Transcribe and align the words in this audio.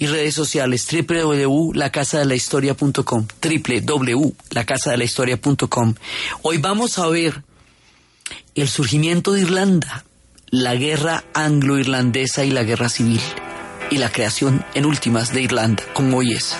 y 0.00 0.08
redes 0.08 0.34
sociales 0.34 0.84
www.lacasadelahistoria.com 0.90 3.28
www.lacasadelahistoria.com 3.40 5.94
Hoy 6.42 6.58
vamos 6.58 6.98
a 6.98 7.06
ver 7.06 7.44
el 8.54 8.68
surgimiento 8.68 9.32
de 9.32 9.40
Irlanda, 9.42 10.04
la 10.48 10.74
guerra 10.74 11.24
anglo-irlandesa 11.34 12.44
y 12.44 12.50
la 12.50 12.64
guerra 12.64 12.88
civil, 12.88 13.20
y 13.90 13.98
la 13.98 14.10
creación 14.10 14.64
en 14.74 14.86
últimas 14.86 15.32
de 15.32 15.42
Irlanda, 15.42 15.84
como 15.92 16.18
hoy 16.18 16.32
es. 16.32 16.56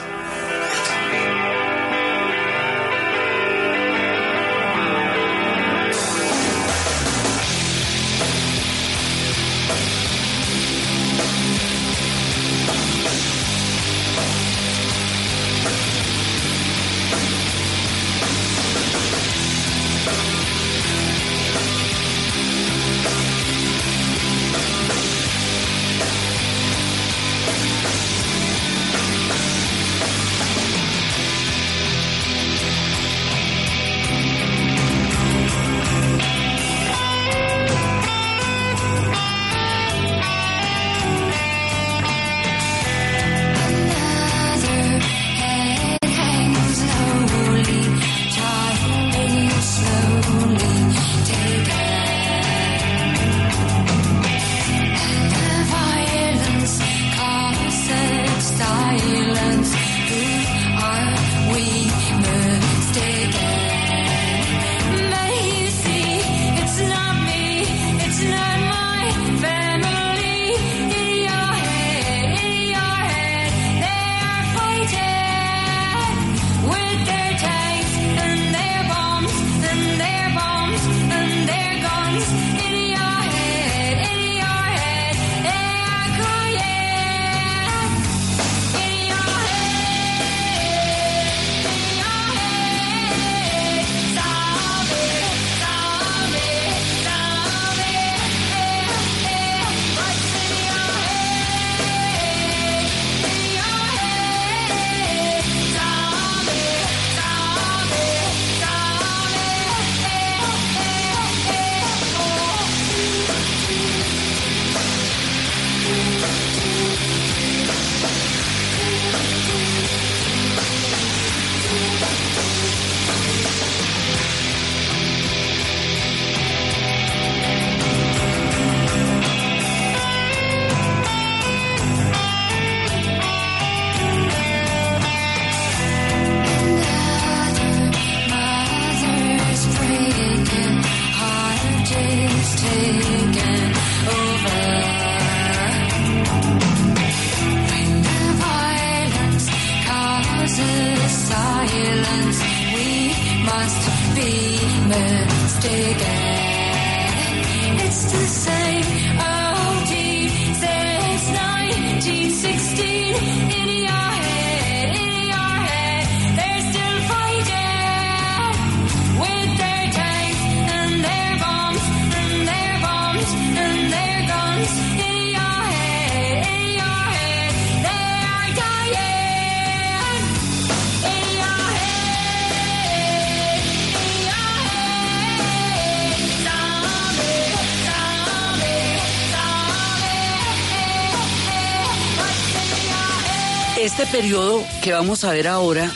Periodo 194.20 194.62
que 194.82 194.92
vamos 194.92 195.24
a 195.24 195.32
ver 195.32 195.48
ahora 195.48 195.90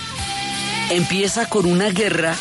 empieza 0.88 1.46
con 1.46 1.66
una 1.66 1.90
guerra 1.90 2.34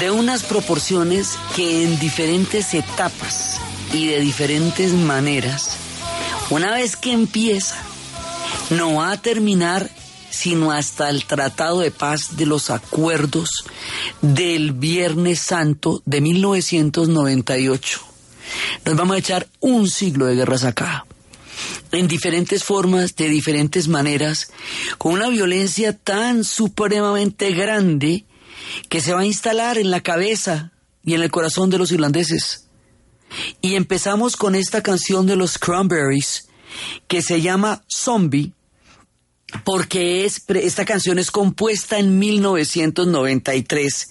de 0.00 0.10
unas 0.10 0.42
proporciones 0.42 1.38
que 1.54 1.84
en 1.84 1.96
diferentes 2.00 2.74
etapas 2.74 3.60
y 3.92 4.08
de 4.08 4.20
diferentes 4.20 4.94
maneras, 4.94 5.76
una 6.50 6.72
vez 6.72 6.96
que 6.96 7.12
empieza, 7.12 7.76
no 8.70 8.94
va 8.94 9.12
a 9.12 9.22
terminar 9.22 9.88
sino 10.28 10.72
hasta 10.72 11.08
el 11.08 11.24
Tratado 11.24 11.78
de 11.78 11.92
Paz 11.92 12.36
de 12.36 12.46
los 12.46 12.70
Acuerdos 12.70 13.64
del 14.22 14.72
Viernes 14.72 15.38
Santo 15.38 16.02
de 16.04 16.20
1998. 16.20 18.00
Nos 18.84 18.96
vamos 18.96 19.14
a 19.14 19.20
echar 19.20 19.46
un 19.60 19.88
siglo 19.88 20.26
de 20.26 20.34
guerras 20.34 20.64
acá 20.64 21.06
en 21.92 22.08
diferentes 22.08 22.64
formas, 22.64 23.14
de 23.16 23.28
diferentes 23.28 23.88
maneras, 23.88 24.50
con 24.98 25.12
una 25.14 25.28
violencia 25.28 25.92
tan 25.92 26.44
supremamente 26.44 27.52
grande 27.52 28.26
que 28.88 29.00
se 29.00 29.12
va 29.12 29.20
a 29.20 29.26
instalar 29.26 29.78
en 29.78 29.90
la 29.90 30.00
cabeza 30.00 30.72
y 31.04 31.14
en 31.14 31.22
el 31.22 31.30
corazón 31.30 31.70
de 31.70 31.78
los 31.78 31.92
irlandeses. 31.92 32.68
Y 33.60 33.74
empezamos 33.74 34.36
con 34.36 34.54
esta 34.54 34.82
canción 34.82 35.26
de 35.26 35.36
los 35.36 35.58
Cranberries 35.58 36.48
que 37.06 37.22
se 37.22 37.40
llama 37.40 37.82
Zombie, 37.88 38.52
porque 39.64 40.26
es, 40.26 40.44
esta 40.48 40.84
canción 40.84 41.18
es 41.18 41.30
compuesta 41.30 41.98
en 41.98 42.18
1993 42.18 44.08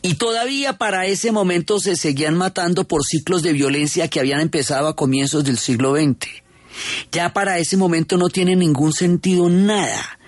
y 0.00 0.14
todavía 0.14 0.78
para 0.78 1.04
ese 1.06 1.32
momento 1.32 1.80
se 1.80 1.96
seguían 1.96 2.34
matando 2.34 2.88
por 2.88 3.04
ciclos 3.04 3.42
de 3.42 3.52
violencia 3.52 4.08
que 4.08 4.20
habían 4.20 4.40
empezado 4.40 4.88
a 4.88 4.96
comienzos 4.96 5.44
del 5.44 5.58
siglo 5.58 5.94
XX. 5.94 6.42
Ya 7.12 7.32
para 7.32 7.58
ese 7.58 7.76
momento 7.76 8.16
no 8.16 8.28
tiene 8.28 8.56
ningún 8.56 8.92
sentido 8.92 9.48
nada. 9.48 10.18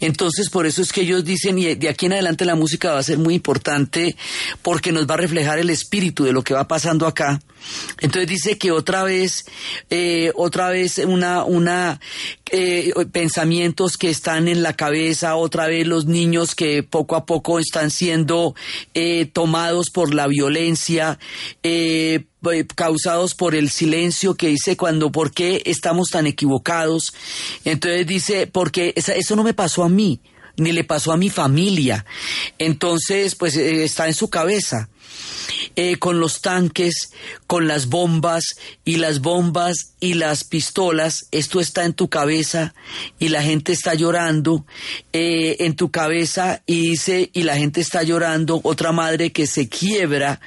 Entonces, 0.00 0.50
por 0.50 0.66
eso 0.66 0.82
es 0.82 0.92
que 0.92 1.02
ellos 1.02 1.24
dicen, 1.24 1.58
y 1.58 1.74
de 1.74 1.88
aquí 1.88 2.06
en 2.06 2.12
adelante 2.12 2.44
la 2.44 2.54
música 2.54 2.92
va 2.92 2.98
a 2.98 3.02
ser 3.02 3.18
muy 3.18 3.34
importante 3.34 4.16
porque 4.62 4.92
nos 4.92 5.06
va 5.06 5.14
a 5.14 5.18
reflejar 5.18 5.58
el 5.58 5.70
espíritu 5.70 6.24
de 6.24 6.32
lo 6.32 6.42
que 6.42 6.54
va 6.54 6.68
pasando 6.68 7.06
acá. 7.06 7.40
Entonces 8.00 8.28
dice 8.28 8.58
que 8.58 8.72
otra 8.72 9.04
vez, 9.04 9.44
eh, 9.88 10.32
otra 10.34 10.70
vez 10.70 10.98
una, 10.98 11.44
una, 11.44 12.00
eh, 12.50 12.92
pensamientos 13.12 13.96
que 13.96 14.10
están 14.10 14.48
en 14.48 14.62
la 14.62 14.74
cabeza, 14.74 15.36
otra 15.36 15.68
vez 15.68 15.86
los 15.86 16.06
niños 16.06 16.56
que 16.56 16.82
poco 16.82 17.14
a 17.14 17.24
poco 17.24 17.60
están 17.60 17.90
siendo 17.90 18.56
eh, 18.94 19.26
tomados 19.32 19.90
por 19.90 20.12
la 20.12 20.26
violencia, 20.26 21.20
causados 22.74 23.34
por 23.34 23.54
el 23.54 23.70
silencio 23.70 24.34
que 24.34 24.48
dice 24.48 24.76
cuando, 24.76 25.10
¿por 25.10 25.32
qué 25.32 25.62
estamos 25.64 26.08
tan 26.10 26.26
equivocados? 26.26 27.14
Entonces 27.64 28.06
dice, 28.06 28.46
porque 28.46 28.94
eso 28.96 29.36
no 29.36 29.44
me 29.44 29.54
pasó 29.54 29.84
a 29.84 29.88
mí, 29.88 30.20
ni 30.56 30.72
le 30.72 30.84
pasó 30.84 31.12
a 31.12 31.16
mi 31.16 31.30
familia. 31.30 32.04
Entonces, 32.58 33.34
pues 33.34 33.56
está 33.56 34.08
en 34.08 34.14
su 34.14 34.28
cabeza. 34.28 34.88
Eh, 35.74 35.96
con 35.96 36.20
los 36.20 36.42
tanques, 36.42 37.12
con 37.46 37.66
las 37.66 37.86
bombas 37.86 38.56
y 38.84 38.96
las 38.96 39.20
bombas 39.20 39.94
y 40.00 40.14
las 40.14 40.44
pistolas, 40.44 41.28
esto 41.30 41.60
está 41.60 41.86
en 41.86 41.94
tu 41.94 42.10
cabeza 42.10 42.74
y 43.18 43.28
la 43.28 43.42
gente 43.42 43.72
está 43.72 43.94
llorando 43.94 44.66
eh, 45.14 45.56
en 45.60 45.74
tu 45.74 45.90
cabeza 45.90 46.62
y 46.66 46.90
dice, 46.90 47.30
y 47.32 47.44
la 47.44 47.56
gente 47.56 47.80
está 47.80 48.02
llorando, 48.02 48.60
otra 48.64 48.92
madre 48.92 49.32
que 49.32 49.46
se 49.46 49.70
quiebra 49.70 50.40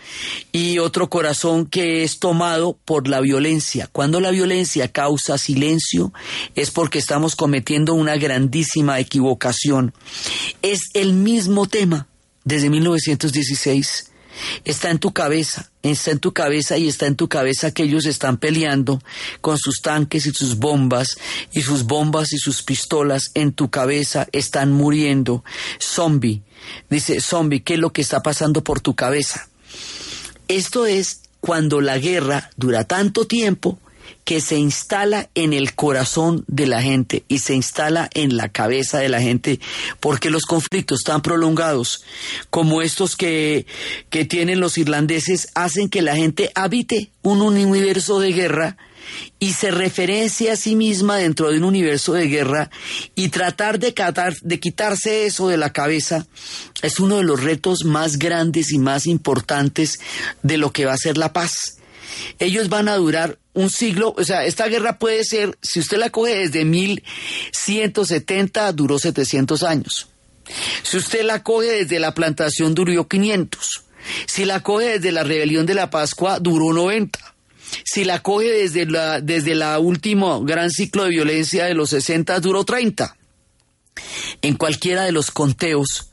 y 0.51 0.77
otro 0.77 1.09
corazón 1.09 1.65
que 1.65 2.03
es 2.03 2.19
tomado 2.19 2.77
por 2.85 3.07
la 3.07 3.19
violencia. 3.19 3.89
Cuando 3.91 4.19
la 4.19 4.29
violencia 4.29 4.91
causa 4.91 5.39
silencio 5.39 6.13
es 6.53 6.69
porque 6.69 6.99
estamos 6.99 7.35
cometiendo 7.35 7.95
una 7.95 8.15
grandísima 8.15 8.99
equivocación. 8.99 9.91
Es 10.61 10.81
el 10.93 11.13
mismo 11.13 11.67
tema 11.67 12.07
desde 12.43 12.69
1916 12.69 14.11
Está 14.63 14.91
en 14.91 14.99
tu 14.99 15.13
cabeza, 15.13 15.71
está 15.83 16.11
en 16.11 16.19
tu 16.19 16.33
cabeza 16.33 16.77
y 16.77 16.87
está 16.87 17.07
en 17.07 17.15
tu 17.15 17.27
cabeza 17.27 17.71
que 17.71 17.83
ellos 17.83 18.05
están 18.05 18.37
peleando 18.37 19.01
con 19.41 19.57
sus 19.57 19.81
tanques 19.81 20.25
y 20.25 20.31
sus 20.31 20.57
bombas 20.57 21.17
y 21.51 21.61
sus 21.61 21.83
bombas 21.83 22.33
y 22.33 22.37
sus 22.37 22.63
pistolas 22.63 23.31
en 23.33 23.53
tu 23.53 23.69
cabeza 23.69 24.27
están 24.31 24.71
muriendo. 24.71 25.43
Zombie, 25.81 26.41
dice 26.89 27.21
zombie, 27.21 27.61
¿qué 27.61 27.75
es 27.75 27.79
lo 27.79 27.91
que 27.93 28.01
está 28.01 28.21
pasando 28.21 28.63
por 28.63 28.81
tu 28.81 28.95
cabeza? 28.95 29.47
Esto 30.47 30.85
es 30.85 31.21
cuando 31.39 31.81
la 31.81 31.97
guerra 31.97 32.49
dura 32.57 32.85
tanto 32.85 33.25
tiempo 33.25 33.79
que 34.25 34.41
se 34.41 34.57
instala 34.57 35.29
en 35.35 35.53
el 35.53 35.75
corazón 35.75 36.43
de 36.47 36.65
la 36.65 36.81
gente 36.81 37.23
y 37.27 37.39
se 37.39 37.53
instala 37.53 38.09
en 38.13 38.35
la 38.35 38.49
cabeza 38.49 38.97
de 38.97 39.07
la 39.07 39.21
gente, 39.21 39.59
porque 39.99 40.31
los 40.31 40.43
conflictos 40.43 41.01
tan 41.05 41.21
prolongados 41.21 42.03
como 42.49 42.81
estos 42.81 43.15
que, 43.15 43.67
que 44.09 44.25
tienen 44.25 44.59
los 44.59 44.77
irlandeses 44.79 45.49
hacen 45.53 45.89
que 45.89 46.01
la 46.01 46.15
gente 46.15 46.51
habite 46.55 47.11
un 47.21 47.41
universo 47.41 48.19
de 48.19 48.33
guerra 48.33 48.77
y 49.39 49.53
se 49.53 49.69
referencia 49.69 50.53
a 50.53 50.55
sí 50.55 50.75
misma 50.75 51.17
dentro 51.17 51.51
de 51.51 51.57
un 51.57 51.63
universo 51.63 52.13
de 52.13 52.27
guerra 52.27 52.71
y 53.13 53.29
tratar 53.29 53.77
de, 53.77 53.93
de 54.41 54.59
quitarse 54.59 55.27
eso 55.27 55.47
de 55.47 55.57
la 55.57 55.71
cabeza 55.71 56.25
es 56.81 56.99
uno 56.99 57.17
de 57.17 57.23
los 57.23 57.43
retos 57.43 57.85
más 57.85 58.17
grandes 58.17 58.71
y 58.71 58.79
más 58.79 59.05
importantes 59.05 59.99
de 60.41 60.57
lo 60.57 60.71
que 60.71 60.85
va 60.85 60.93
a 60.93 60.97
ser 60.97 61.17
la 61.17 61.31
paz. 61.31 61.77
Ellos 62.39 62.69
van 62.69 62.87
a 62.87 62.95
durar 62.95 63.37
un 63.53 63.69
siglo, 63.69 64.15
o 64.17 64.23
sea, 64.23 64.45
esta 64.45 64.67
guerra 64.67 64.97
puede 64.99 65.23
ser, 65.23 65.57
si 65.61 65.79
usted 65.79 65.97
la 65.97 66.09
coge 66.09 66.35
desde 66.35 66.65
1170, 66.65 68.71
duró 68.73 68.99
700 68.99 69.63
años. 69.63 70.09
Si 70.83 70.97
usted 70.97 71.23
la 71.23 71.43
coge 71.43 71.83
desde 71.83 71.99
la 71.99 72.13
plantación, 72.13 72.75
duró 72.75 73.07
500. 73.07 73.83
Si 74.27 74.45
la 74.45 74.61
coge 74.61 74.99
desde 74.99 75.11
la 75.11 75.23
rebelión 75.23 75.65
de 75.65 75.73
la 75.73 75.89
Pascua, 75.89 76.39
duró 76.39 76.73
90. 76.73 77.19
Si 77.83 78.03
la 78.03 78.21
coge 78.21 78.51
desde 78.51 78.85
la, 78.85 79.21
desde 79.21 79.55
la 79.55 79.79
último 79.79 80.43
gran 80.43 80.69
ciclo 80.69 81.05
de 81.05 81.09
violencia 81.09 81.65
de 81.65 81.73
los 81.73 81.89
60, 81.89 82.39
duró 82.39 82.63
30. 82.63 83.17
En 84.41 84.55
cualquiera 84.55 85.03
de 85.03 85.11
los 85.11 85.31
conteos, 85.31 86.11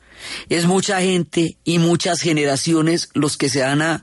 es 0.48 0.66
mucha 0.66 1.00
gente 1.00 1.56
y 1.64 1.78
muchas 1.78 2.20
generaciones 2.20 3.08
los 3.14 3.36
que 3.36 3.48
se 3.48 3.62
van 3.62 3.82
a, 3.82 4.02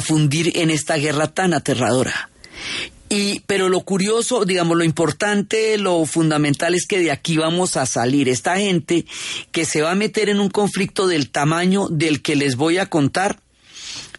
fundir 0.00 0.52
en 0.56 0.70
esta 0.70 0.96
guerra 0.96 1.28
tan 1.28 1.54
aterradora. 1.54 2.30
Y, 3.08 3.40
pero 3.40 3.68
lo 3.68 3.80
curioso, 3.82 4.44
digamos, 4.46 4.76
lo 4.76 4.84
importante, 4.84 5.76
lo 5.76 6.04
fundamental 6.06 6.74
es 6.74 6.86
que 6.86 6.98
de 6.98 7.10
aquí 7.10 7.36
vamos 7.36 7.76
a 7.76 7.84
salir. 7.84 8.28
Esta 8.28 8.56
gente 8.56 9.04
que 9.50 9.66
se 9.66 9.82
va 9.82 9.90
a 9.90 9.94
meter 9.94 10.30
en 10.30 10.40
un 10.40 10.48
conflicto 10.48 11.06
del 11.06 11.28
tamaño 11.28 11.88
del 11.90 12.22
que 12.22 12.36
les 12.36 12.56
voy 12.56 12.78
a 12.78 12.86
contar, 12.86 13.38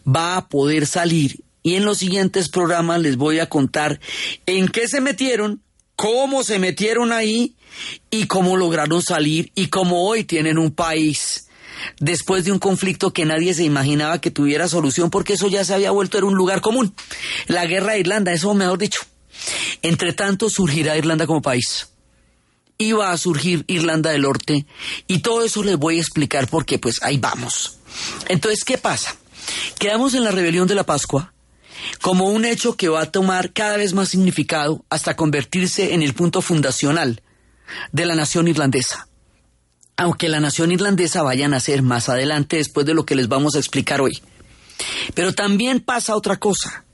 va 0.06 0.36
a 0.36 0.48
poder 0.48 0.86
salir. 0.86 1.40
Y 1.64 1.74
en 1.74 1.84
los 1.84 1.98
siguientes 1.98 2.48
programas 2.48 3.00
les 3.00 3.16
voy 3.16 3.40
a 3.40 3.48
contar 3.48 3.98
en 4.46 4.68
qué 4.68 4.86
se 4.86 5.00
metieron, 5.00 5.60
cómo 5.96 6.44
se 6.44 6.58
metieron 6.58 7.10
ahí 7.10 7.56
y 8.10 8.26
cómo 8.26 8.56
lograron 8.56 9.02
salir 9.02 9.52
y 9.54 9.68
cómo 9.68 10.06
hoy 10.08 10.24
tienen 10.24 10.58
un 10.58 10.70
país 10.70 11.48
después 11.98 12.44
de 12.44 12.52
un 12.52 12.58
conflicto 12.58 13.12
que 13.12 13.24
nadie 13.24 13.54
se 13.54 13.64
imaginaba 13.64 14.20
que 14.20 14.30
tuviera 14.30 14.68
solución 14.68 15.10
porque 15.10 15.34
eso 15.34 15.48
ya 15.48 15.64
se 15.64 15.74
había 15.74 15.90
vuelto 15.90 16.18
en 16.18 16.24
un 16.24 16.34
lugar 16.34 16.60
común. 16.60 16.94
La 17.46 17.66
guerra 17.66 17.92
de 17.92 18.00
Irlanda, 18.00 18.32
eso 18.32 18.54
mejor 18.54 18.78
dicho. 18.78 19.00
Entre 19.82 20.12
tanto 20.12 20.48
surgirá 20.48 20.96
Irlanda 20.96 21.26
como 21.26 21.42
país. 21.42 21.88
Iba 22.78 23.12
a 23.12 23.18
surgir 23.18 23.64
Irlanda 23.68 24.10
del 24.10 24.22
Norte 24.22 24.66
y 25.06 25.18
todo 25.18 25.44
eso 25.44 25.62
les 25.62 25.76
voy 25.76 25.98
a 25.98 26.00
explicar 26.00 26.48
porque 26.48 26.78
pues 26.78 27.02
ahí 27.02 27.18
vamos. 27.18 27.78
Entonces, 28.28 28.64
¿qué 28.64 28.78
pasa? 28.78 29.16
Quedamos 29.78 30.14
en 30.14 30.24
la 30.24 30.30
rebelión 30.30 30.66
de 30.66 30.74
la 30.74 30.84
Pascua 30.84 31.32
como 32.00 32.30
un 32.30 32.44
hecho 32.44 32.76
que 32.76 32.88
va 32.88 33.02
a 33.02 33.10
tomar 33.10 33.52
cada 33.52 33.76
vez 33.76 33.92
más 33.92 34.08
significado 34.08 34.84
hasta 34.88 35.16
convertirse 35.16 35.94
en 35.94 36.02
el 36.02 36.14
punto 36.14 36.40
fundacional 36.40 37.22
de 37.92 38.06
la 38.06 38.14
nación 38.14 38.48
irlandesa 38.48 39.08
aunque 39.96 40.28
la 40.28 40.40
nación 40.40 40.72
irlandesa 40.72 41.22
vaya 41.22 41.46
a 41.46 41.48
nacer 41.48 41.82
más 41.82 42.08
adelante 42.08 42.56
después 42.56 42.86
de 42.86 42.94
lo 42.94 43.06
que 43.06 43.14
les 43.14 43.28
vamos 43.28 43.54
a 43.54 43.58
explicar 43.58 44.00
hoy. 44.00 44.20
Pero 45.14 45.32
también 45.32 45.80
pasa 45.80 46.16
otra 46.16 46.38
cosa, 46.38 46.84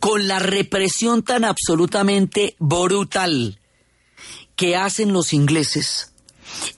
con 0.00 0.26
la 0.28 0.38
represión 0.38 1.22
tan 1.22 1.44
absolutamente 1.44 2.56
brutal 2.58 3.60
que 4.56 4.76
hacen 4.76 5.12
los 5.12 5.32
ingleses, 5.32 6.12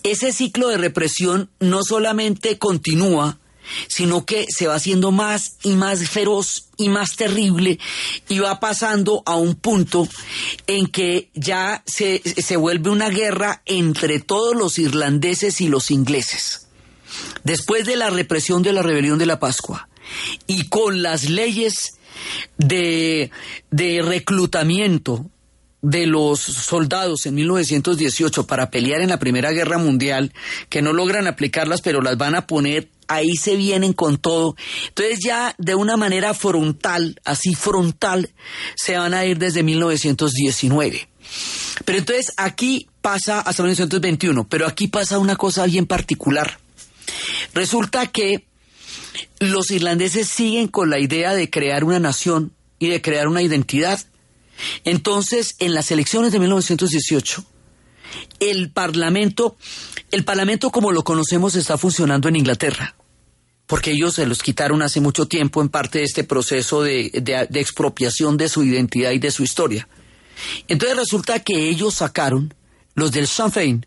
ese 0.03 0.33
ciclo 0.33 0.69
de 0.69 0.77
represión 0.77 1.51
no 1.61 1.83
solamente 1.83 2.59
continúa, 2.59 3.39
sino 3.89 4.25
que 4.25 4.47
se 4.49 4.67
va 4.67 4.75
haciendo 4.75 5.13
más 5.13 5.57
y 5.63 5.75
más 5.75 6.09
feroz 6.09 6.69
y 6.77 6.89
más 6.89 7.17
terrible 7.17 7.79
y 8.29 8.39
va 8.39 8.61
pasando 8.61 9.23
a 9.27 9.37
un 9.37 9.55
punto 9.55 10.09
en 10.67 10.87
que 10.87 11.31
ya 11.35 11.83
se, 11.87 12.23
se 12.25 12.57
vuelve 12.57 12.91
una 12.91 13.11
guerra 13.11 13.63
entre 13.67 14.21
todos 14.21 14.57
los 14.57 14.79
irlandeses 14.79 15.61
y 15.61 15.69
los 15.69 15.91
ingleses. 15.91 16.69
Después 17.45 17.87
de 17.87 17.97
la 17.97 18.11
represión 18.11 18.63
de 18.63 18.73
la 18.73 18.83
rebelión 18.83 19.19
de 19.19 19.27
la 19.27 19.41
Pascua 19.41 19.89
y 20.47 20.69
con 20.69 21.03
las 21.03 21.29
leyes 21.29 21.99
de, 22.59 23.31
de 23.71 24.03
reclutamiento 24.03 25.27
de 25.83 26.07
los 26.07 26.41
soldados 26.41 27.25
en 27.27 27.35
1918 27.37 28.47
para 28.47 28.71
pelear 28.71 29.01
en 29.01 29.09
la 29.09 29.19
Primera 29.19 29.51
Guerra 29.53 29.79
Mundial, 29.79 30.33
que 30.69 30.83
no 30.83 30.93
logran 30.93 31.27
aplicarlas, 31.27 31.81
pero 31.81 32.03
las 32.03 32.19
van 32.19 32.35
a 32.35 32.47
poner 32.47 32.89
ahí 33.11 33.35
se 33.37 33.57
vienen 33.57 33.93
con 33.93 34.19
todo. 34.19 34.57
Entonces 34.89 35.19
ya 35.23 35.55
de 35.59 35.75
una 35.75 35.97
manera 35.97 36.33
frontal, 36.33 37.21
así 37.25 37.55
frontal, 37.55 38.31
se 38.77 38.97
van 38.97 39.15
a 39.15 39.27
ir 39.27 39.39
desde 39.39 39.65
1919. 39.65 41.09
Pero 41.85 41.99
entonces 41.99 42.33
aquí 42.37 42.89
pasa 43.03 43.41
hasta 43.41 43.63
1921, 43.63 44.49
pero 44.49 44.67
aquí 44.67 44.87
pasa 44.87 45.19
una 45.19 45.37
cosa 45.37 45.67
bien 45.67 45.87
particular. 45.87 46.61
Resulta 47.53 48.07
que 48.07 48.47
los 49.41 49.73
irlandeses 49.73 50.29
siguen 50.29 50.69
con 50.69 50.89
la 50.89 51.01
idea 51.01 51.35
de 51.35 51.51
crear 51.51 51.83
una 51.83 51.99
nación 51.99 52.53
y 52.79 52.89
de 52.89 53.03
crear 53.03 53.27
una 53.27 53.43
identidad. 53.43 54.01
Entonces, 54.85 55.57
en 55.59 55.75
las 55.75 55.91
elecciones 55.91 56.31
de 56.31 56.39
1918, 56.39 57.45
el 58.39 58.71
Parlamento, 58.71 59.57
el 60.13 60.25
Parlamento 60.25 60.71
como 60.71 60.93
lo 60.93 61.03
conocemos 61.03 61.57
está 61.57 61.77
funcionando 61.77 62.29
en 62.29 62.37
Inglaterra 62.37 62.95
porque 63.71 63.93
ellos 63.93 64.15
se 64.15 64.27
los 64.27 64.43
quitaron 64.43 64.83
hace 64.83 65.01
mucho 65.01 65.29
tiempo 65.29 65.63
en 65.63 65.69
parte 65.69 66.01
de 66.01 66.05
este 66.05 66.25
proceso 66.25 66.83
de, 66.83 67.07
expropiación 67.55 68.37
de 68.37 68.49
su 68.49 68.65
identidad 68.65 69.13
y 69.13 69.21
de 69.21 69.31
su 69.31 69.45
historia. 69.45 69.87
Entonces 70.67 70.99
resulta 70.99 71.39
que 71.39 71.69
ellos 71.69 71.95
sacaron, 71.95 72.53
los 72.97 73.13
del 73.13 73.29
Sinn 73.29 73.53
Féin, 73.53 73.87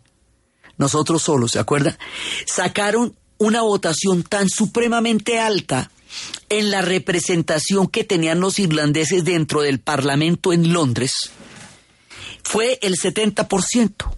nosotros 0.77 1.23
solos, 1.23 1.51
¿se 1.51 1.59
acuerdan? 1.59 1.97
Sacaron 2.45 3.13
una 3.37 3.61
votación 3.61 4.23
tan 4.23 4.47
supremamente 4.47 5.37
alta 5.37 5.91
en 6.47 6.71
la 6.71 6.81
representación 6.81 7.87
que 7.87 8.05
tenían 8.05 8.39
los 8.39 8.59
irlandeses 8.59 9.25
dentro 9.25 9.63
del 9.63 9.81
Parlamento 9.81 10.53
en 10.53 10.71
Londres, 10.71 11.11
fue 12.41 12.79
el 12.81 12.95
70%. 12.95 14.15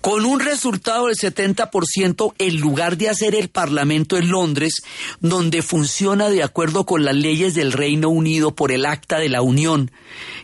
Con 0.00 0.24
un 0.24 0.40
resultado 0.40 1.06
del 1.06 1.16
70%, 1.16 2.34
en 2.38 2.56
lugar 2.60 2.96
de 2.96 3.08
hacer 3.08 3.34
el 3.34 3.48
Parlamento 3.48 4.16
en 4.16 4.28
Londres, 4.28 4.82
donde 5.20 5.62
funciona 5.62 6.28
de 6.28 6.42
acuerdo 6.42 6.86
con 6.86 7.04
las 7.04 7.14
leyes 7.14 7.54
del 7.54 7.72
Reino 7.72 8.08
Unido 8.08 8.54
por 8.54 8.70
el 8.70 8.86
Acta 8.86 9.18
de 9.18 9.28
la 9.28 9.42
Unión, 9.42 9.90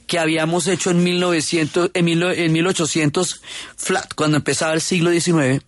que 0.06 0.18
habíamos 0.18 0.66
hecho 0.66 0.90
en, 0.90 1.04
1900, 1.04 1.90
en, 1.94 2.52
1800, 2.52 3.42
flat, 3.76 4.14
cuando 4.14 4.38
empezaba 4.38 4.74
el 4.74 4.80
siglo 4.80 5.10
XIX, 5.10 5.62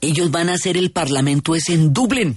ellos 0.00 0.30
van 0.30 0.48
a 0.48 0.54
hacer 0.54 0.76
el 0.76 0.90
Parlamento 0.90 1.54
es 1.54 1.68
en 1.70 1.92
Dublín. 1.92 2.36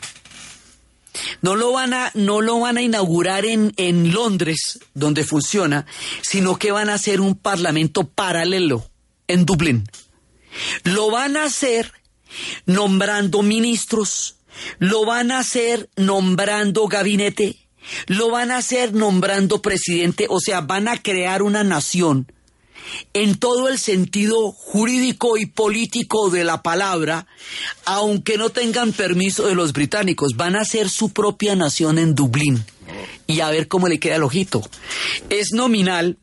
No 1.41 1.55
lo 1.55 1.74
van 1.74 1.93
a, 1.93 2.12
no 2.13 2.39
lo 2.39 2.62
van 2.62 2.77
a 2.77 2.81
inaugurar 2.81 3.46
en, 3.46 3.74
en 3.75 4.13
Londres, 4.13 4.79
donde 4.93 5.25
funciona, 5.25 5.86
sino 6.22 6.58
que 6.58 6.72
van 6.72 6.89
a 6.89 6.93
hacer 6.93 7.20
un 7.20 7.36
parlamento 7.36 8.08
paralelo 8.08 8.90
en 9.31 9.45
Dublín. 9.45 9.89
Lo 10.83 11.11
van 11.11 11.38
a 11.38 11.45
hacer 11.45 11.91
nombrando 12.65 13.41
ministros, 13.41 14.35
lo 14.79 15.05
van 15.05 15.31
a 15.31 15.39
hacer 15.39 15.89
nombrando 15.95 16.88
gabinete, 16.88 17.57
lo 18.07 18.29
van 18.29 18.51
a 18.51 18.57
hacer 18.57 18.93
nombrando 18.93 19.61
presidente, 19.61 20.27
o 20.29 20.39
sea, 20.39 20.61
van 20.61 20.88
a 20.88 21.01
crear 21.01 21.41
una 21.41 21.63
nación 21.63 22.31
en 23.13 23.38
todo 23.38 23.69
el 23.69 23.79
sentido 23.79 24.51
jurídico 24.51 25.38
y 25.38 25.45
político 25.45 26.29
de 26.29 26.43
la 26.43 26.61
palabra, 26.61 27.27
aunque 27.85 28.38
no 28.38 28.50
tengan 28.50 28.91
permiso 28.91 29.47
de 29.47 29.55
los 29.55 29.73
británicos, 29.73 30.31
van 30.35 30.55
a 30.55 30.65
ser 30.65 30.89
su 30.89 31.09
propia 31.09 31.55
nación 31.55 31.97
en 31.97 32.15
Dublín. 32.15 32.63
Y 33.27 33.39
a 33.39 33.50
ver 33.50 33.67
cómo 33.67 33.88
le 33.88 34.00
queda 34.00 34.15
el 34.15 34.23
ojito. 34.23 34.61
Es 35.29 35.51
nominal, 35.53 36.17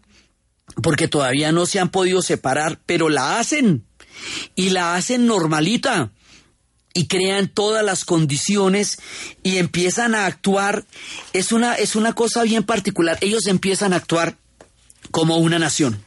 porque 0.83 1.09
todavía 1.09 1.53
no 1.53 1.67
se 1.67 1.81
han 1.81 1.91
podido 1.91 2.23
separar, 2.23 2.81
pero 2.87 3.09
la 3.09 3.39
hacen. 3.39 3.85
Y 4.55 4.71
la 4.71 4.95
hacen 4.95 5.27
normalita. 5.27 6.13
Y 6.95 7.07
crean 7.07 7.49
todas 7.49 7.85
las 7.85 8.05
condiciones 8.05 8.99
y 9.43 9.59
empiezan 9.59 10.15
a 10.15 10.27
actuar. 10.27 10.85
Es 11.33 11.53
una 11.53 11.75
es 11.75 11.95
una 11.95 12.15
cosa 12.15 12.43
bien 12.43 12.65
particular. 12.65 13.19
Ellos 13.21 13.47
empiezan 13.47 13.93
a 13.93 13.97
actuar 13.97 14.37
como 15.11 15.37
una 15.37 15.59
nación. 15.59 16.03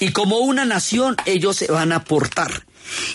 Y 0.00 0.12
como 0.12 0.38
una 0.38 0.64
nación 0.64 1.16
ellos 1.26 1.56
se 1.56 1.70
van 1.70 1.92
a 1.92 2.04
portar. 2.04 2.64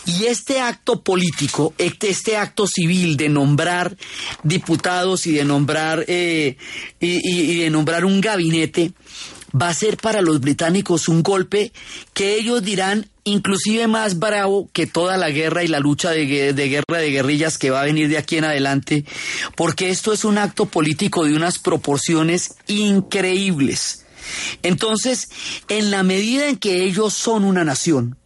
Y 0.06 0.26
este 0.26 0.60
acto 0.60 1.04
político, 1.04 1.74
este, 1.78 2.10
este 2.10 2.38
acto 2.38 2.68
civil 2.68 3.18
de 3.18 3.30
nombrar 3.30 3.96
diputados 4.44 5.28
y 5.28 5.32
de 5.32 5.46
nombrar 5.46 6.06
eh, 6.08 6.58
y 7.00 7.60
de 7.60 7.70
nombrar 7.70 8.06
un 8.06 8.22
gabinete, 8.22 8.94
va 9.56 9.70
a 9.70 9.74
ser 9.74 9.98
para 9.98 10.22
los 10.22 10.40
británicos 10.40 11.08
un 11.08 11.24
golpe 11.24 11.72
que 12.14 12.36
ellos 12.36 12.64
dirán 12.64 13.10
inclusive 13.24 13.88
más 13.88 14.20
bravo 14.20 14.70
que 14.74 14.88
toda 14.88 15.18
la 15.18 15.30
guerra 15.30 15.64
y 15.64 15.68
la 15.68 15.80
lucha 15.80 16.12
de, 16.12 16.26
guerra 16.26 16.98
de 17.00 17.12
guerrillas 17.12 17.58
que 17.58 17.70
va 17.70 17.82
a 17.82 17.86
venir 17.86 18.10
de 18.10 18.18
aquí 18.18 18.38
en 18.38 18.46
adelante, 18.46 19.06
porque 19.56 19.90
esto 19.90 20.14
es 20.14 20.24
un 20.24 20.38
acto 20.38 20.66
político 20.66 21.26
de 21.26 21.36
unas 21.36 21.60
proporciones 21.60 22.56
increíbles. 22.68 24.06
Entonces, 24.64 25.30
en 25.68 25.92
la 25.92 26.04
medida 26.04 26.48
en 26.48 26.58
que 26.58 26.84
ellos 26.84 27.14
son 27.14 27.44
una 27.44 27.64
nación, 27.64 28.18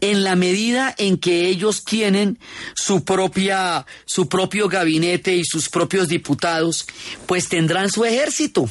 en 0.00 0.22
la 0.24 0.36
medida 0.36 0.94
en 0.98 1.18
que 1.18 1.48
ellos 1.48 1.84
tienen 1.84 2.38
su 2.74 3.04
propia 3.04 3.86
su 4.04 4.28
propio 4.28 4.68
gabinete 4.68 5.34
y 5.34 5.44
sus 5.44 5.68
propios 5.68 6.08
diputados, 6.08 6.86
pues 7.26 7.48
tendrán 7.48 7.90
su 7.90 8.04
ejército 8.04 8.70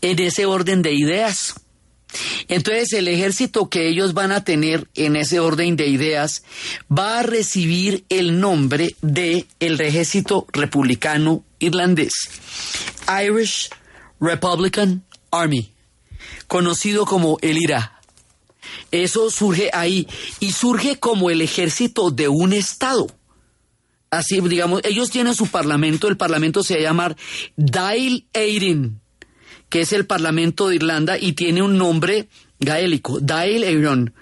en 0.00 0.18
ese 0.18 0.46
orden 0.46 0.82
de 0.82 0.92
ideas. 0.92 1.54
Entonces 2.48 2.92
el 2.92 3.08
ejército 3.08 3.68
que 3.68 3.88
ellos 3.88 4.14
van 4.14 4.32
a 4.32 4.44
tener 4.44 4.88
en 4.94 5.16
ese 5.16 5.40
orden 5.40 5.76
de 5.76 5.88
ideas 5.88 6.44
va 6.90 7.18
a 7.18 7.22
recibir 7.22 8.04
el 8.08 8.40
nombre 8.40 8.94
de 9.02 9.46
el 9.60 9.80
ejército 9.80 10.46
republicano 10.52 11.44
irlandés, 11.58 12.12
Irish 13.22 13.70
Republican 14.20 15.04
Army, 15.30 15.72
conocido 16.46 17.04
como 17.04 17.38
el 17.42 17.58
IRA. 17.58 18.00
Eso 18.90 19.30
surge 19.30 19.70
ahí 19.72 20.06
y 20.40 20.52
surge 20.52 20.98
como 20.98 21.30
el 21.30 21.40
ejército 21.42 22.10
de 22.10 22.28
un 22.28 22.52
estado. 22.52 23.06
Así, 24.10 24.40
digamos, 24.40 24.80
ellos 24.84 25.10
tienen 25.10 25.34
su 25.34 25.48
parlamento, 25.48 26.08
el 26.08 26.16
parlamento 26.16 26.62
se 26.62 26.74
va 26.74 26.80
a 26.80 26.82
llamar 26.82 27.16
Dáil 27.56 28.26
Éireann 28.32 29.00
que 29.68 29.80
es 29.80 29.92
el 29.92 30.06
Parlamento 30.06 30.68
de 30.68 30.76
Irlanda 30.76 31.18
y 31.18 31.32
tiene 31.32 31.62
un 31.62 31.78
nombre 31.78 32.28
gaélico, 32.60 33.20
Dáil 33.20 33.64
Éireann. 33.64 34.12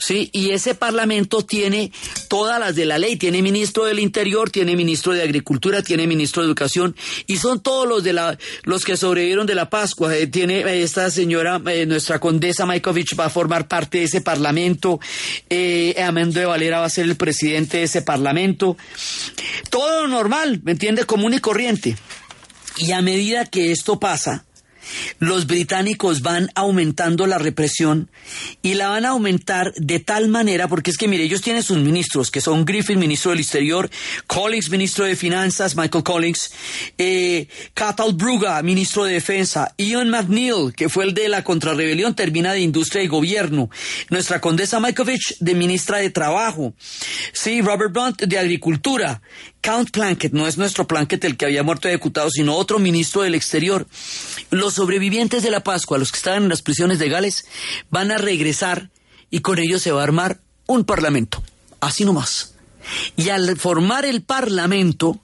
Sí, 0.00 0.30
y 0.32 0.50
ese 0.50 0.76
parlamento 0.76 1.44
tiene 1.44 1.90
todas 2.28 2.60
las 2.60 2.76
de 2.76 2.84
la 2.84 2.98
ley, 2.98 3.16
tiene 3.16 3.42
ministro 3.42 3.84
del 3.84 3.98
Interior, 3.98 4.48
tiene 4.48 4.76
ministro 4.76 5.12
de 5.12 5.22
Agricultura, 5.22 5.82
tiene 5.82 6.06
ministro 6.06 6.40
de 6.40 6.46
Educación 6.46 6.94
y 7.26 7.38
son 7.38 7.60
todos 7.60 7.86
los 7.88 8.04
de 8.04 8.12
la 8.12 8.38
los 8.62 8.84
que 8.84 8.96
sobrevivieron 8.96 9.44
de 9.44 9.56
la 9.56 9.68
Pascua. 9.68 10.16
Eh, 10.16 10.28
tiene 10.28 10.60
eh, 10.60 10.82
esta 10.84 11.10
señora 11.10 11.60
eh, 11.66 11.84
nuestra 11.84 12.20
condesa 12.20 12.64
Maikovich 12.64 13.18
va 13.18 13.24
a 13.24 13.30
formar 13.30 13.66
parte 13.66 13.98
de 13.98 14.04
ese 14.04 14.20
parlamento. 14.20 15.00
Eh, 15.50 15.96
de 15.98 16.44
Valera 16.46 16.78
va 16.78 16.86
a 16.86 16.90
ser 16.90 17.06
el 17.06 17.16
presidente 17.16 17.78
de 17.78 17.82
ese 17.84 18.02
parlamento. 18.02 18.76
Todo 19.68 20.06
normal, 20.06 20.60
¿me 20.62 20.72
entiende? 20.72 21.06
Común 21.06 21.34
y 21.34 21.40
corriente. 21.40 21.96
Y 22.76 22.92
a 22.92 23.02
medida 23.02 23.46
que 23.46 23.72
esto 23.72 23.98
pasa, 23.98 24.44
los 25.18 25.46
británicos 25.46 26.22
van 26.22 26.50
aumentando 26.54 27.26
la 27.26 27.38
represión 27.38 28.10
y 28.62 28.74
la 28.74 28.88
van 28.88 29.04
a 29.04 29.10
aumentar 29.10 29.72
de 29.76 30.00
tal 30.00 30.28
manera, 30.28 30.68
porque 30.68 30.90
es 30.90 30.98
que 30.98 31.08
mire, 31.08 31.24
ellos 31.24 31.42
tienen 31.42 31.62
sus 31.62 31.78
ministros, 31.78 32.30
que 32.30 32.40
son 32.40 32.64
Griffin, 32.64 32.98
ministro 32.98 33.30
del 33.30 33.40
Exterior, 33.40 33.90
Collins, 34.26 34.70
ministro 34.70 35.04
de 35.04 35.16
Finanzas, 35.16 35.76
Michael 35.76 36.04
Collins, 36.04 36.52
eh, 36.98 37.48
Cathal 37.74 38.14
Bruga, 38.14 38.62
ministro 38.62 39.04
de 39.04 39.14
Defensa, 39.14 39.74
Ian 39.78 40.10
McNeil, 40.10 40.72
que 40.74 40.88
fue 40.88 41.04
el 41.04 41.14
de 41.14 41.28
la 41.28 41.44
contrarrebelión, 41.44 42.14
termina 42.14 42.52
de 42.52 42.60
Industria 42.60 43.02
y 43.02 43.08
Gobierno, 43.08 43.70
nuestra 44.10 44.40
condesa 44.40 44.80
Maikovich, 44.80 45.36
de 45.40 45.54
ministra 45.54 45.98
de 45.98 46.10
Trabajo, 46.10 46.74
sí, 47.32 47.60
Robert 47.62 47.92
Blunt, 47.92 48.22
de 48.22 48.38
Agricultura, 48.38 49.20
Count 49.60 49.90
Plunkett, 49.90 50.32
no 50.32 50.46
es 50.46 50.56
nuestro 50.56 50.86
Plunkett 50.86 51.24
el 51.24 51.36
que 51.36 51.46
había 51.46 51.62
muerto 51.62 51.88
ejecutado, 51.88 52.30
sino 52.30 52.56
otro 52.56 52.78
ministro 52.78 53.22
del 53.22 53.34
Exterior. 53.34 53.86
Los 54.50 54.74
sobrevivientes 54.74 55.42
de 55.42 55.50
la 55.50 55.60
Pascua, 55.60 55.98
los 55.98 56.12
que 56.12 56.18
estaban 56.18 56.44
en 56.44 56.48
las 56.48 56.62
prisiones 56.62 56.98
de 56.98 57.08
Gales, 57.08 57.46
van 57.90 58.10
a 58.10 58.18
regresar 58.18 58.90
y 59.30 59.40
con 59.40 59.58
ellos 59.58 59.82
se 59.82 59.92
va 59.92 60.00
a 60.00 60.04
armar 60.04 60.40
un 60.66 60.84
parlamento. 60.84 61.42
Así 61.80 62.04
nomás. 62.04 62.54
Y 63.16 63.28
al 63.28 63.58
formar 63.58 64.04
el 64.04 64.22
parlamento, 64.22 65.20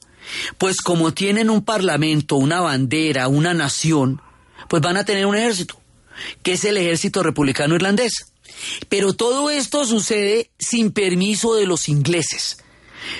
pues 0.58 0.80
como 0.80 1.14
tienen 1.14 1.50
un 1.50 1.64
parlamento, 1.64 2.36
una 2.36 2.60
bandera, 2.60 3.28
una 3.28 3.54
nación, 3.54 4.20
pues 4.68 4.82
van 4.82 4.96
a 4.96 5.04
tener 5.04 5.26
un 5.26 5.36
ejército, 5.36 5.80
que 6.42 6.54
es 6.54 6.64
el 6.64 6.76
ejército 6.76 7.22
republicano 7.22 7.74
irlandés. 7.74 8.32
Pero 8.88 9.14
todo 9.14 9.50
esto 9.50 9.84
sucede 9.84 10.50
sin 10.58 10.92
permiso 10.92 11.54
de 11.54 11.66
los 11.66 11.88
ingleses. 11.88 12.58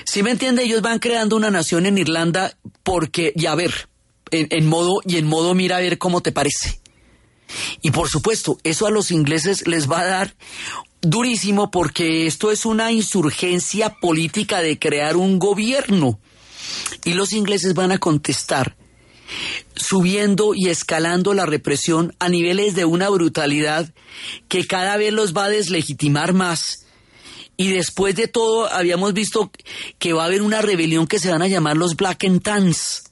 Si 0.03 0.23
me 0.23 0.31
entiende, 0.31 0.63
ellos 0.63 0.81
van 0.81 0.99
creando 0.99 1.35
una 1.35 1.51
nación 1.51 1.85
en 1.85 1.97
Irlanda 1.97 2.57
porque, 2.83 3.33
y 3.35 3.45
a 3.45 3.55
ver, 3.55 3.89
en, 4.31 4.67
modo, 4.67 5.01
y 5.05 5.17
en 5.17 5.27
modo 5.27 5.53
mira 5.53 5.77
a 5.77 5.81
ver 5.81 5.97
cómo 5.97 6.21
te 6.21 6.31
parece. 6.31 6.79
Y 7.81 7.91
por 7.91 8.09
supuesto, 8.09 8.57
eso 8.63 8.87
a 8.87 8.91
los 8.91 9.11
ingleses 9.11 9.67
les 9.67 9.89
va 9.89 10.01
a 10.01 10.05
dar 10.05 10.35
durísimo 11.01 11.69
porque 11.69 12.25
esto 12.25 12.51
es 12.51 12.65
una 12.65 12.91
insurgencia 12.91 13.91
política 14.01 14.61
de 14.61 14.79
crear 14.79 15.15
un 15.15 15.39
gobierno. 15.39 16.19
Y 17.03 17.13
los 17.13 17.33
ingleses 17.33 17.73
van 17.75 17.91
a 17.91 17.99
contestar 17.99 18.75
subiendo 19.75 20.53
y 20.53 20.69
escalando 20.69 21.33
la 21.33 21.45
represión 21.45 22.15
a 22.19 22.29
niveles 22.29 22.75
de 22.75 22.85
una 22.85 23.09
brutalidad 23.09 23.93
que 24.47 24.65
cada 24.65 24.97
vez 24.97 25.13
los 25.13 25.35
va 25.35 25.45
a 25.45 25.49
deslegitimar 25.49 26.33
más 26.33 26.84
y 27.57 27.71
después 27.71 28.15
de 28.15 28.27
todo, 28.27 28.71
habíamos 28.71 29.13
visto 29.13 29.51
que 29.97 30.13
va 30.13 30.23
a 30.23 30.25
haber 30.25 30.41
una 30.41 30.61
rebelión 30.61 31.07
que 31.07 31.19
se 31.19 31.31
van 31.31 31.41
a 31.41 31.47
llamar 31.47 31.77
los 31.77 31.95
Black 31.95 32.25
and 32.25 32.41
Tans. 32.41 33.03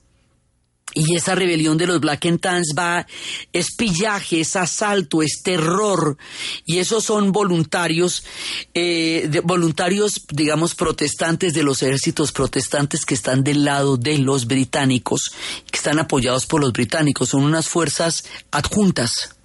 Y 0.95 1.15
esa 1.15 1.33
rebelión 1.33 1.77
de 1.77 1.87
los 1.87 1.99
Black 1.99 2.25
and 2.27 2.39
Tans 2.39 2.73
va, 2.77 3.07
es 3.51 3.75
pillaje, 3.75 4.41
es 4.41 4.55
asalto, 4.55 5.23
es 5.23 5.41
terror. 5.41 6.17
Y 6.65 6.77
esos 6.77 7.05
son 7.05 7.31
voluntarios, 7.31 8.23
eh, 8.75 9.41
voluntarios, 9.43 10.21
digamos, 10.29 10.75
protestantes 10.75 11.53
de 11.55 11.63
los 11.63 11.81
ejércitos 11.81 12.31
protestantes 12.31 13.05
que 13.05 13.15
están 13.15 13.43
del 13.43 13.65
lado 13.65 13.97
de 13.97 14.19
los 14.19 14.45
británicos, 14.45 15.31
que 15.71 15.77
están 15.77 15.97
apoyados 15.97 16.45
por 16.45 16.61
los 16.61 16.73
británicos. 16.73 17.29
Son 17.29 17.43
unas 17.43 17.69
fuerzas 17.69 18.25
adjuntas 18.51 19.35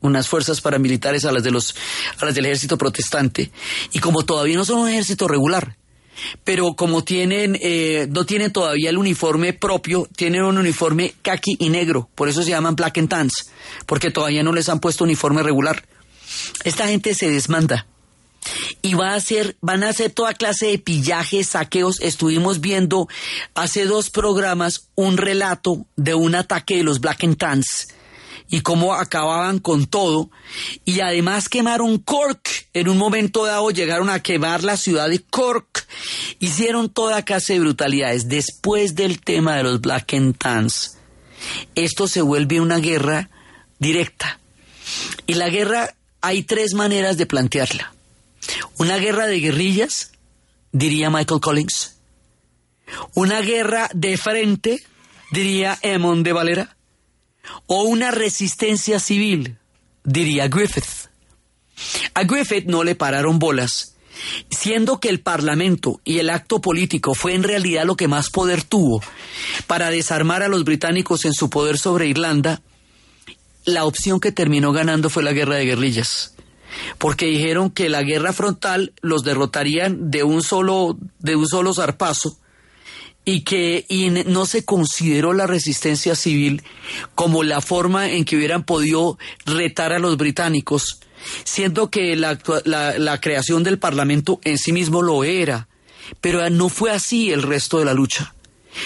unas 0.00 0.28
fuerzas 0.28 0.60
paramilitares 0.60 1.24
a 1.24 1.32
las 1.32 1.42
de 1.42 1.50
los 1.50 1.74
a 2.18 2.24
las 2.24 2.34
del 2.34 2.46
ejército 2.46 2.78
protestante. 2.78 3.50
Y 3.92 3.98
como 3.98 4.24
todavía 4.24 4.56
no 4.56 4.64
son 4.64 4.80
un 4.80 4.88
ejército 4.88 5.28
regular 5.28 5.76
pero 6.44 6.74
como 6.74 7.04
tienen 7.04 7.58
eh, 7.60 8.06
no 8.10 8.24
tienen 8.24 8.52
todavía 8.52 8.90
el 8.90 8.98
uniforme 8.98 9.52
propio 9.52 10.08
tienen 10.16 10.42
un 10.42 10.58
uniforme 10.58 11.14
kaki 11.22 11.56
y 11.60 11.68
negro. 11.68 12.08
Por 12.14 12.28
eso 12.28 12.42
se 12.42 12.50
llaman 12.50 12.76
black 12.76 12.98
and 12.98 13.08
tans 13.08 13.50
porque 13.86 14.10
todavía 14.10 14.42
no 14.42 14.52
les 14.52 14.68
han 14.68 14.80
puesto 14.80 15.04
uniforme 15.04 15.42
regular. 15.42 15.84
Esta 16.64 16.88
gente 16.88 17.14
se 17.14 17.30
desmanda 17.30 17.86
y 18.82 18.94
va 18.94 19.10
a 19.10 19.16
hacer, 19.16 19.56
van 19.60 19.82
a 19.82 19.88
hacer 19.88 20.10
toda 20.10 20.34
clase 20.34 20.66
de 20.66 20.78
pillajes, 20.78 21.48
saqueos. 21.48 22.00
Estuvimos 22.00 22.60
viendo 22.60 23.08
hace 23.54 23.86
dos 23.86 24.10
programas 24.10 24.88
un 24.94 25.16
relato 25.16 25.86
de 25.96 26.14
un 26.14 26.34
ataque 26.34 26.76
de 26.76 26.84
los 26.84 27.00
Black 27.00 27.24
and 27.24 27.36
Tans 27.36 27.88
y 28.48 28.60
cómo 28.60 28.94
acababan 28.94 29.58
con 29.58 29.86
todo. 29.86 30.30
Y 30.84 31.00
además 31.00 31.48
quemaron 31.48 31.98
Cork. 31.98 32.68
En 32.72 32.88
un 32.88 32.98
momento 32.98 33.44
dado 33.44 33.70
llegaron 33.70 34.10
a 34.10 34.22
quemar 34.22 34.62
la 34.62 34.76
ciudad 34.76 35.08
de 35.08 35.22
Cork. 35.22 35.86
Hicieron 36.38 36.90
toda 36.90 37.24
clase 37.24 37.54
de 37.54 37.60
brutalidades. 37.60 38.28
Después 38.28 38.94
del 38.94 39.20
tema 39.20 39.56
de 39.56 39.62
los 39.64 39.80
Black 39.80 40.14
and 40.14 40.36
Tans, 40.36 40.98
esto 41.74 42.06
se 42.06 42.22
vuelve 42.22 42.60
una 42.60 42.78
guerra 42.78 43.30
directa. 43.78 44.38
Y 45.26 45.34
la 45.34 45.48
guerra 45.48 45.94
hay 46.20 46.42
tres 46.42 46.74
maneras 46.74 47.16
de 47.16 47.26
plantearla. 47.26 47.92
Una 48.78 48.98
guerra 48.98 49.26
de 49.26 49.40
guerrillas, 49.40 50.12
diría 50.72 51.10
Michael 51.10 51.40
Collins. 51.40 51.96
Una 53.14 53.40
guerra 53.40 53.88
de 53.92 54.16
frente, 54.16 54.82
diría 55.32 55.78
Emon 55.82 56.22
de 56.22 56.32
Valera. 56.32 56.75
O 57.66 57.82
una 57.82 58.10
resistencia 58.10 59.00
civil, 59.00 59.58
diría 60.04 60.48
Griffith. 60.48 61.10
A 62.14 62.24
Griffith 62.24 62.66
no 62.66 62.84
le 62.84 62.94
pararon 62.94 63.38
bolas, 63.38 63.96
siendo 64.50 64.98
que 64.98 65.08
el 65.08 65.20
Parlamento 65.20 66.00
y 66.04 66.18
el 66.18 66.30
acto 66.30 66.60
político 66.60 67.14
fue 67.14 67.34
en 67.34 67.42
realidad 67.42 67.84
lo 67.84 67.96
que 67.96 68.08
más 68.08 68.30
poder 68.30 68.62
tuvo 68.62 69.02
para 69.66 69.90
desarmar 69.90 70.42
a 70.42 70.48
los 70.48 70.64
británicos 70.64 71.24
en 71.24 71.34
su 71.34 71.50
poder 71.50 71.78
sobre 71.78 72.06
Irlanda, 72.06 72.62
la 73.64 73.84
opción 73.84 74.20
que 74.20 74.32
terminó 74.32 74.72
ganando 74.72 75.10
fue 75.10 75.22
la 75.22 75.32
guerra 75.32 75.56
de 75.56 75.66
guerrillas 75.66 76.36
porque 76.98 77.26
dijeron 77.26 77.70
que 77.70 77.88
la 77.88 78.02
guerra 78.02 78.32
frontal 78.32 78.92
los 79.00 79.22
derrotarían 79.22 80.10
de 80.10 80.22
un 80.24 80.42
solo, 80.42 80.96
de 81.18 81.36
un 81.36 81.48
solo 81.48 81.74
zarpazo 81.74 82.38
y 83.28 83.40
que 83.40 83.84
no 84.26 84.46
se 84.46 84.64
consideró 84.64 85.32
la 85.32 85.48
resistencia 85.48 86.14
civil 86.14 86.62
como 87.16 87.42
la 87.42 87.60
forma 87.60 88.08
en 88.08 88.24
que 88.24 88.36
hubieran 88.36 88.62
podido 88.62 89.18
retar 89.44 89.92
a 89.92 89.98
los 89.98 90.16
británicos, 90.16 91.00
siendo 91.42 91.90
que 91.90 92.14
la, 92.14 92.38
la, 92.64 92.96
la 92.98 93.20
creación 93.20 93.64
del 93.64 93.80
Parlamento 93.80 94.40
en 94.44 94.58
sí 94.58 94.72
mismo 94.72 95.02
lo 95.02 95.24
era, 95.24 95.66
pero 96.20 96.48
no 96.50 96.68
fue 96.68 96.92
así 96.92 97.32
el 97.32 97.42
resto 97.42 97.80
de 97.80 97.84
la 97.84 97.94
lucha. 97.94 98.32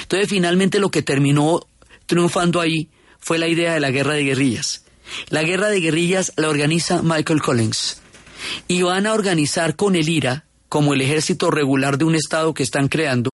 Entonces 0.02 0.30
finalmente 0.30 0.78
lo 0.78 0.90
que 0.90 1.02
terminó 1.02 1.66
triunfando 2.06 2.62
ahí 2.62 2.88
fue 3.18 3.38
la 3.38 3.46
idea 3.46 3.74
de 3.74 3.80
la 3.80 3.90
guerra 3.90 4.14
de 4.14 4.24
guerrillas. 4.24 4.84
La 5.28 5.42
guerra 5.42 5.68
de 5.68 5.80
guerrillas 5.80 6.32
la 6.36 6.48
organiza 6.48 7.02
Michael 7.02 7.42
Collins 7.42 8.00
y 8.68 8.80
van 8.80 9.06
a 9.06 9.12
organizar 9.12 9.76
con 9.76 9.96
el 9.96 10.08
IRA, 10.08 10.46
como 10.70 10.94
el 10.94 11.02
ejército 11.02 11.50
regular 11.50 11.98
de 11.98 12.06
un 12.06 12.14
Estado 12.14 12.54
que 12.54 12.62
están 12.62 12.88
creando, 12.88 13.28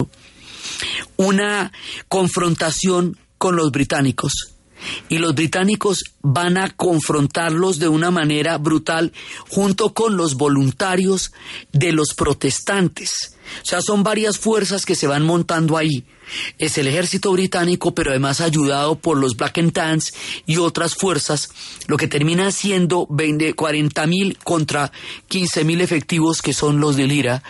una 1.17 1.73
confrontación 2.09 3.17
con 3.39 3.57
los 3.57 3.71
británicos. 3.71 4.33
Y 5.09 5.19
los 5.19 5.35
británicos 5.35 6.05
van 6.21 6.59
a 6.59 6.71
confrontarlos 6.71 7.79
de 7.79 7.89
una 7.89 8.11
manera 8.11 8.59
brutal 8.59 9.13
junto 9.49 9.95
con 9.95 10.17
los 10.17 10.35
voluntarios 10.35 11.33
de 11.73 11.93
los 11.93 12.15
protestantes. 12.15 13.36
O 13.63 13.65
sea, 13.65 13.81
son 13.81 14.03
varias 14.03 14.39
fuerzas 14.39 14.85
que 14.87 14.95
se 14.95 15.07
van 15.07 15.23
montando 15.23 15.77
ahí 15.77 16.05
es 16.59 16.79
el 16.79 16.89
ejército 16.89 17.33
británico, 17.33 17.95
pero 17.95 18.11
además 18.11 18.41
ayudado 18.41 18.97
por 18.97 19.19
los 19.19 19.37
Black 19.37 19.59
and 19.59 19.73
Tans 19.73 20.15
y 20.47 20.57
otras 20.57 20.95
fuerzas, 20.95 21.51
lo 21.87 21.97
que 21.97 22.09
termina 22.09 22.51
siendo 22.51 23.09
40 23.55 24.07
mil 24.07 24.39
contra 24.39 24.93
15 25.29 25.65
mil 25.65 25.81
efectivos 25.81 26.43
que 26.43 26.53
son 26.53 26.81
los 26.81 26.97
del 26.97 27.13
IRA, 27.13 27.43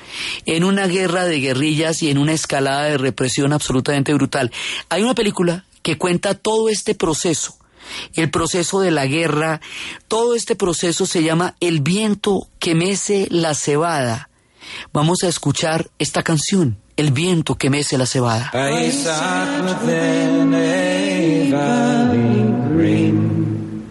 en 0.44 0.64
una 0.64 0.86
guerra 0.86 1.25
de 1.25 1.40
guerrillas 1.40 2.02
y 2.02 2.10
en 2.10 2.18
una 2.18 2.32
escalada 2.32 2.84
de 2.84 2.99
represión 2.99 3.52
absolutamente 3.52 4.12
brutal. 4.14 4.50
Hay 4.88 5.02
una 5.02 5.14
película 5.14 5.64
que 5.82 5.99
cuenta 5.99 6.34
todo 6.34 6.68
este 6.68 6.94
proceso 6.94 7.56
el 8.14 8.32
proceso 8.32 8.80
de 8.80 8.90
la 8.90 9.06
guerra, 9.06 9.60
todo 10.08 10.34
este 10.34 10.56
proceso 10.56 11.06
se 11.06 11.23
llama 11.23 11.54
El 11.60 11.82
viento 11.82 12.49
que 12.58 12.75
mece 12.75 13.28
la 13.30 13.54
cebada. 13.54 14.28
Vamos 14.92 15.18
a 15.24 15.28
escuchar 15.28 15.88
esta 15.98 16.22
canción 16.22 16.78
el 16.96 17.10
viento 17.10 17.56
que 17.56 17.70
mece 17.70 17.98
la 17.98 18.06
cebada. 18.06 18.50
I 18.54 18.90
sat 18.90 19.64
within 19.64 20.54
a 20.54 21.50
valley 21.50 22.44
green. 22.72 23.84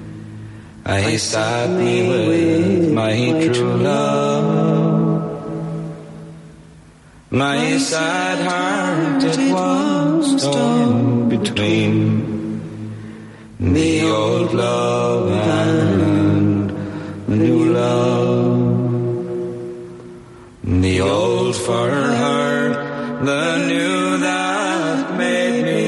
I 0.85 1.17
sat 1.17 1.69
me 1.69 2.07
with 2.07 2.91
my 2.93 3.49
true 3.53 3.77
love. 3.77 4.65
My 7.31 7.77
sad 7.79 8.39
heart 8.47 9.23
it 9.23 9.51
was 9.51 10.41
torn 10.41 11.27
between 11.27 12.61
the 13.59 14.09
old 14.09 14.53
love 14.53 15.31
and 15.31 16.69
the 17.27 17.35
new 17.35 17.73
love. 17.73 18.44
The 20.95 21.01
old 21.01 21.57
for 21.57 21.91
heart 22.23 22.75
the 23.25 23.67
new 23.67 24.17
that 24.19 25.17
made 25.17 25.63
me 25.69 25.83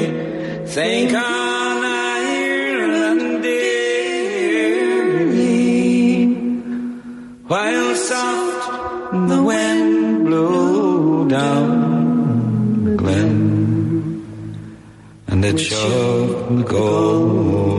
think 0.67 1.13
on 1.13 1.77
Ireland 2.11 3.41
dearly. 3.41 3.63
While 7.47 7.95
soft 7.95 9.29
the 9.29 9.41
wind 9.43 10.25
blew 10.25 11.29
down 11.29 12.83
the 12.83 12.95
glen, 12.97 13.31
and 15.29 15.45
it 15.45 15.57
showed 15.57 16.57
the 16.57 16.63
golden 16.63 17.76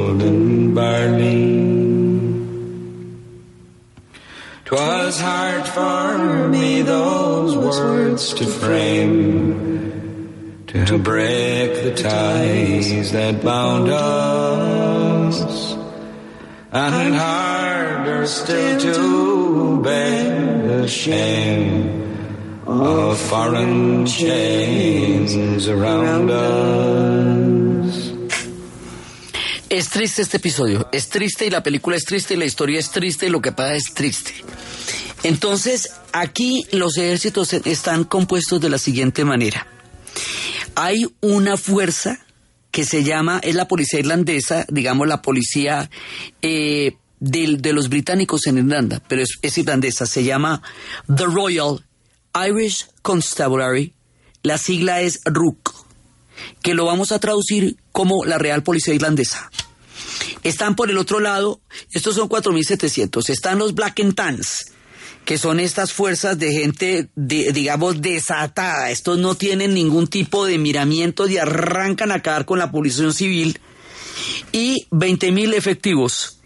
Twas 4.69 5.19
hard 5.19 5.67
for 5.67 6.47
me 6.51 6.83
those 6.83 7.57
words 7.57 8.35
to 8.35 8.45
frame, 8.45 9.47
to 10.67 10.99
break 10.99 11.83
the 11.85 11.95
ties 11.95 13.13
that 13.13 13.43
bound 13.43 13.89
us, 13.89 15.73
and 16.71 17.15
harder 17.15 18.27
still 18.27 18.79
to 18.79 19.81
bear 19.81 20.83
the 20.83 20.87
shame 20.87 22.67
of 22.67 23.17
foreign 23.19 24.05
chains 24.05 25.67
around 25.67 26.31
us. 26.31 27.68
Es 29.69 29.91
triste 29.91 30.23
este 30.23 30.39
episodio, 30.39 30.89
es 30.93 31.11
triste 31.11 31.47
y 31.47 31.51
la 31.51 31.63
película 31.63 31.97
es 31.97 32.05
triste 32.05 32.35
y 32.35 32.37
la 32.39 32.47
historia 32.47 32.79
es 32.79 32.91
triste 32.91 33.27
y 33.27 33.29
lo 33.29 33.43
que 33.43 33.53
pasa 33.53 33.75
es 33.75 33.93
triste. 33.93 34.33
Entonces, 35.25 35.91
aquí 36.13 36.65
los 36.73 36.97
ejércitos 36.97 37.53
están 37.53 38.05
compuestos 38.05 38.63
de 38.63 38.71
la 38.71 38.79
siguiente 38.79 39.27
manera. 39.27 39.67
Hay 40.75 41.07
una 41.21 41.59
fuerza 41.59 42.19
que 42.71 42.85
se 42.85 43.05
llama, 43.05 43.41
es 43.43 43.55
la 43.55 43.69
policía 43.69 44.01
irlandesa, 44.01 44.65
digamos 44.69 45.07
la 45.07 45.21
policía 45.21 45.91
eh, 46.41 46.97
de, 47.21 47.73
los 47.73 47.91
británicos 47.91 48.47
en 48.47 48.59
Irlanda, 48.59 49.03
pero 49.07 49.23
es, 49.23 49.59
irlandesa, 49.59 50.07
se 50.07 50.25
llama 50.25 50.63
The 51.15 51.25
Royal 51.25 51.85
Irish 52.49 52.87
Constabulary, 53.03 53.93
la 54.43 54.57
sigla 54.57 55.01
es 55.01 55.21
RUC, 55.25 55.78
que 56.63 56.75
lo 56.75 56.85
vamos 56.85 57.13
a 57.13 57.19
traducir 57.19 57.77
como 57.93 58.25
la 58.25 58.39
Real 58.39 58.63
Policía 58.63 58.95
Irlandesa. 58.95 59.51
Están 60.43 60.77
por 60.77 60.91
el 60.91 60.99
otro 60.99 61.21
lado, 61.21 61.61
estos 61.93 62.15
son 62.15 62.29
4.700, 62.29 63.29
están 63.31 63.59
los 63.59 63.75
Black 63.75 64.01
and 64.01 64.15
Tans, 64.15 64.73
que 65.25 65.37
son 65.37 65.61
estas 65.61 65.93
fuerzas 65.93 66.39
de 66.39 66.53
gente, 66.53 67.11
digamos, 67.15 68.01
desatada. 68.01 68.91
Estos 68.91 69.19
no 69.19 69.35
tienen 69.35 69.75
ningún 69.75 70.07
tipo 70.07 70.47
de 70.47 70.57
miramiento 70.57 71.29
y 71.29 71.37
arrancan 71.37 72.13
a 72.13 72.17
acabar 72.17 72.47
con 72.47 72.59
la 72.59 72.71
población 72.71 73.13
civil. 73.13 73.61
Y 74.53 74.87
20 74.91 75.31
mil 75.33 75.53
efectivos 75.53 76.39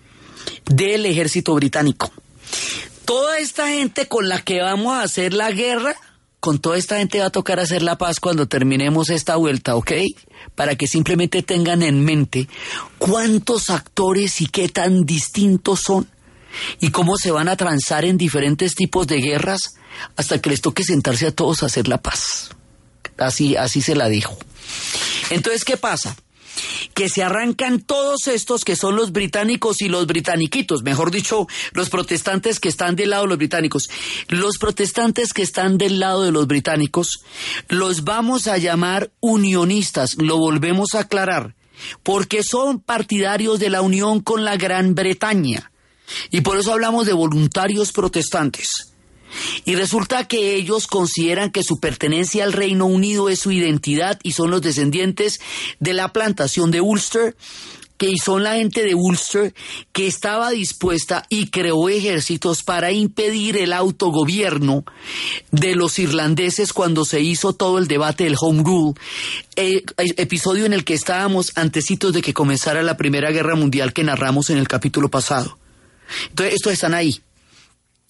del 0.65 1.07
ejército 1.07 1.55
británico. 1.55 2.11
Toda 3.05 3.39
esta 3.39 3.69
gente 3.69 4.09
con 4.09 4.29
la 4.29 4.43
que 4.43 4.61
vamos 4.61 4.95
a 4.95 5.03
hacer 5.03 5.33
la 5.33 5.53
guerra, 5.53 5.95
con 6.43 6.59
toda 6.59 6.77
esta 6.77 6.99
gente 6.99 7.21
va 7.21 7.27
a 7.27 7.31
tocar 7.31 7.61
hacer 7.61 7.85
la 7.85 7.97
paz 7.97 8.19
cuando 8.19 8.49
terminemos 8.49 9.11
esta 9.11 9.37
vuelta, 9.37 9.77
¿ok? 9.77 9.93
Para 10.57 10.75
que 10.75 10.89
simplemente 10.89 11.45
tengan 11.45 11.85
en 11.85 12.05
mente 12.05 12.49
cuántos 12.99 13.71
actores 13.71 14.41
y 14.41 14.49
qué 14.49 14.69
tan 14.69 15.05
distintos 15.05 15.83
son 15.87 16.09
y 16.81 16.91
cómo 16.91 17.17
se 17.17 17.31
van 17.31 17.49
a 17.49 17.55
transar 17.55 18.05
en 18.05 18.19
diferentes 18.19 18.75
tipos 18.75 19.07
de 19.07 19.21
guerras 19.21 19.77
hasta 20.17 20.41
que 20.41 20.51
les 20.51 20.61
toque 20.61 20.83
sentarse 20.83 21.29
a 21.29 21.33
todos 21.33 21.63
a 21.63 21.67
hacer 21.67 21.87
la 21.87 22.03
paz. 22.03 22.51
Así, 23.19 23.55
así 23.55 23.81
se 23.81 23.95
la 23.95 24.09
dijo. 24.09 24.37
Entonces, 25.31 25.65
¿qué 25.65 25.77
pasa? 25.77 26.17
Que 26.95 27.09
se 27.09 27.23
arrancan 27.23 27.81
todos 27.81 28.27
estos 28.27 28.65
que 28.65 28.77
son 28.77 28.97
los 28.97 29.13
británicos 29.13 29.81
y 29.81 29.89
los 29.89 30.07
britaniquitos, 30.07 30.83
mejor 30.83 31.11
dicho, 31.11 31.47
los 31.73 31.91
protestantes 31.91 32.61
que 32.61 32.69
están 32.69 32.97
del 32.97 33.11
lado 33.11 33.23
de 33.23 33.29
los 33.29 33.39
británicos. 33.39 33.89
Los 34.29 34.59
protestantes 34.59 35.33
que 35.33 35.43
están 35.43 35.79
del 35.79 35.99
lado 35.99 36.23
de 36.23 36.33
los 36.33 36.47
británicos 36.47 37.23
los 37.69 38.05
vamos 38.05 38.47
a 38.47 38.59
llamar 38.59 39.11
unionistas, 39.21 40.17
lo 40.17 40.39
volvemos 40.39 40.95
a 40.95 41.01
aclarar, 41.01 41.55
porque 42.03 42.43
son 42.43 42.81
partidarios 42.81 43.59
de 43.59 43.71
la 43.71 43.83
unión 43.83 44.21
con 44.21 44.45
la 44.45 44.57
Gran 44.57 44.95
Bretaña. 44.95 45.71
Y 46.31 46.43
por 46.43 46.59
eso 46.59 46.73
hablamos 46.73 47.07
de 47.07 47.13
voluntarios 47.13 47.93
protestantes. 47.93 48.92
Y 49.65 49.75
resulta 49.75 50.27
que 50.27 50.55
ellos 50.55 50.87
consideran 50.87 51.51
que 51.51 51.63
su 51.63 51.81
pertenencia 51.81 52.45
al 52.45 52.53
Reino 52.53 52.87
Unido 52.87 53.29
es 53.29 53.41
su 53.41 53.53
identidad 53.53 54.19
y 54.23 54.33
son 54.33 54.51
los 54.51 54.63
descendientes 54.63 55.41
de 55.81 55.95
la 55.95 56.13
plantación 56.13 56.71
de 56.71 56.81
Ulster 56.81 57.37
que 58.03 58.15
son 58.21 58.43
la 58.43 58.57
gente 58.57 58.85
de 58.85 58.97
Ulster 58.97 59.55
que 59.93 60.09
estaba 60.09 60.51
dispuesta 60.51 61.25
y 61.29 61.51
creó 61.51 61.89
ejércitos 61.89 62.65
para 62.65 62.91
impedir 62.91 63.57
el 63.57 63.73
autogobierno 63.73 64.85
de 65.53 65.77
los 65.77 66.01
irlandeses 66.01 66.73
cuando 66.73 67.05
se 67.05 67.21
hizo 67.21 67.53
todo 67.53 67.79
el 67.79 67.87
debate 67.87 68.25
del 68.25 68.35
Home 68.41 68.65
Rule, 68.65 68.95
eh, 69.55 69.85
episodio 70.17 70.67
en 70.67 70.73
el 70.73 70.83
que 70.83 70.95
estábamos 70.95 71.53
antecitos 71.55 72.13
de 72.13 72.23
que 72.23 72.35
comenzara 72.35 72.83
la 72.83 72.97
Primera 72.97 73.31
Guerra 73.31 73.55
Mundial 73.55 73.93
que 73.93 74.03
narramos 74.03 74.51
en 74.51 74.59
el 74.59 74.67
capítulo 74.67 75.09
pasado. 75.09 75.57
Entonces, 76.31 76.57
estos 76.57 76.73
están 76.73 76.95
ahí. 76.95 77.21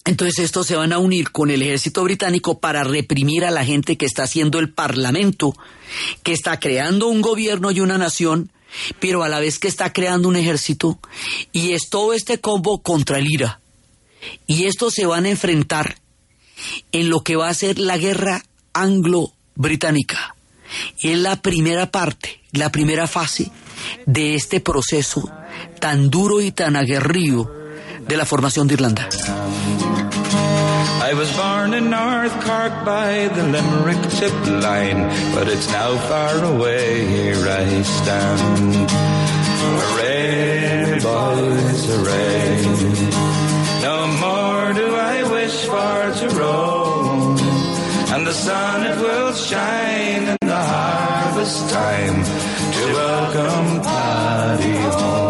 Entonces 0.05 0.39
estos 0.39 0.67
se 0.67 0.75
van 0.75 0.91
a 0.91 0.97
unir 0.97 1.31
con 1.31 1.49
el 1.49 1.61
ejército 1.61 2.03
británico 2.03 2.59
para 2.59 2.83
reprimir 2.83 3.45
a 3.45 3.51
la 3.51 3.63
gente 3.63 3.97
que 3.97 4.05
está 4.05 4.23
haciendo 4.23 4.59
el 4.59 4.69
parlamento, 4.69 5.55
que 6.23 6.33
está 6.33 6.59
creando 6.59 7.07
un 7.07 7.21
gobierno 7.21 7.71
y 7.71 7.79
una 7.79 7.97
nación, 7.97 8.51
pero 8.99 9.23
a 9.23 9.29
la 9.29 9.39
vez 9.39 9.59
que 9.59 9.69
está 9.69 9.93
creando 9.93 10.27
un 10.27 10.35
ejército, 10.35 10.99
y 11.53 11.71
es 11.71 11.89
todo 11.89 12.13
este 12.13 12.39
combo 12.39 12.81
contra 12.81 13.17
el 13.17 13.31
IRA. 13.31 13.61
Y 14.45 14.65
estos 14.65 14.93
se 14.93 15.05
van 15.05 15.25
a 15.25 15.29
enfrentar 15.29 15.97
en 16.91 17.09
lo 17.09 17.21
que 17.21 17.35
va 17.35 17.49
a 17.49 17.53
ser 17.53 17.79
la 17.79 17.97
guerra 17.97 18.43
anglo-británica. 18.73 20.35
Es 21.01 21.17
la 21.17 21.41
primera 21.41 21.91
parte, 21.91 22.41
la 22.51 22.71
primera 22.71 23.07
fase 23.07 23.51
de 24.05 24.35
este 24.35 24.59
proceso 24.59 25.31
tan 25.79 26.09
duro 26.09 26.41
y 26.41 26.51
tan 26.51 26.75
aguerrido 26.75 27.51
de 28.07 28.17
la 28.17 28.25
formación 28.25 28.67
de 28.67 28.73
Irlanda. 28.75 29.09
I 31.13 31.15
was 31.15 31.37
born 31.37 31.75
in 31.75 31.91
North 31.91 32.33
Cork 32.43 32.73
by 32.83 33.27
the 33.27 33.43
Limerick 33.43 34.01
tip 34.13 34.33
line, 34.63 35.03
but 35.35 35.47
it's 35.47 35.69
now 35.69 35.95
far 36.09 36.43
away. 36.43 37.05
Here 37.05 37.47
I 37.47 37.81
stand. 37.83 38.89
Hooray, 39.61 40.99
boys, 41.03 41.85
hooray. 41.85 42.63
No 43.83 43.97
more 44.23 44.73
do 44.73 44.87
I 44.95 45.31
wish 45.31 45.65
for 45.65 46.01
to 46.19 46.35
roam, 46.35 47.37
and 48.13 48.25
the 48.25 48.33
sun 48.33 48.83
it 48.87 48.97
will 48.97 49.33
shine 49.33 50.29
in 50.29 50.37
the 50.41 50.63
harvest 50.73 51.69
time 51.69 52.23
to 52.73 52.83
welcome 52.91 53.83
Paddy 53.83 54.77
home. 54.77 55.22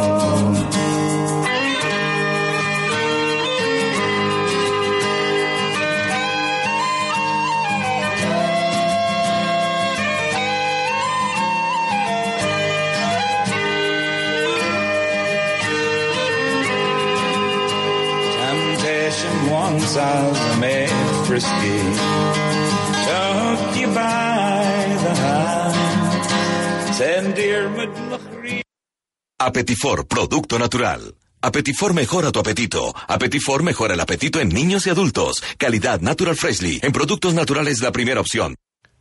Apetifor, 29.40 30.08
producto 30.08 30.58
natural. 30.58 31.16
Apetifor 31.42 31.94
mejora 31.94 32.32
tu 32.32 32.40
apetito. 32.40 32.94
Apetifor 33.08 33.64
mejora 33.64 33.96
el 33.96 34.00
apetito 34.00 34.40
en 34.40 34.50
niños 34.50 34.88
y 34.88 34.90
adultos. 34.90 35.44
Calidad 35.58 36.00
Natural 36.00 36.36
Freshly. 36.36 36.80
En 36.82 36.94
productos 36.94 37.34
naturales 37.34 37.82
la 37.82 37.92
primera 37.92 38.22
opción. 38.22 38.56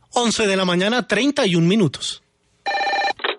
11 0.09 0.47
de 0.47 0.55
la 0.57 0.65
mañana, 0.65 1.07
31 1.07 1.65
minutos. 1.67 2.22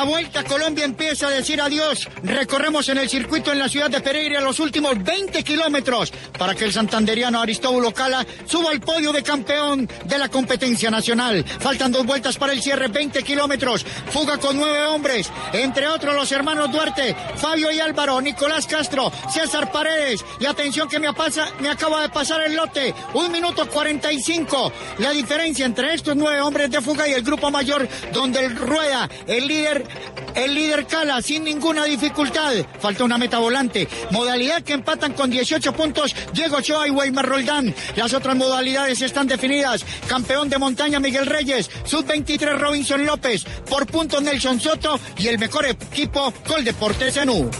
La 0.00 0.06
Vuelta 0.06 0.40
a 0.40 0.44
Colombia 0.44 0.86
empieza 0.86 1.26
a 1.26 1.30
decir 1.30 1.60
adiós. 1.60 2.08
Recorremos 2.22 2.88
en 2.88 2.96
el 2.96 3.10
circuito 3.10 3.52
en 3.52 3.58
la 3.58 3.68
ciudad 3.68 3.90
de 3.90 4.00
Pereira 4.00 4.40
los 4.40 4.58
últimos 4.58 4.94
20 5.04 5.44
kilómetros 5.44 6.10
para 6.38 6.54
que 6.54 6.64
el 6.64 6.72
santanderiano 6.72 7.38
Aristóbulo 7.38 7.92
Cala 7.92 8.26
suba 8.46 8.70
al 8.70 8.80
podio 8.80 9.12
de 9.12 9.22
campeón 9.22 9.86
de 10.06 10.18
la 10.18 10.30
competencia 10.30 10.90
nacional. 10.90 11.44
Faltan 11.44 11.92
dos 11.92 12.06
vueltas 12.06 12.38
para 12.38 12.54
el 12.54 12.62
cierre, 12.62 12.88
20 12.88 13.22
kilómetros. 13.22 13.84
Fuga 13.84 14.38
con 14.38 14.56
nueve 14.56 14.86
hombres, 14.86 15.30
entre 15.52 15.86
otros 15.86 16.14
los 16.14 16.32
hermanos 16.32 16.72
Duarte, 16.72 17.14
Fabio 17.36 17.70
y 17.70 17.78
Álvaro, 17.78 18.22
Nicolás 18.22 18.66
Castro, 18.66 19.12
César 19.30 19.70
Paredes. 19.70 20.24
Y 20.38 20.46
atención 20.46 20.88
que 20.88 20.98
me, 20.98 21.12
pasa, 21.12 21.50
me 21.60 21.68
acaba 21.68 22.00
de 22.00 22.08
pasar 22.08 22.40
el 22.40 22.56
lote. 22.56 22.94
Un 23.12 23.30
minuto 23.30 23.68
45. 23.68 24.72
La 24.96 25.10
diferencia 25.10 25.66
entre 25.66 25.92
estos 25.92 26.16
nueve 26.16 26.40
hombres 26.40 26.70
de 26.70 26.80
fuga 26.80 27.06
y 27.06 27.12
el 27.12 27.22
grupo 27.22 27.50
mayor 27.50 27.86
donde 28.14 28.46
el 28.46 28.56
rueda, 28.56 29.06
el 29.26 29.46
líder 29.46 29.89
el 30.34 30.54
líder 30.54 30.86
cala 30.86 31.20
sin 31.22 31.44
ninguna 31.44 31.84
dificultad. 31.84 32.52
Falta 32.80 33.04
una 33.04 33.18
meta 33.18 33.38
volante. 33.38 33.88
Modalidad 34.10 34.62
que 34.62 34.74
empatan 34.74 35.12
con 35.12 35.30
18 35.30 35.72
puntos 35.72 36.14
Diego 36.32 36.56
Ochoa 36.56 36.88
y 36.88 36.90
Weimar 36.90 37.26
Roldán. 37.26 37.74
Las 37.96 38.14
otras 38.14 38.36
modalidades 38.36 39.02
están 39.02 39.26
definidas. 39.26 39.84
Campeón 40.08 40.48
de 40.48 40.58
montaña 40.58 41.00
Miguel 41.00 41.26
Reyes. 41.26 41.70
Sub-23 41.84 42.58
Robinson 42.58 43.04
López. 43.04 43.44
Por 43.68 43.86
puntos 43.86 44.22
Nelson 44.22 44.60
Soto. 44.60 44.98
Y 45.18 45.28
el 45.28 45.38
mejor 45.38 45.66
equipo 45.66 46.32
Coldeportes 46.46 47.14
Zenú. 47.14 47.50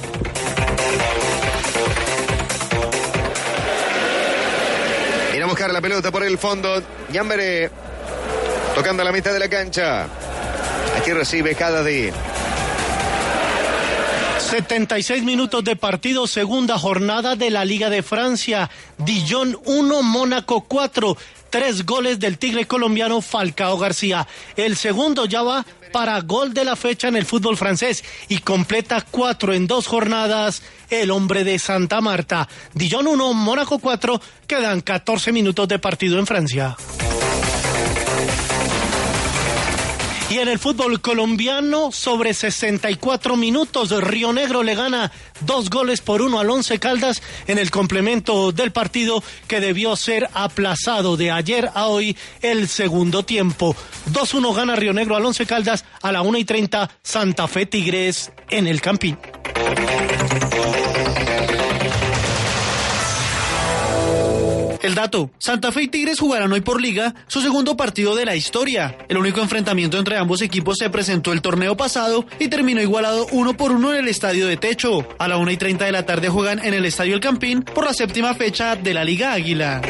Ir 5.34 5.42
a 5.42 5.46
buscar 5.46 5.72
la 5.72 5.80
pelota 5.80 6.10
por 6.10 6.22
el 6.22 6.38
fondo. 6.38 6.82
Yamberé 7.12 7.70
tocando 8.74 9.02
la 9.02 9.12
mitad 9.12 9.32
de 9.32 9.38
la 9.38 9.48
cancha. 9.48 10.08
Aquí 10.96 11.12
recibe 11.12 11.54
cada 11.54 11.84
día. 11.84 12.12
76 14.50 15.22
minutos 15.22 15.62
de 15.62 15.76
partido, 15.76 16.26
segunda 16.26 16.76
jornada 16.76 17.36
de 17.36 17.50
la 17.50 17.64
Liga 17.64 17.88
de 17.88 18.02
Francia. 18.02 18.68
Dijon 18.98 19.56
1, 19.64 20.02
Mónaco 20.02 20.62
4. 20.62 21.16
Tres 21.50 21.86
goles 21.86 22.18
del 22.18 22.38
Tigre 22.38 22.66
colombiano 22.66 23.20
Falcao 23.20 23.78
García. 23.78 24.26
El 24.56 24.76
segundo 24.76 25.26
ya 25.26 25.42
va 25.42 25.64
para 25.92 26.20
gol 26.20 26.52
de 26.52 26.64
la 26.64 26.76
fecha 26.76 27.08
en 27.08 27.16
el 27.16 27.26
fútbol 27.26 27.56
francés 27.56 28.04
y 28.28 28.38
completa 28.38 29.04
cuatro 29.08 29.52
en 29.52 29.66
dos 29.66 29.86
jornadas 29.86 30.62
el 30.88 31.10
hombre 31.10 31.44
de 31.44 31.58
Santa 31.58 32.00
Marta. 32.00 32.48
Dijon 32.74 33.06
1, 33.06 33.32
Mónaco 33.34 33.78
4. 33.78 34.20
Quedan 34.46 34.80
14 34.80 35.32
minutos 35.32 35.68
de 35.68 35.78
partido 35.78 36.18
en 36.18 36.26
Francia. 36.26 36.76
Y 40.30 40.38
en 40.38 40.46
el 40.46 40.60
fútbol 40.60 41.00
colombiano, 41.00 41.90
sobre 41.90 42.34
64 42.34 43.36
minutos, 43.36 43.90
Río 44.00 44.32
Negro 44.32 44.62
le 44.62 44.76
gana 44.76 45.10
dos 45.40 45.70
goles 45.70 46.00
por 46.00 46.22
uno 46.22 46.38
al 46.38 46.48
Once 46.48 46.78
Caldas 46.78 47.20
en 47.48 47.58
el 47.58 47.72
complemento 47.72 48.52
del 48.52 48.70
partido 48.70 49.24
que 49.48 49.58
debió 49.58 49.96
ser 49.96 50.30
aplazado 50.32 51.16
de 51.16 51.32
ayer 51.32 51.68
a 51.74 51.88
hoy 51.88 52.16
el 52.42 52.68
segundo 52.68 53.24
tiempo. 53.24 53.74
2-1 54.12 54.54
gana 54.54 54.76
Río 54.76 54.92
Negro 54.92 55.16
al 55.16 55.26
Once 55.26 55.44
Caldas 55.46 55.84
a 56.00 56.12
la 56.12 56.22
1 56.22 56.38
y 56.38 56.44
30 56.44 56.88
Santa 57.02 57.48
Fe 57.48 57.66
Tigres 57.66 58.30
en 58.50 58.68
el 58.68 58.80
Campín. 58.80 59.18
El 64.82 64.94
dato, 64.94 65.30
Santa 65.38 65.72
Fe 65.72 65.82
y 65.82 65.88
Tigres 65.88 66.18
jugarán 66.18 66.52
hoy 66.52 66.62
por 66.62 66.80
liga 66.80 67.14
su 67.26 67.42
segundo 67.42 67.76
partido 67.76 68.16
de 68.16 68.24
la 68.24 68.34
historia. 68.34 68.96
El 69.08 69.18
único 69.18 69.40
enfrentamiento 69.40 69.98
entre 69.98 70.16
ambos 70.16 70.40
equipos 70.40 70.78
se 70.78 70.88
presentó 70.88 71.32
el 71.32 71.42
torneo 71.42 71.76
pasado 71.76 72.24
y 72.38 72.48
terminó 72.48 72.80
igualado 72.80 73.26
uno 73.32 73.56
por 73.56 73.72
uno 73.72 73.92
en 73.92 73.98
el 73.98 74.08
estadio 74.08 74.46
de 74.46 74.56
techo. 74.56 75.06
A 75.18 75.28
la 75.28 75.36
una 75.36 75.52
y 75.52 75.58
30 75.58 75.84
de 75.84 75.92
la 75.92 76.06
tarde 76.06 76.30
juegan 76.30 76.64
en 76.64 76.72
el 76.72 76.86
estadio 76.86 77.14
El 77.14 77.20
Campín 77.20 77.62
por 77.62 77.84
la 77.84 77.92
séptima 77.92 78.34
fecha 78.34 78.74
de 78.76 78.94
la 78.94 79.04
Liga 79.04 79.32
Águila. 79.32 79.82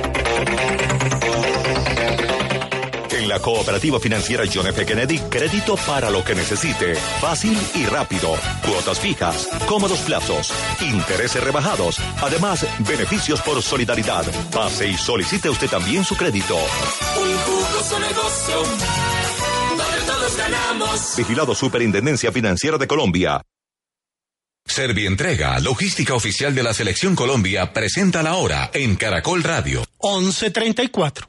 La 3.30 3.38
cooperativa 3.38 4.00
financiera 4.00 4.42
John 4.52 4.66
F. 4.66 4.84
Kennedy, 4.84 5.20
crédito 5.30 5.76
para 5.86 6.10
lo 6.10 6.24
que 6.24 6.34
necesite. 6.34 6.96
Fácil 6.96 7.56
y 7.76 7.86
rápido. 7.86 8.36
Cuotas 8.60 8.98
fijas, 8.98 9.48
cómodos 9.68 10.00
plazos, 10.00 10.52
intereses 10.80 11.40
rebajados. 11.40 12.00
Además, 12.20 12.66
beneficios 12.80 13.40
por 13.42 13.62
solidaridad. 13.62 14.24
Pase 14.50 14.88
y 14.88 14.96
solicite 14.96 15.48
usted 15.48 15.68
también 15.68 16.04
su 16.04 16.16
crédito. 16.16 16.56
Un 16.56 17.38
jugoso 17.38 18.00
negocio 18.00 18.56
donde 19.78 20.06
todos 20.08 20.36
ganamos. 20.36 21.14
Vigilado 21.16 21.54
Superintendencia 21.54 22.32
Financiera 22.32 22.78
de 22.78 22.88
Colombia. 22.88 23.42
Servientrega, 24.66 25.60
logística 25.60 26.14
oficial 26.14 26.52
de 26.52 26.64
la 26.64 26.74
Selección 26.74 27.14
Colombia, 27.14 27.72
presenta 27.72 28.24
la 28.24 28.34
hora 28.34 28.72
en 28.74 28.96
Caracol 28.96 29.44
Radio. 29.44 29.84
11.34. 29.98 31.28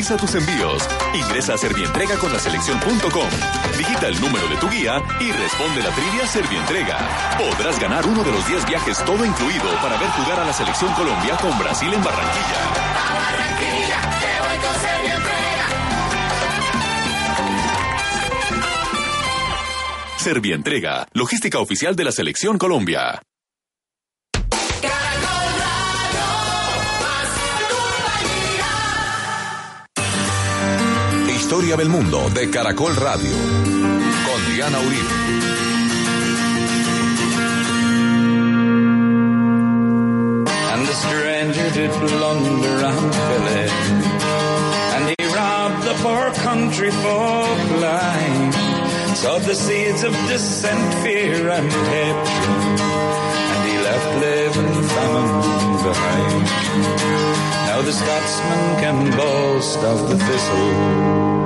Realiza 0.00 0.16
tus 0.16 0.34
envíos. 0.34 0.88
Ingresa 1.12 1.52
a 1.52 1.58
Servientrega 1.58 2.16
con 2.16 2.32
la 2.32 2.38
selección.com. 2.38 3.28
Digita 3.76 4.08
el 4.08 4.18
número 4.18 4.48
de 4.48 4.56
tu 4.56 4.66
guía 4.70 5.02
y 5.20 5.30
responde 5.30 5.82
la 5.82 5.90
trivia 5.90 6.26
Servientrega. 6.26 6.96
Podrás 7.36 7.78
ganar 7.78 8.06
uno 8.06 8.24
de 8.24 8.32
los 8.32 8.48
10 8.48 8.66
viajes 8.66 9.04
todo 9.04 9.22
incluido 9.26 9.66
para 9.82 9.98
ver 9.98 10.08
jugar 10.08 10.40
a 10.40 10.46
la 10.46 10.54
selección 10.54 10.90
Colombia 10.94 11.36
con 11.36 11.58
Brasil 11.58 11.92
en 11.92 12.02
Barranquilla. 12.02 12.60
Servientrega, 20.16 21.08
logística 21.12 21.58
oficial 21.58 21.94
de 21.94 22.04
la 22.04 22.12
selección 22.12 22.56
Colombia. 22.56 23.20
Historia 31.50 31.76
del 31.76 31.88
mundo 31.88 32.30
de 32.30 32.48
Caracol 32.48 32.94
Radio. 32.94 33.32
Con 33.32 34.54
Diana 34.54 34.78
Uribe. 34.78 35.14
And 40.72 40.86
the 40.86 40.94
stranger 40.94 41.70
did 41.70 41.90
blunder 41.90 42.84
and 42.86 43.14
Philip, 43.26 43.72
and 44.94 45.08
he 45.10 45.16
robbed 45.34 45.82
the 45.82 45.94
poor 46.04 46.30
country 46.44 46.92
folk 46.92 47.58
blind, 47.78 48.54
sowed 49.16 49.42
the 49.42 49.56
seeds 49.56 50.04
of 50.04 50.12
dissent, 50.28 50.94
fear, 51.02 51.48
and 51.50 51.68
hatred, 51.68 52.80
and 53.50 53.68
he 53.68 53.76
left 53.76 54.20
living 54.20 54.82
famine 54.94 55.82
behind. 55.82 56.46
Now 57.66 57.82
the 57.82 57.92
Scotsman 57.92 58.80
can 58.80 59.10
boast 59.16 59.78
of 59.78 60.08
the 60.10 60.16
thistle, 60.16 61.39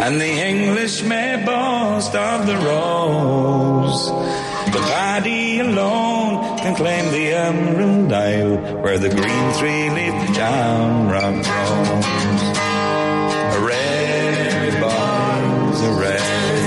and 0.00 0.20
the 0.20 0.32
English 0.50 1.02
may 1.02 1.42
boast 1.44 2.14
of 2.14 2.46
the 2.46 2.56
rose. 2.56 4.06
The 4.72 4.82
paddy 4.92 5.60
alone 5.60 6.58
can 6.58 6.74
claim 6.76 7.10
the 7.12 7.32
Emerald 7.32 8.12
Isle, 8.12 8.56
where 8.82 8.98
the 8.98 9.08
green 9.08 9.52
three-leaf 9.58 10.14
jamrock 10.36 11.36
grows. 11.48 12.04
Hooray, 13.54 14.70
boys, 14.84 15.80
hooray! 15.86 16.66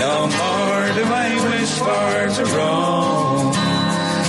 No 0.00 0.14
more 0.40 0.84
do 0.96 1.04
I 1.24 1.30
wish 1.50 1.72
for 1.86 2.14
to 2.36 2.44
roam, 2.56 3.54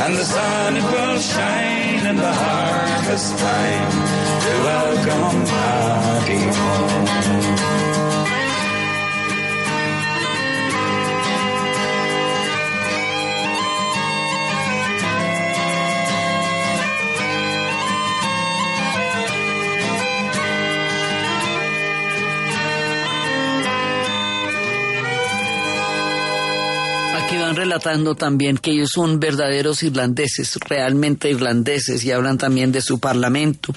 and 0.04 0.16
the 0.16 0.26
sun 0.26 0.76
it 0.78 0.84
will 0.84 1.20
shine 1.20 2.06
in 2.08 2.18
the 2.18 2.34
harvest 2.34 3.38
time 3.38 3.92
to 4.44 4.52
welcome 4.70 5.46
Paddy 5.46 6.42
home. 6.60 7.53
Relatando 27.74 28.14
también 28.14 28.58
que 28.58 28.72
ellos 28.72 28.92
son 28.94 29.20
verdaderos 29.20 29.82
irlandeses, 29.82 30.60
realmente 30.68 31.30
irlandeses, 31.30 32.04
y 32.04 32.12
hablan 32.12 32.38
también 32.38 32.72
de 32.72 32.82
su 32.82 33.00
parlamento. 33.00 33.74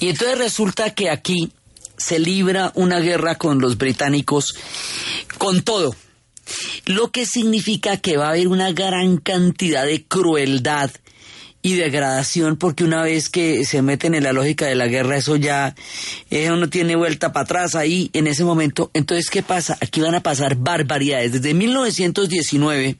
Y 0.00 0.08
entonces 0.08 0.38
resulta 0.38 0.94
que 0.94 1.10
aquí 1.10 1.52
se 1.98 2.18
libra 2.18 2.72
una 2.74 3.00
guerra 3.00 3.36
con 3.36 3.60
los 3.60 3.76
británicos 3.76 4.54
con 5.36 5.62
todo, 5.62 5.94
lo 6.86 7.10
que 7.10 7.26
significa 7.26 7.98
que 7.98 8.16
va 8.16 8.28
a 8.28 8.30
haber 8.30 8.48
una 8.48 8.72
gran 8.72 9.18
cantidad 9.18 9.84
de 9.84 10.04
crueldad 10.04 10.90
y 11.62 11.74
degradación 11.74 12.56
porque 12.56 12.82
una 12.82 13.02
vez 13.02 13.28
que 13.28 13.64
se 13.64 13.82
meten 13.82 14.14
en 14.14 14.24
la 14.24 14.32
lógica 14.32 14.66
de 14.66 14.74
la 14.74 14.88
guerra 14.88 15.16
eso 15.16 15.36
ya 15.36 15.74
eso 16.28 16.56
no 16.56 16.68
tiene 16.68 16.96
vuelta 16.96 17.32
para 17.32 17.44
atrás 17.44 17.74
ahí 17.76 18.10
en 18.12 18.26
ese 18.26 18.44
momento. 18.44 18.90
Entonces 18.94 19.30
qué 19.30 19.42
pasa 19.42 19.78
aquí 19.80 20.00
van 20.00 20.16
a 20.16 20.22
pasar 20.22 20.56
barbaridades. 20.56 21.32
Desde 21.32 21.54
1919 21.54 22.96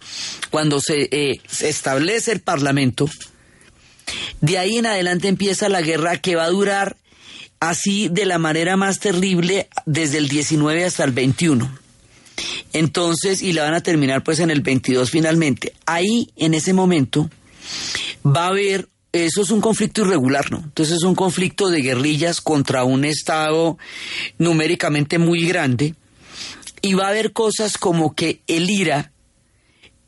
cuando 0.50 0.80
se, 0.80 1.08
eh, 1.10 1.40
se 1.48 1.68
establece 1.68 2.32
el 2.32 2.40
parlamento 2.40 3.08
de 4.40 4.58
ahí 4.58 4.78
en 4.78 4.86
adelante 4.86 5.28
empieza 5.28 5.68
la 5.68 5.82
guerra 5.82 6.18
que 6.18 6.36
va 6.36 6.44
a 6.44 6.50
durar 6.50 6.96
así 7.60 8.08
de 8.08 8.26
la 8.26 8.38
manera 8.38 8.76
más 8.76 9.00
terrible 9.00 9.68
desde 9.86 10.18
el 10.18 10.28
19 10.28 10.84
hasta 10.84 11.04
el 11.04 11.12
21 11.12 11.82
entonces 12.72 13.42
y 13.42 13.52
la 13.52 13.64
van 13.64 13.74
a 13.74 13.82
terminar 13.82 14.22
pues 14.22 14.40
en 14.40 14.50
el 14.50 14.60
22 14.60 15.10
finalmente. 15.10 15.74
Ahí 15.86 16.30
en 16.36 16.54
ese 16.54 16.72
momento 16.72 17.28
va 18.24 18.44
a 18.44 18.48
haber, 18.48 18.88
eso 19.12 19.42
es 19.42 19.50
un 19.50 19.60
conflicto 19.60 20.02
irregular, 20.02 20.50
¿no? 20.50 20.58
Entonces 20.58 20.96
es 20.96 21.02
un 21.02 21.14
conflicto 21.14 21.68
de 21.68 21.82
guerrillas 21.82 22.40
contra 22.40 22.84
un 22.84 23.04
Estado 23.04 23.78
numéricamente 24.38 25.18
muy 25.18 25.46
grande 25.46 25.94
y 26.80 26.94
va 26.94 27.06
a 27.06 27.10
haber 27.10 27.32
cosas 27.32 27.78
como 27.78 28.14
que 28.14 28.42
el 28.46 28.70
IRA 28.70 29.12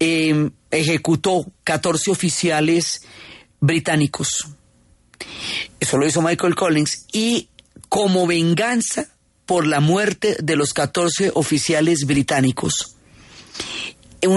eh, 0.01 0.51
ejecutó 0.71 1.47
14 1.65 2.11
oficiales 2.11 3.03
británicos. 3.61 4.49
Eso 5.81 5.97
lo 5.99 6.07
hizo 6.07 6.23
Michael 6.23 6.55
Collins 6.55 7.07
y 7.13 7.49
como 7.89 8.27
venganza 8.27 9.09
por 9.47 9.67
la 9.67 9.81
muerte 9.81 10.37
de 10.43 10.57
los 10.57 10.73
14 10.73 11.33
oficiales 11.35 12.07
británicos 12.07 12.94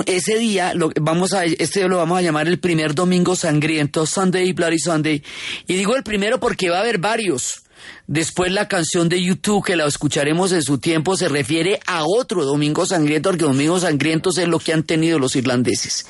ese 0.05 0.37
día 0.37 0.73
lo 0.73 0.91
vamos 0.99 1.33
a 1.33 1.45
este 1.45 1.87
lo 1.87 1.97
vamos 1.97 2.19
a 2.19 2.21
llamar 2.21 2.47
el 2.47 2.59
primer 2.59 2.95
domingo 2.95 3.35
sangriento 3.35 4.05
Sunday 4.05 4.53
Bloody 4.53 4.79
Sunday 4.79 5.23
y 5.67 5.75
digo 5.75 5.95
el 5.95 6.03
primero 6.03 6.39
porque 6.39 6.69
va 6.69 6.77
a 6.77 6.81
haber 6.81 6.97
varios 6.97 7.63
Después 8.07 8.51
la 8.51 8.67
canción 8.67 9.09
de 9.09 9.21
YouTube, 9.21 9.65
que 9.65 9.75
la 9.75 9.85
escucharemos 9.85 10.51
en 10.51 10.61
su 10.61 10.77
tiempo, 10.77 11.17
se 11.17 11.27
refiere 11.27 11.79
a 11.85 12.05
otro 12.05 12.45
Domingo 12.45 12.85
Sangriento, 12.85 13.29
porque 13.29 13.45
Domingo 13.45 13.79
Sangrientos 13.79 14.37
es 14.37 14.47
lo 14.47 14.59
que 14.59 14.73
han 14.73 14.83
tenido 14.83 15.19
los 15.19 15.35
irlandeses. 15.35 16.05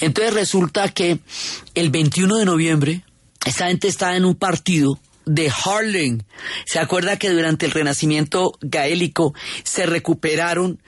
Entonces 0.00 0.34
resulta 0.34 0.88
que 0.88 1.18
el 1.74 1.90
21 1.90 2.38
de 2.38 2.44
noviembre, 2.44 3.04
esta 3.44 3.66
gente 3.66 3.88
estaba 3.88 4.16
en 4.16 4.24
un 4.24 4.36
partido 4.36 4.98
de 5.24 5.50
Harlem. 5.50 6.22
¿Se 6.64 6.78
acuerda 6.78 7.18
que 7.18 7.30
durante 7.30 7.66
el 7.66 7.72
Renacimiento 7.72 8.58
gaélico 8.60 9.34
se 9.62 9.86
recuperaron 9.86 10.80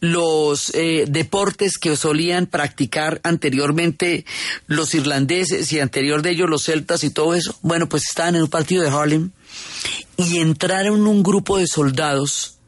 los 0.00 0.74
eh, 0.74 1.04
deportes 1.08 1.78
que 1.78 1.96
solían 1.96 2.46
practicar 2.46 3.20
anteriormente 3.24 4.24
los 4.66 4.94
irlandeses 4.94 5.72
y 5.72 5.80
anterior 5.80 6.22
de 6.22 6.30
ellos 6.30 6.50
los 6.50 6.64
celtas 6.64 7.04
y 7.04 7.10
todo 7.10 7.34
eso? 7.34 7.58
Bueno, 7.62 7.88
pues 7.88 8.04
estaban 8.08 8.36
en 8.36 8.42
un 8.42 8.50
partido 8.50 8.82
de 8.82 8.90
Harlem 8.90 9.30
y 10.16 10.38
entraron 10.38 11.06
un 11.06 11.22
grupo 11.22 11.58
de 11.58 11.66
soldados, 11.66 12.58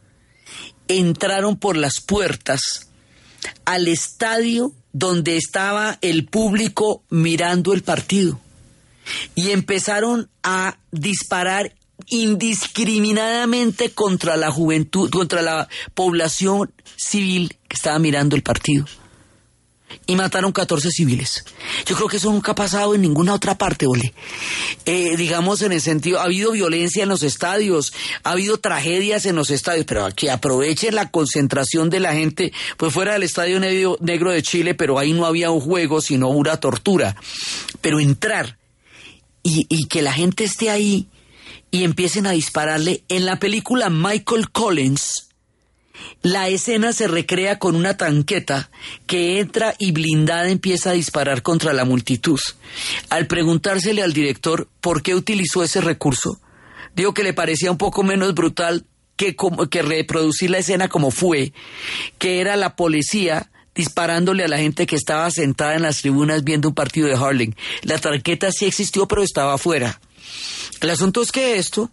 entraron 0.89 1.57
por 1.57 1.77
las 1.77 2.01
puertas 2.01 2.91
al 3.65 3.89
estadio 3.89 4.73
donde 4.93 5.37
estaba 5.37 5.99
el 6.03 6.27
público 6.27 7.03
mirando 7.11 7.73
el 7.73 7.83
partido 7.83 8.41
y 9.35 9.51
empezaron 9.51 10.29
a 10.43 10.79
disparar 10.91 11.75
indiscriminadamente 12.09 13.91
contra 13.91 14.37
la 14.37 14.51
juventud, 14.51 15.11
contra 15.11 15.43
la 15.43 15.69
población 15.95 16.73
civil 16.97 17.57
que 17.69 17.77
estaba 17.77 17.99
mirando 17.99 18.37
el 18.37 18.43
partido. 18.43 18.85
Y 20.07 20.17
mataron 20.17 20.51
14 20.51 20.91
civiles. 20.91 21.45
Yo 21.87 21.95
creo 21.95 22.09
que 22.09 22.17
eso 22.17 22.31
nunca 22.33 22.53
ha 22.53 22.55
pasado 22.55 22.95
en 22.95 23.01
ninguna 23.01 23.33
otra 23.33 23.57
parte, 23.57 23.87
Ole. 23.87 24.13
Eh, 24.87 25.17
digamos 25.17 25.63
en 25.63 25.71
el 25.71 25.81
sentido, 25.81 26.19
ha 26.19 26.25
habido 26.25 26.51
violencia 26.51 27.05
en 27.05 27.09
los 27.09 27.23
estadios, 27.23 27.93
ha 28.25 28.33
habido 28.33 28.59
tragedias 28.59 29.25
en 29.25 29.37
los 29.37 29.51
estadios, 29.51 29.87
pero 29.87 30.09
que 30.15 30.33
aprovechen 30.33 30.97
la 30.97 31.11
concentración 31.11 31.91
de 31.91 32.01
la 32.01 32.13
gente, 32.13 32.53
pues 32.77 32.93
fuera 32.93 33.13
del 33.13 33.23
Estadio 33.23 33.61
Negro 33.61 34.33
de 34.33 34.43
Chile, 34.43 34.75
pero 34.75 34.99
ahí 34.99 35.13
no 35.13 35.27
había 35.27 35.53
un 35.53 35.61
juego, 35.61 36.01
sino 36.01 36.29
una 36.29 36.57
tortura. 36.57 37.15
Pero 37.81 38.01
entrar 38.01 38.59
y, 39.45 39.67
y 39.69 39.87
que 39.87 40.03
la 40.03 40.13
gente 40.13 40.43
esté 40.43 40.71
ahí 40.71 41.07
y 41.71 41.85
empiecen 41.85 42.27
a 42.27 42.33
dispararle. 42.33 43.05
En 43.09 43.25
la 43.27 43.39
película 43.39 43.91
Michael 43.91 44.51
Collins, 44.51 45.29
la 46.23 46.49
escena 46.49 46.93
se 46.93 47.07
recrea 47.07 47.59
con 47.59 47.77
una 47.77 47.97
tanqueta 47.97 48.71
que 49.07 49.41
entra 49.41 49.75
y 49.79 49.93
blindada 49.93 50.49
empieza 50.49 50.91
a 50.91 50.95
disparar 50.95 51.43
contra 51.43 51.73
la 51.73 51.85
multitud. 51.85 52.41
Al 53.11 53.27
preguntársele 53.27 54.03
al 54.03 54.13
director 54.13 54.69
por 54.81 55.03
qué 55.03 55.15
utilizó 55.15 55.63
ese 55.63 55.81
recurso, 55.81 56.41
dijo 56.97 57.15
que 57.15 57.23
le 57.23 57.35
parecía 57.35 57.71
un 57.71 57.79
poco 57.79 58.03
menos 58.03 58.35
brutal 58.35 58.87
que, 59.17 59.37
que 59.71 59.83
reproducir 59.83 60.51
la 60.51 60.59
escena 60.59 60.89
como 60.89 61.11
fue, 61.11 61.53
que 62.19 62.41
era 62.41 62.57
la 62.57 62.77
policía 62.77 63.51
disparándole 63.75 64.45
a 64.45 64.49
la 64.49 64.59
gente 64.59 64.87
que 64.87 64.97
estaba 64.97 65.31
sentada 65.31 65.75
en 65.75 65.83
las 65.83 66.01
tribunas 66.01 66.45
viendo 66.45 66.69
un 66.69 66.75
partido 66.75 67.09
de 67.09 67.15
Harling. 67.15 67.55
La 67.83 67.99
tarjeta 67.99 68.53
sí 68.53 68.67
existió, 68.67 69.07
pero 69.09 69.23
estaba 69.23 69.55
afuera. 69.55 70.01
El 70.81 70.91
asunto 70.91 71.23
es 71.23 71.33
que 71.33 71.57
esto, 71.57 71.91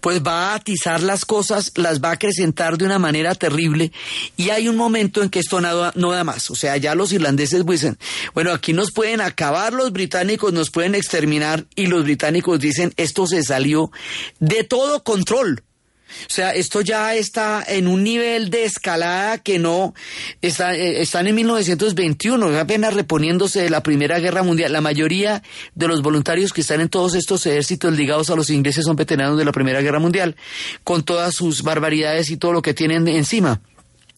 pues 0.00 0.22
va 0.22 0.52
a 0.52 0.56
atizar 0.56 1.02
las 1.02 1.24
cosas, 1.24 1.72
las 1.76 2.02
va 2.02 2.10
a 2.10 2.12
acrecentar 2.12 2.76
de 2.76 2.84
una 2.84 2.98
manera 2.98 3.34
terrible 3.34 3.92
y 4.36 4.50
hay 4.50 4.68
un 4.68 4.76
momento 4.76 5.22
en 5.22 5.30
que 5.30 5.38
esto 5.38 5.60
no, 5.60 5.92
no 5.94 6.10
da 6.12 6.24
más. 6.24 6.50
O 6.50 6.54
sea, 6.54 6.76
ya 6.76 6.94
los 6.94 7.12
irlandeses 7.12 7.64
dicen, 7.64 7.98
bueno, 8.34 8.52
aquí 8.52 8.72
nos 8.72 8.92
pueden 8.92 9.20
acabar 9.20 9.72
los 9.72 9.92
británicos, 9.92 10.52
nos 10.52 10.70
pueden 10.70 10.94
exterminar 10.94 11.66
y 11.74 11.86
los 11.86 12.04
británicos 12.04 12.60
dicen, 12.60 12.92
esto 12.96 13.26
se 13.26 13.42
salió 13.42 13.90
de 14.38 14.64
todo 14.64 15.02
control. 15.02 15.62
O 16.08 16.32
sea, 16.32 16.54
esto 16.54 16.80
ya 16.80 17.14
está 17.14 17.64
en 17.66 17.88
un 17.88 18.04
nivel 18.04 18.48
de 18.48 18.64
escalada 18.64 19.38
que 19.38 19.58
no 19.58 19.92
está, 20.40 20.74
eh, 20.74 21.02
están 21.02 21.26
en 21.26 21.34
1921, 21.34 22.58
apenas 22.58 22.94
reponiéndose 22.94 23.62
de 23.62 23.70
la 23.70 23.82
Primera 23.82 24.18
Guerra 24.18 24.42
Mundial. 24.42 24.72
La 24.72 24.80
mayoría 24.80 25.42
de 25.74 25.88
los 25.88 26.02
voluntarios 26.02 26.52
que 26.52 26.60
están 26.60 26.80
en 26.80 26.88
todos 26.88 27.14
estos 27.14 27.44
ejércitos 27.46 27.92
ligados 27.96 28.30
a 28.30 28.36
los 28.36 28.50
ingleses 28.50 28.84
son 28.84 28.96
veteranos 28.96 29.36
de 29.36 29.44
la 29.44 29.52
Primera 29.52 29.80
Guerra 29.80 29.98
Mundial, 29.98 30.36
con 30.84 31.02
todas 31.02 31.34
sus 31.34 31.62
barbaridades 31.62 32.30
y 32.30 32.36
todo 32.36 32.52
lo 32.52 32.62
que 32.62 32.74
tienen 32.74 33.08
encima. 33.08 33.60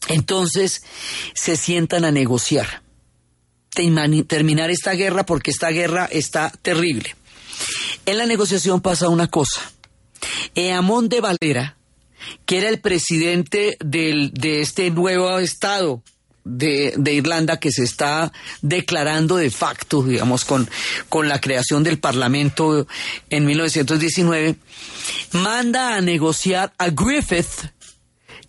Entonces, 0.09 0.83
se 1.35 1.57
sientan 1.57 2.05
a 2.05 2.11
negociar, 2.11 2.83
terminar 3.71 4.71
esta 4.71 4.93
guerra 4.93 5.25
porque 5.25 5.51
esta 5.51 5.71
guerra 5.71 6.09
está 6.11 6.53
terrible. 6.63 7.17
En 8.07 8.19
la 8.19 8.27
negociación 8.27 8.81
pasa 8.81 9.09
una 9.09 9.29
cosa. 9.29 9.61
Eamón 10.55 11.09
de 11.09 11.21
Valera, 11.21 11.78
que 12.47 12.59
era 12.59 12.69
el 12.69 12.81
presidente 12.81 13.77
del, 13.81 14.33
de 14.33 14.61
este 14.61 14.91
nuevo 14.91 15.39
estado 15.39 16.03
de, 16.45 16.95
de, 16.97 17.13
Irlanda 17.13 17.61
que 17.61 17.71
se 17.71 17.85
está 17.85 18.33
declarando 18.63 19.37
de 19.37 19.51
facto, 19.51 20.03
digamos, 20.03 20.45
con, 20.45 20.69
con 21.09 21.29
la 21.29 21.41
creación 21.41 21.85
del 21.85 21.99
Parlamento 21.99 22.87
en 23.29 23.45
1919, 23.45 24.57
manda 25.33 25.97
a 25.97 26.01
negociar 26.01 26.73
a 26.79 26.89
Griffith, 26.89 27.71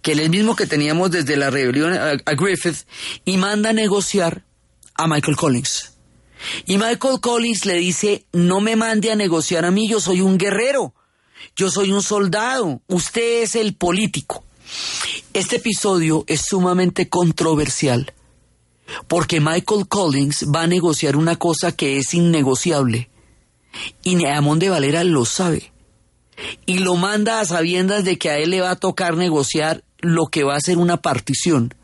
que 0.01 0.13
es 0.13 0.19
el 0.19 0.29
mismo 0.29 0.55
que 0.55 0.65
teníamos 0.65 1.11
desde 1.11 1.35
la 1.35 1.49
rebelión 1.49 1.93
a, 1.93 2.11
a 2.11 2.33
Griffith, 2.35 2.85
y 3.25 3.37
manda 3.37 3.71
a 3.71 3.73
negociar 3.73 4.43
a 4.95 5.07
Michael 5.07 5.35
Collins. 5.35 5.93
Y 6.65 6.77
Michael 6.77 7.19
Collins 7.21 7.65
le 7.65 7.75
dice, 7.75 8.25
no 8.31 8.61
me 8.61 8.75
mande 8.75 9.11
a 9.11 9.15
negociar 9.15 9.65
a 9.65 9.71
mí, 9.71 9.89
yo 9.89 9.99
soy 9.99 10.21
un 10.21 10.37
guerrero. 10.37 10.93
Yo 11.55 11.69
soy 11.69 11.91
un 11.91 12.03
soldado, 12.03 12.81
usted 12.87 13.43
es 13.43 13.55
el 13.55 13.75
político. 13.75 14.43
Este 15.33 15.57
episodio 15.57 16.23
es 16.27 16.41
sumamente 16.41 17.09
controversial 17.09 18.13
porque 19.07 19.39
Michael 19.39 19.87
Collins 19.87 20.45
va 20.53 20.63
a 20.63 20.67
negociar 20.67 21.15
una 21.15 21.35
cosa 21.35 21.71
que 21.71 21.97
es 21.97 22.13
innegociable 22.13 23.09
y 24.03 24.15
Neamón 24.15 24.59
de 24.59 24.69
Valera 24.69 25.03
lo 25.03 25.25
sabe 25.25 25.71
y 26.65 26.79
lo 26.79 26.95
manda 26.95 27.39
a 27.39 27.45
sabiendas 27.45 28.03
de 28.03 28.17
que 28.17 28.29
a 28.29 28.37
él 28.37 28.51
le 28.51 28.61
va 28.61 28.71
a 28.71 28.75
tocar 28.75 29.17
negociar 29.17 29.83
lo 29.99 30.27
que 30.27 30.43
va 30.43 30.55
a 30.55 30.61
ser 30.61 30.77
una 30.77 30.97
partición 30.97 31.75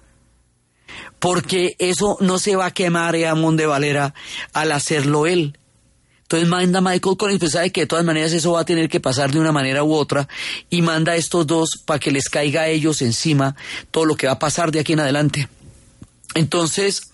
porque 1.20 1.76
eso 1.80 2.18
no 2.22 2.40
se 2.40 2.56
va 2.56 2.68
a 2.68 2.74
quemar 2.74 3.14
Neamón 3.14 3.58
de 3.58 3.68
Valera 3.68 4.14
al 4.54 4.72
hacerlo 4.72 5.28
él 5.28 5.58
entonces 6.26 6.50
manda 6.50 6.82
Michael 6.82 7.18
Collins, 7.18 7.40
pues 7.40 7.52
sabe 7.52 7.72
que 7.72 7.82
de 7.82 7.88
todas 7.88 8.04
maneras 8.04 8.34
eso 8.34 8.54
va 8.54 8.62
a 8.62 8.66
tener 8.66 8.90
que 8.90 9.00
pasar 9.00 9.32
de 9.32 9.40
una 9.40 9.52
manera 9.52 9.84
u 9.84 9.94
otra 9.94 10.28
y 10.72 10.82
manda 10.82 11.12
a 11.12 11.16
estos 11.18 11.46
dos 11.46 11.84
para 11.86 12.00
que 12.00 12.10
les 12.10 12.30
caiga 12.30 12.62
a 12.62 12.68
ellos 12.68 13.04
encima 13.04 13.56
todo 13.92 14.06
lo 14.06 14.16
que 14.16 14.26
va 14.26 14.34
a 14.34 14.40
pasar 14.40 14.72
de 14.72 14.80
aquí 14.80 14.94
en 14.94 15.02
adelante. 15.02 15.48
Entonces, 16.34 17.12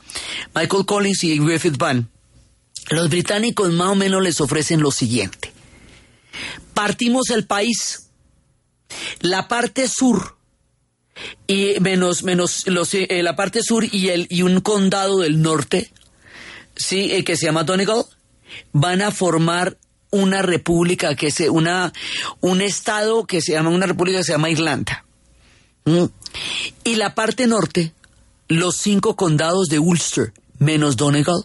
Michael 0.56 0.86
Collins 0.86 1.26
y 1.26 1.40
Griffith 1.40 1.78
van. 1.78 2.10
Los 2.90 3.10
británicos 3.10 3.74
más 3.74 3.90
o 3.90 3.96
menos 3.96 4.24
les 4.24 4.40
ofrecen 4.40 4.80
lo 4.80 4.92
siguiente. 4.92 5.52
Partimos 6.74 7.32
el 7.32 7.46
país. 7.46 8.08
La 9.20 9.50
parte 9.50 9.90
sur 9.90 10.38
y 11.48 11.76
menos 11.82 12.24
menos 12.24 12.66
los, 12.68 12.94
eh, 12.94 13.08
la 13.22 13.36
parte 13.36 13.62
sur 13.62 13.84
y 13.84 14.08
el 14.08 14.28
y 14.30 14.42
un 14.42 14.62
condado 14.62 15.20
del 15.20 15.42
norte, 15.42 15.92
sí, 16.78 17.12
eh, 17.12 17.26
que 17.26 17.36
se 17.36 17.46
llama 17.46 17.66
Donegal 17.66 18.06
van 18.74 19.02
a 19.02 19.12
formar 19.12 19.78
una 20.12 20.42
república 20.42 21.16
que 21.16 21.32
se 21.32 21.50
una 21.50 21.94
un 22.42 22.62
estado 22.62 23.26
que 23.26 23.42
se 23.42 23.54
llama 23.54 23.70
una 23.70 23.86
república 23.86 24.20
que 24.20 24.26
se 24.26 24.34
llama 24.34 24.50
Irlanda. 24.50 25.06
¿Mm? 25.86 26.06
Y 26.84 26.96
la 26.96 27.16
parte 27.16 27.48
norte, 27.48 27.94
los 28.48 28.76
cinco 28.76 29.16
condados 29.16 29.68
de 29.68 29.80
Ulster 29.80 30.34
menos 30.60 30.96
Donegal 30.98 31.44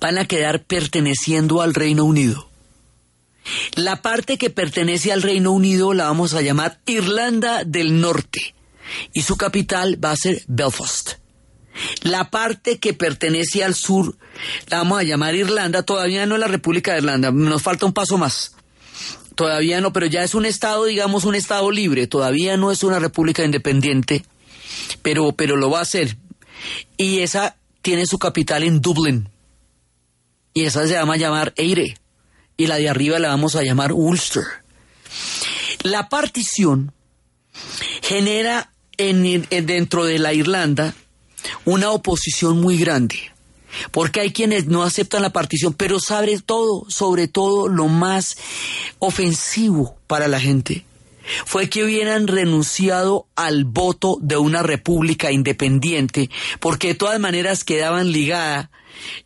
van 0.00 0.18
a 0.18 0.24
quedar 0.24 0.62
perteneciendo 0.62 1.60
al 1.60 1.74
Reino 1.74 2.04
Unido. 2.04 2.48
La 3.74 4.02
parte 4.02 4.38
que 4.38 4.50
pertenece 4.50 5.12
al 5.12 5.22
Reino 5.22 5.52
Unido 5.52 5.92
la 5.94 6.04
vamos 6.04 6.34
a 6.34 6.42
llamar 6.42 6.80
Irlanda 6.86 7.64
del 7.64 8.00
Norte 8.00 8.54
y 9.12 9.22
su 9.22 9.36
capital 9.36 10.02
va 10.02 10.12
a 10.12 10.16
ser 10.16 10.42
Belfast. 10.46 11.19
La 12.02 12.30
parte 12.30 12.78
que 12.78 12.94
pertenece 12.94 13.64
al 13.64 13.74
sur, 13.74 14.16
la 14.68 14.78
vamos 14.78 14.98
a 14.98 15.02
llamar 15.02 15.34
Irlanda, 15.34 15.82
todavía 15.82 16.26
no 16.26 16.34
es 16.34 16.40
la 16.40 16.48
República 16.48 16.92
de 16.92 16.98
Irlanda, 16.98 17.30
nos 17.30 17.62
falta 17.62 17.86
un 17.86 17.92
paso 17.92 18.18
más. 18.18 18.54
Todavía 19.34 19.80
no, 19.80 19.92
pero 19.92 20.06
ya 20.06 20.22
es 20.22 20.34
un 20.34 20.44
estado, 20.44 20.84
digamos, 20.84 21.24
un 21.24 21.34
estado 21.34 21.70
libre, 21.70 22.06
todavía 22.06 22.56
no 22.56 22.70
es 22.70 22.82
una 22.82 22.98
república 22.98 23.44
independiente, 23.44 24.24
pero, 25.02 25.32
pero 25.32 25.56
lo 25.56 25.70
va 25.70 25.80
a 25.80 25.84
ser. 25.84 26.16
Y 26.96 27.20
esa 27.20 27.56
tiene 27.82 28.06
su 28.06 28.18
capital 28.18 28.62
en 28.64 28.80
Dublín. 28.80 29.28
Y 30.52 30.64
esa 30.64 30.86
se 30.86 30.94
llama 30.94 31.16
llamar 31.16 31.54
Eire. 31.56 31.96
Y 32.56 32.66
la 32.66 32.76
de 32.76 32.88
arriba 32.88 33.18
la 33.18 33.28
vamos 33.28 33.56
a 33.56 33.62
llamar 33.62 33.92
Ulster. 33.92 34.44
La 35.82 36.08
partición 36.08 36.92
genera 38.02 38.72
en, 38.98 39.46
dentro 39.48 40.04
de 40.04 40.18
la 40.18 40.34
Irlanda 40.34 40.94
una 41.64 41.90
oposición 41.90 42.60
muy 42.60 42.78
grande, 42.78 43.16
porque 43.90 44.20
hay 44.20 44.32
quienes 44.32 44.66
no 44.66 44.82
aceptan 44.82 45.22
la 45.22 45.30
partición, 45.30 45.74
pero 45.74 46.00
sobre 46.00 46.38
todo, 46.40 46.84
sobre 46.88 47.28
todo 47.28 47.68
lo 47.68 47.88
más 47.88 48.36
ofensivo 48.98 49.96
para 50.06 50.28
la 50.28 50.40
gente 50.40 50.84
fue 51.44 51.68
que 51.68 51.84
hubieran 51.84 52.26
renunciado 52.26 53.26
al 53.36 53.64
voto 53.64 54.18
de 54.20 54.36
una 54.36 54.62
república 54.62 55.30
independiente, 55.30 56.30
porque 56.60 56.88
de 56.88 56.94
todas 56.94 57.20
maneras 57.20 57.64
quedaban 57.64 58.12
ligadas. 58.12 58.68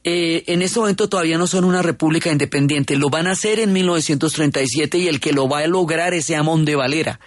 Eh, 0.04 0.44
en 0.46 0.62
este 0.62 0.78
momento 0.78 1.08
todavía 1.08 1.38
no 1.38 1.46
son 1.46 1.64
una 1.64 1.82
república 1.82 2.30
independiente, 2.30 2.96
lo 2.96 3.10
van 3.10 3.26
a 3.26 3.32
hacer 3.32 3.58
en 3.58 3.72
1937 3.72 4.98
y 4.98 5.08
el 5.08 5.20
que 5.20 5.32
lo 5.32 5.48
va 5.48 5.60
a 5.60 5.66
lograr 5.66 6.14
es 6.14 6.30
Amón 6.30 6.64
de 6.64 6.76
Valera. 6.76 7.18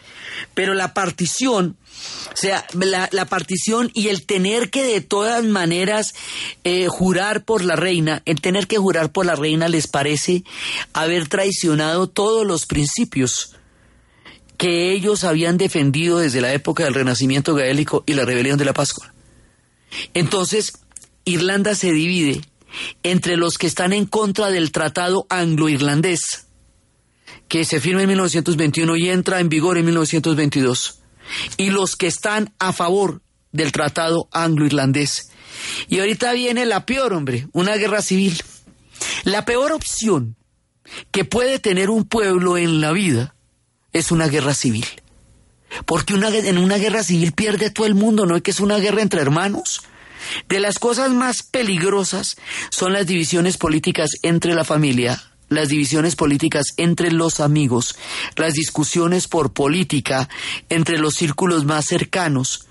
Pero 0.53 0.73
la 0.73 0.93
partición 0.93 1.77
o 2.31 2.39
sea, 2.39 2.65
la, 2.73 3.25
partición 3.25 3.89
y 3.93 4.09
el 4.09 4.25
tener 4.25 4.69
que 4.69 4.83
de 4.83 5.01
todas 5.01 5.43
maneras 5.43 6.13
eh, 6.63 6.87
jurar 6.87 7.43
por 7.43 7.63
la 7.65 7.75
reina, 7.75 8.21
el 8.25 8.41
tener 8.41 8.67
que 8.67 8.77
jurar 8.77 9.11
por 9.11 9.25
la 9.25 9.35
reina 9.35 9.67
les 9.67 9.87
parece 9.87 10.43
haber 10.93 11.27
traicionado 11.27 12.07
todos 12.07 12.45
los 12.45 12.67
principios 12.67 13.55
que 14.57 14.91
ellos 14.91 15.23
habían 15.23 15.57
defendido 15.57 16.19
desde 16.19 16.41
la 16.41 16.53
época 16.53 16.83
del 16.83 16.95
Renacimiento 16.95 17.53
gaélico 17.53 18.03
y 18.05 18.13
la 18.13 18.25
rebelión 18.25 18.57
de 18.57 18.65
la 18.65 18.73
Pascua. 18.73 19.13
Entonces, 20.13 20.73
Irlanda 21.25 21.75
se 21.75 21.91
divide 21.91 22.41
entre 23.03 23.37
los 23.37 23.57
que 23.57 23.67
están 23.67 23.93
en 23.93 24.05
contra 24.05 24.49
del 24.49 24.71
tratado 24.71 25.25
anglo-irlandés, 25.29 26.47
que 27.47 27.65
se 27.65 27.79
firma 27.79 28.01
en 28.01 28.09
1921 28.09 28.95
y 28.97 29.09
entra 29.09 29.39
en 29.39 29.49
vigor 29.49 29.77
en 29.77 29.85
1922, 29.85 30.99
y 31.57 31.69
los 31.69 31.95
que 31.95 32.07
están 32.07 32.53
a 32.59 32.73
favor 32.73 33.21
del 33.51 33.71
tratado 33.71 34.27
anglo-irlandés. 34.31 35.31
Y 35.87 35.99
ahorita 35.99 36.33
viene 36.33 36.65
la 36.65 36.85
peor, 36.85 37.13
hombre, 37.13 37.47
una 37.53 37.75
guerra 37.75 38.01
civil. 38.01 38.41
La 39.23 39.45
peor 39.45 39.71
opción 39.71 40.35
que 41.11 41.25
puede 41.25 41.59
tener 41.59 41.89
un 41.89 42.05
pueblo 42.05 42.57
en 42.57 42.81
la 42.81 42.91
vida 42.91 43.35
es 43.97 44.11
una 44.11 44.27
guerra 44.27 44.53
civil. 44.53 44.85
Porque 45.85 46.13
una, 46.13 46.29
en 46.29 46.57
una 46.57 46.77
guerra 46.77 47.03
civil 47.03 47.33
pierde 47.33 47.69
todo 47.69 47.85
el 47.85 47.95
mundo, 47.95 48.25
¿no 48.25 48.35
es 48.35 48.41
que 48.41 48.51
es 48.51 48.59
una 48.59 48.77
guerra 48.77 49.01
entre 49.01 49.21
hermanos? 49.21 49.81
De 50.49 50.59
las 50.59 50.79
cosas 50.79 51.11
más 51.11 51.43
peligrosas 51.43 52.37
son 52.69 52.93
las 52.93 53.05
divisiones 53.05 53.57
políticas 53.57 54.09
entre 54.23 54.53
la 54.55 54.63
familia, 54.63 55.21
las 55.49 55.69
divisiones 55.69 56.15
políticas 56.15 56.67
entre 56.77 57.11
los 57.11 57.39
amigos, 57.39 57.95
las 58.35 58.53
discusiones 58.53 59.27
por 59.27 59.53
política 59.53 60.29
entre 60.69 60.97
los 60.97 61.15
círculos 61.15 61.65
más 61.65 61.85
cercanos, 61.85 62.67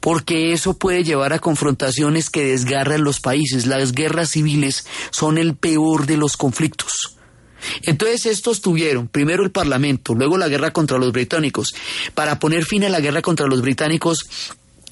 porque 0.00 0.52
eso 0.52 0.78
puede 0.78 1.04
llevar 1.04 1.32
a 1.32 1.38
confrontaciones 1.38 2.30
que 2.30 2.44
desgarran 2.44 3.04
los 3.04 3.20
países. 3.20 3.66
Las 3.66 3.92
guerras 3.92 4.30
civiles 4.30 4.86
son 5.10 5.38
el 5.38 5.54
peor 5.54 6.06
de 6.06 6.16
los 6.16 6.36
conflictos. 6.36 7.15
Entonces 7.82 8.26
estos 8.26 8.60
tuvieron 8.60 9.08
primero 9.08 9.42
el 9.42 9.50
Parlamento, 9.50 10.14
luego 10.14 10.38
la 10.38 10.48
guerra 10.48 10.72
contra 10.72 10.98
los 10.98 11.12
británicos. 11.12 11.74
Para 12.14 12.38
poner 12.38 12.64
fin 12.64 12.84
a 12.84 12.88
la 12.88 13.00
guerra 13.00 13.22
contra 13.22 13.46
los 13.46 13.62
británicos, 13.62 14.26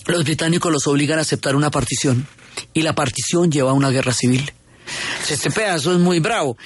los 0.07 0.25
británicos 0.25 0.73
los 0.73 0.87
obligan 0.87 1.19
a 1.19 1.23
aceptar 1.23 1.57
una 1.57 1.71
partición 1.71 2.27
y 2.73 2.83
la 2.83 2.95
partición 2.95 3.51
lleva 3.51 3.71
a 3.71 3.75
una 3.75 3.91
guerra 3.91 4.13
civil. 4.13 4.53
Este 5.29 5.51
pedazo 5.51 5.93
es 5.93 5.99
muy 5.99 6.21
bravo. 6.21 6.57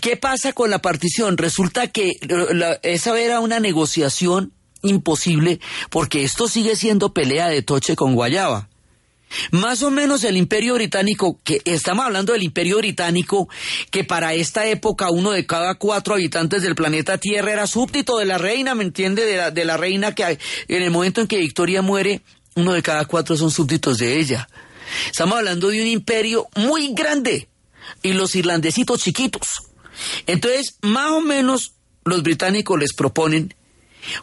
¿Qué 0.00 0.16
pasa 0.16 0.52
con 0.52 0.70
la 0.70 0.80
partición? 0.80 1.38
Resulta 1.38 1.88
que 1.88 2.12
esa 2.82 3.18
era 3.18 3.40
una 3.40 3.60
negociación 3.60 4.52
imposible 4.82 5.60
porque 5.90 6.24
esto 6.24 6.46
sigue 6.46 6.76
siendo 6.76 7.14
pelea 7.14 7.48
de 7.48 7.62
toche 7.62 7.96
con 7.96 8.14
Guayaba. 8.14 8.68
Más 9.50 9.82
o 9.82 9.90
menos 9.90 10.24
el 10.24 10.36
imperio 10.36 10.74
británico, 10.74 11.38
que 11.44 11.60
estamos 11.64 12.04
hablando 12.04 12.32
del 12.32 12.42
imperio 12.42 12.78
británico, 12.78 13.48
que 13.90 14.04
para 14.04 14.34
esta 14.34 14.66
época 14.66 15.10
uno 15.10 15.32
de 15.32 15.46
cada 15.46 15.74
cuatro 15.74 16.14
habitantes 16.14 16.62
del 16.62 16.74
planeta 16.74 17.18
Tierra 17.18 17.52
era 17.52 17.66
súbdito 17.66 18.18
de 18.18 18.26
la 18.26 18.38
reina, 18.38 18.74
¿me 18.74 18.84
entiende? 18.84 19.24
De 19.24 19.36
la, 19.36 19.50
de 19.50 19.64
la 19.64 19.76
reina 19.76 20.14
que 20.14 20.38
en 20.68 20.82
el 20.82 20.90
momento 20.90 21.20
en 21.20 21.26
que 21.26 21.38
Victoria 21.38 21.82
muere, 21.82 22.22
uno 22.54 22.72
de 22.72 22.82
cada 22.82 23.04
cuatro 23.04 23.36
son 23.36 23.50
súbditos 23.50 23.98
de 23.98 24.18
ella. 24.18 24.48
Estamos 25.06 25.38
hablando 25.38 25.68
de 25.68 25.82
un 25.82 25.88
imperio 25.88 26.48
muy 26.56 26.92
grande 26.94 27.48
y 28.02 28.12
los 28.12 28.34
irlandesitos 28.36 29.02
chiquitos. 29.02 29.48
Entonces, 30.26 30.76
más 30.82 31.10
o 31.10 31.20
menos 31.20 31.72
los 32.04 32.22
británicos 32.22 32.78
les 32.78 32.92
proponen 32.92 33.54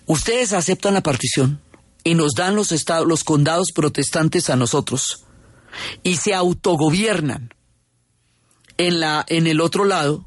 Ustedes 0.06 0.54
aceptan 0.54 0.94
la 0.94 1.02
partición 1.02 1.62
y 2.04 2.16
nos 2.16 2.34
dan 2.34 2.56
los, 2.56 2.72
estados, 2.72 3.08
los 3.08 3.24
condados 3.24 3.72
protestantes 3.72 4.50
a 4.50 4.56
nosotros 4.56 5.26
y 6.04 6.18
se 6.18 6.34
autogobiernan 6.34 7.54
en, 8.78 9.00
la, 9.00 9.26
en 9.28 9.48
el 9.48 9.62
otro 9.62 9.86
lado, 9.86 10.26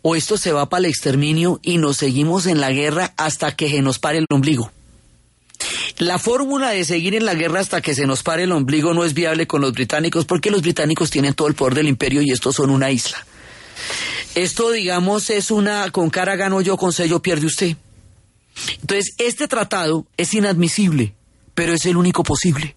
o 0.00 0.14
esto 0.14 0.36
se 0.36 0.52
va 0.52 0.68
para 0.68 0.80
el 0.80 0.86
exterminio 0.86 1.58
y 1.62 1.78
nos 1.78 1.96
seguimos 1.96 2.46
en 2.46 2.60
la 2.60 2.70
guerra 2.70 3.14
hasta 3.16 3.56
que 3.56 3.68
se 3.68 3.82
nos 3.82 3.98
pare 3.98 4.18
el 4.18 4.26
ombligo. 4.30 4.70
La 5.98 6.18
fórmula 6.18 6.70
de 6.70 6.84
seguir 6.84 7.14
en 7.14 7.24
la 7.24 7.34
guerra 7.34 7.60
hasta 7.60 7.80
que 7.80 7.94
se 7.94 8.06
nos 8.06 8.22
pare 8.22 8.44
el 8.44 8.52
ombligo 8.52 8.94
no 8.94 9.04
es 9.04 9.14
viable 9.14 9.46
con 9.46 9.60
los 9.60 9.72
británicos 9.72 10.24
porque 10.24 10.50
los 10.50 10.62
británicos 10.62 11.10
tienen 11.10 11.34
todo 11.34 11.48
el 11.48 11.54
poder 11.54 11.74
del 11.74 11.88
imperio 11.88 12.22
y 12.22 12.30
estos 12.30 12.56
son 12.56 12.70
una 12.70 12.90
isla. 12.90 13.24
Esto, 14.34 14.70
digamos, 14.70 15.30
es 15.30 15.50
una 15.50 15.90
con 15.90 16.10
cara 16.10 16.36
gano 16.36 16.60
yo, 16.60 16.76
con 16.76 16.92
sello 16.92 17.20
pierde 17.20 17.46
usted. 17.46 17.76
Entonces, 18.80 19.14
este 19.18 19.48
tratado 19.48 20.06
es 20.16 20.34
inadmisible, 20.34 21.14
pero 21.54 21.72
es 21.72 21.86
el 21.86 21.96
único 21.96 22.22
posible. 22.22 22.76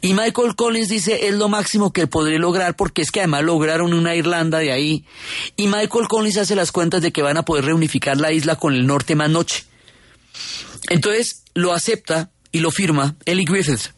Y 0.00 0.14
Michael 0.14 0.54
Collins 0.54 0.88
dice, 0.88 1.26
es 1.26 1.34
lo 1.34 1.48
máximo 1.48 1.92
que 1.92 2.06
podré 2.06 2.38
lograr 2.38 2.76
porque 2.76 3.02
es 3.02 3.10
que 3.10 3.20
además 3.20 3.42
lograron 3.42 3.92
una 3.92 4.14
Irlanda 4.14 4.58
de 4.58 4.72
ahí. 4.72 5.04
Y 5.56 5.66
Michael 5.66 6.08
Collins 6.08 6.38
hace 6.38 6.54
las 6.54 6.72
cuentas 6.72 7.02
de 7.02 7.12
que 7.12 7.22
van 7.22 7.36
a 7.36 7.44
poder 7.44 7.64
reunificar 7.64 8.16
la 8.16 8.32
isla 8.32 8.56
con 8.56 8.74
el 8.74 8.86
norte 8.86 9.14
más 9.14 9.30
noche. 9.30 9.64
Entonces 10.88 11.42
lo 11.54 11.72
acepta 11.72 12.30
y 12.52 12.60
lo 12.60 12.70
firma 12.70 13.16
Eli 13.24 13.44
Griffith. 13.44 13.92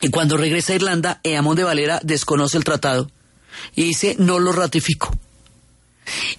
Y 0.00 0.08
cuando 0.08 0.36
regresa 0.36 0.72
a 0.72 0.76
Irlanda, 0.76 1.20
Eamon 1.24 1.56
de 1.56 1.64
Valera 1.64 2.00
desconoce 2.02 2.56
el 2.56 2.64
tratado 2.64 3.10
y 3.74 3.84
dice, 3.84 4.16
no 4.18 4.38
lo 4.38 4.52
ratifico. 4.52 5.14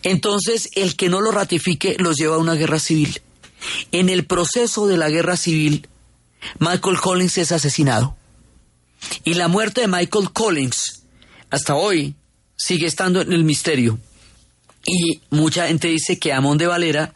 Entonces 0.04 0.70
el 0.76 0.96
que 0.96 1.10
no 1.10 1.22
lo 1.22 1.32
ratifique 1.32 1.96
los 2.00 2.18
lleva 2.18 2.36
a 2.36 2.40
una 2.40 2.56
guerra 2.56 2.80
civil. 2.80 3.22
En 3.92 4.10
el 4.10 4.26
proceso 4.26 4.88
de 4.88 4.98
la 4.98 5.10
guerra 5.10 5.38
civil, 5.38 5.88
Michael 6.60 7.00
Collins 7.00 7.38
es 7.38 7.52
asesinado. 7.52 8.16
Y 9.24 9.34
la 9.34 9.48
muerte 9.48 9.82
de 9.82 9.88
Michael 9.88 10.32
Collins, 10.32 11.04
hasta 11.50 11.76
hoy, 11.76 12.16
sigue 12.56 12.86
estando 12.86 13.22
en 13.22 13.34
el 13.34 13.44
misterio. 13.44 14.00
Y 14.86 15.22
mucha 15.30 15.68
gente 15.68 15.88
dice 15.88 16.20
que 16.20 16.34
Amón 16.34 16.58
de 16.58 16.68
Valera 16.68 17.14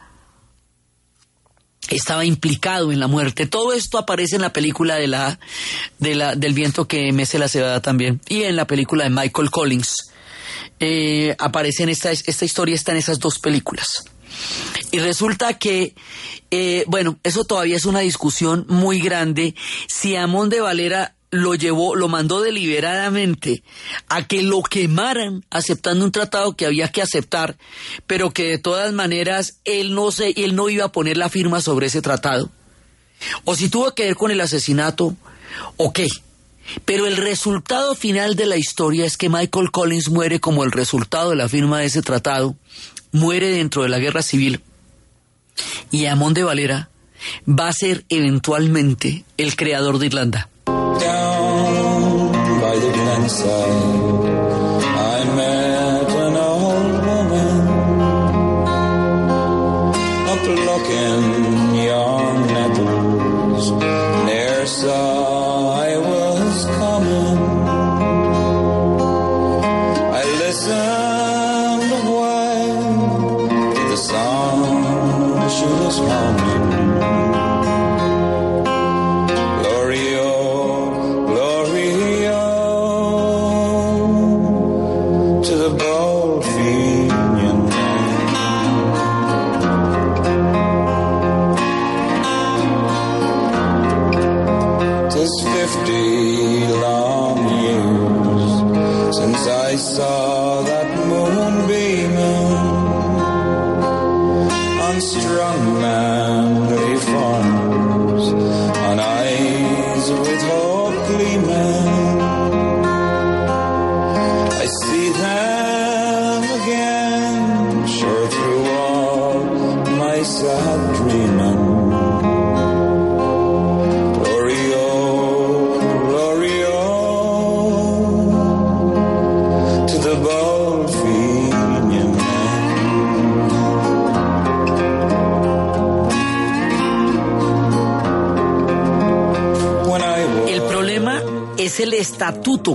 estaba 1.88 2.24
implicado 2.24 2.92
en 2.92 3.00
la 3.00 3.06
muerte. 3.06 3.46
Todo 3.46 3.72
esto 3.72 3.98
aparece 3.98 4.36
en 4.36 4.42
la 4.42 4.52
película 4.52 4.96
de 4.96 5.06
la, 5.06 5.38
del 5.98 6.54
viento 6.54 6.88
que 6.88 7.12
mece 7.12 7.38
la 7.38 7.48
cebada 7.48 7.80
también. 7.80 8.20
Y 8.28 8.42
en 8.42 8.56
la 8.56 8.66
película 8.66 9.04
de 9.04 9.10
Michael 9.10 9.50
Collins. 9.50 9.94
Eh, 10.78 11.34
aparece 11.38 11.84
en 11.84 11.88
esta, 11.88 12.10
esta 12.10 12.44
historia 12.44 12.74
está 12.74 12.92
en 12.92 12.98
esas 12.98 13.18
dos 13.18 13.38
películas. 13.38 13.86
Y 14.92 14.98
resulta 14.98 15.58
que, 15.58 15.94
eh, 16.50 16.84
bueno, 16.86 17.18
eso 17.22 17.44
todavía 17.44 17.76
es 17.76 17.86
una 17.86 18.00
discusión 18.00 18.66
muy 18.68 19.00
grande. 19.00 19.54
Si 19.88 20.16
Amón 20.16 20.48
de 20.48 20.60
Valera 20.60 21.14
lo 21.30 21.54
llevó, 21.54 21.96
lo 21.96 22.08
mandó 22.08 22.40
deliberadamente 22.40 23.62
a 24.08 24.26
que 24.26 24.42
lo 24.42 24.62
quemaran 24.62 25.44
aceptando 25.50 26.04
un 26.04 26.12
tratado 26.12 26.56
que 26.56 26.66
había 26.66 26.88
que 26.88 27.02
aceptar, 27.02 27.56
pero 28.06 28.30
que 28.30 28.48
de 28.48 28.58
todas 28.58 28.92
maneras 28.92 29.58
él 29.64 29.94
no 29.94 30.10
se, 30.12 30.30
él 30.30 30.54
no 30.54 30.68
iba 30.68 30.86
a 30.86 30.92
poner 30.92 31.16
la 31.16 31.28
firma 31.28 31.60
sobre 31.60 31.86
ese 31.86 32.02
tratado. 32.02 32.50
O 33.44 33.56
si 33.56 33.68
tuvo 33.68 33.94
que 33.94 34.04
ver 34.04 34.16
con 34.16 34.30
el 34.30 34.40
asesinato, 34.40 35.16
o 35.76 35.92
qué. 35.92 36.08
Pero 36.84 37.06
el 37.06 37.16
resultado 37.16 37.94
final 37.94 38.34
de 38.34 38.46
la 38.46 38.56
historia 38.56 39.04
es 39.04 39.16
que 39.16 39.28
Michael 39.28 39.70
Collins 39.70 40.10
muere 40.10 40.40
como 40.40 40.64
el 40.64 40.72
resultado 40.72 41.30
de 41.30 41.36
la 41.36 41.48
firma 41.48 41.78
de 41.78 41.86
ese 41.86 42.02
tratado 42.02 42.56
muere 43.16 43.48
dentro 43.48 43.82
de 43.82 43.88
la 43.88 43.98
guerra 43.98 44.22
civil 44.22 44.60
y 45.90 46.06
Amón 46.06 46.34
de 46.34 46.44
Valera 46.44 46.90
va 47.48 47.68
a 47.68 47.72
ser 47.72 48.04
eventualmente 48.08 49.24
el 49.36 49.56
creador 49.56 49.98
de 49.98 50.06
Irlanda. 50.06 50.48
goes 75.86 76.00
wrong. 76.00 76.45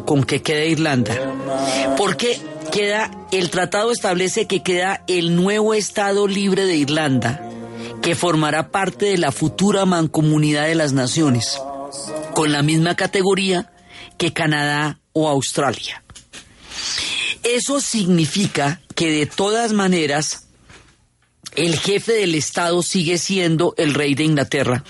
Con 0.06 0.26
que 0.26 0.42
queda 0.42 0.66
Irlanda. 0.66 1.16
Porque 1.98 2.42
queda, 2.74 3.10
el 3.32 3.50
tratado 3.50 3.92
establece 3.92 4.46
que 4.46 4.64
queda 4.64 5.04
el 5.08 5.36
nuevo 5.36 5.74
Estado 5.74 6.28
libre 6.28 6.66
de 6.66 6.76
Irlanda, 6.76 7.50
que 8.02 8.16
formará 8.16 8.70
parte 8.70 9.06
de 9.06 9.18
la 9.18 9.32
futura 9.32 9.86
mancomunidad 9.86 10.66
de 10.66 10.76
las 10.76 10.92
naciones, 10.92 11.58
con 12.34 12.52
la 12.52 12.64
misma 12.64 12.96
categoría 12.96 13.72
que 14.18 14.34
Canadá 14.34 15.00
o 15.14 15.30
Australia. 15.30 16.04
Eso 17.44 17.80
significa 17.80 18.82
que 18.94 19.10
de 19.10 19.26
todas 19.26 19.72
maneras 19.72 20.48
el 21.56 21.80
jefe 21.80 22.12
del 22.14 22.36
Estado 22.36 22.84
sigue 22.84 23.18
siendo 23.18 23.74
el 23.78 23.94
rey 23.94 24.16
de 24.16 24.26
Inglaterra. 24.26 24.84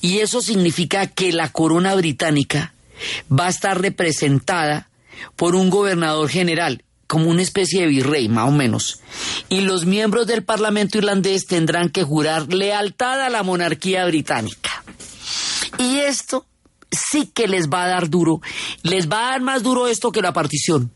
Y 0.00 0.18
eso 0.18 0.42
significa 0.42 1.06
que 1.06 1.32
la 1.32 1.52
corona 1.52 1.94
británica 1.94 2.74
va 3.30 3.46
a 3.46 3.50
estar 3.50 3.80
representada 3.80 4.88
por 5.36 5.54
un 5.54 5.70
gobernador 5.70 6.28
general, 6.28 6.84
como 7.06 7.28
una 7.28 7.42
especie 7.42 7.82
de 7.82 7.88
virrey, 7.88 8.28
más 8.28 8.48
o 8.48 8.52
menos. 8.52 9.00
Y 9.48 9.60
los 9.60 9.84
miembros 9.84 10.26
del 10.26 10.44
Parlamento 10.44 10.98
irlandés 10.98 11.46
tendrán 11.46 11.90
que 11.90 12.04
jurar 12.04 12.52
lealtad 12.52 13.20
a 13.20 13.30
la 13.30 13.42
monarquía 13.42 14.06
británica. 14.06 14.82
Y 15.78 15.98
esto 15.98 16.46
sí 16.90 17.26
que 17.26 17.48
les 17.48 17.68
va 17.68 17.84
a 17.84 17.88
dar 17.88 18.10
duro. 18.10 18.40
Les 18.82 19.10
va 19.10 19.28
a 19.28 19.30
dar 19.32 19.40
más 19.40 19.62
duro 19.62 19.88
esto 19.88 20.12
que 20.12 20.22
la 20.22 20.32
partición. 20.32 20.90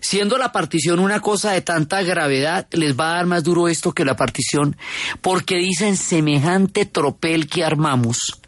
Siendo 0.00 0.38
la 0.38 0.52
partición 0.52 0.98
una 0.98 1.20
cosa 1.20 1.52
de 1.52 1.60
tanta 1.60 2.02
gravedad, 2.02 2.66
les 2.70 2.98
va 2.98 3.10
a 3.10 3.16
dar 3.16 3.26
más 3.26 3.44
duro 3.44 3.68
esto 3.68 3.92
que 3.92 4.04
la 4.04 4.16
partición, 4.16 4.76
porque 5.20 5.56
dicen 5.56 5.96
semejante 5.96 6.86
tropel 6.86 7.48
que 7.48 7.64
armamos, 7.64 8.40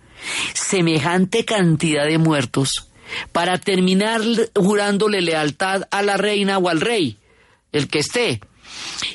semejante 0.54 1.44
cantidad 1.44 2.06
de 2.06 2.18
muertos, 2.18 2.91
para 3.32 3.58
terminar 3.58 4.20
jurándole 4.54 5.20
lealtad 5.20 5.82
a 5.90 6.02
la 6.02 6.16
reina 6.16 6.58
o 6.58 6.68
al 6.68 6.80
rey, 6.80 7.16
el 7.72 7.88
que 7.88 8.00
esté. 8.00 8.40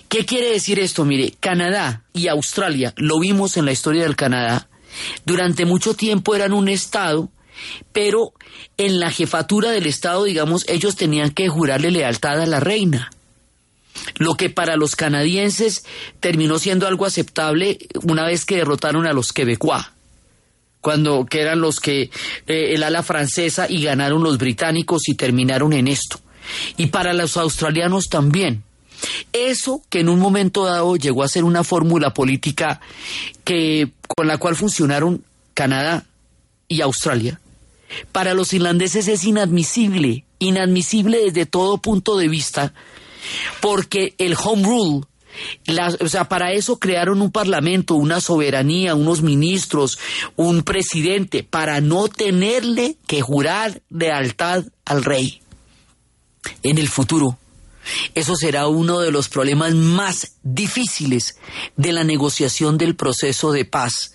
¿Qué 0.09 0.25
quiere 0.25 0.51
decir 0.51 0.79
esto? 0.79 1.05
Mire, 1.05 1.33
Canadá 1.39 2.03
y 2.13 2.27
Australia, 2.27 2.93
lo 2.97 3.19
vimos 3.19 3.57
en 3.57 3.65
la 3.65 3.71
historia 3.71 4.03
del 4.03 4.15
Canadá, 4.15 4.67
durante 5.25 5.65
mucho 5.65 5.93
tiempo 5.95 6.35
eran 6.35 6.53
un 6.53 6.69
Estado 6.69 7.29
pero 7.91 8.33
en 8.77 8.99
la 8.99 9.11
jefatura 9.11 9.71
del 9.71 9.85
Estado, 9.85 10.23
digamos, 10.23 10.65
ellos 10.67 10.95
tenían 10.95 11.31
que 11.31 11.49
jurarle 11.49 11.91
lealtad 11.91 12.41
a 12.41 12.45
la 12.45 12.59
reina. 12.59 13.11
Lo 14.17 14.35
que 14.35 14.49
para 14.49 14.75
los 14.75 14.95
canadienses 14.95 15.83
terminó 16.19 16.59
siendo 16.59 16.87
algo 16.87 17.05
aceptable 17.05 17.79
una 18.03 18.25
vez 18.25 18.45
que 18.45 18.57
derrotaron 18.57 19.07
a 19.07 19.13
los 19.13 19.33
quebecois, 19.33 19.85
cuando 20.87 21.25
que 21.25 21.41
eran 21.41 21.59
los 21.59 21.81
que 21.81 22.03
eh, 22.47 22.73
el 22.73 22.81
ala 22.81 23.03
francesa 23.03 23.67
y 23.69 23.83
ganaron 23.83 24.23
los 24.23 24.37
británicos 24.37 25.09
y 25.09 25.15
terminaron 25.15 25.73
en 25.73 25.89
esto. 25.89 26.21
Y 26.77 26.85
para 26.87 27.11
los 27.11 27.35
australianos 27.35 28.07
también. 28.07 28.63
Eso 29.33 29.81
que 29.89 29.99
en 29.99 30.07
un 30.07 30.17
momento 30.17 30.63
dado 30.63 30.95
llegó 30.95 31.23
a 31.23 31.27
ser 31.27 31.43
una 31.43 31.65
fórmula 31.65 32.13
política 32.13 32.79
que 33.43 33.91
con 34.15 34.27
la 34.27 34.37
cual 34.37 34.55
funcionaron 34.55 35.25
Canadá 35.53 36.05
y 36.69 36.79
Australia, 36.79 37.41
para 38.13 38.33
los 38.33 38.53
irlandeses 38.53 39.09
es 39.09 39.25
inadmisible, 39.25 40.23
inadmisible 40.39 41.17
desde 41.17 41.45
todo 41.45 41.79
punto 41.79 42.15
de 42.15 42.29
vista, 42.29 42.73
porque 43.59 44.15
el 44.19 44.37
home 44.41 44.63
rule, 44.63 45.05
o 45.99 46.07
sea, 46.07 46.29
para 46.29 46.51
eso 46.51 46.79
crearon 46.79 47.21
un 47.21 47.31
parlamento, 47.31 47.95
una 47.95 48.21
soberanía, 48.21 48.95
unos 48.95 49.21
ministros, 49.21 49.99
un 50.35 50.63
presidente, 50.63 51.43
para 51.43 51.81
no 51.81 52.07
tenerle 52.07 52.97
que 53.07 53.21
jurar 53.21 53.81
lealtad 53.89 54.65
al 54.85 55.03
rey. 55.03 55.41
En 56.63 56.77
el 56.77 56.87
futuro, 56.87 57.37
eso 58.15 58.35
será 58.35 58.67
uno 58.67 58.99
de 58.99 59.11
los 59.11 59.29
problemas 59.29 59.73
más 59.73 60.33
difíciles 60.43 61.37
de 61.75 61.91
la 61.91 62.03
negociación 62.03 62.77
del 62.77 62.95
proceso 62.95 63.51
de 63.51 63.65
paz 63.65 64.13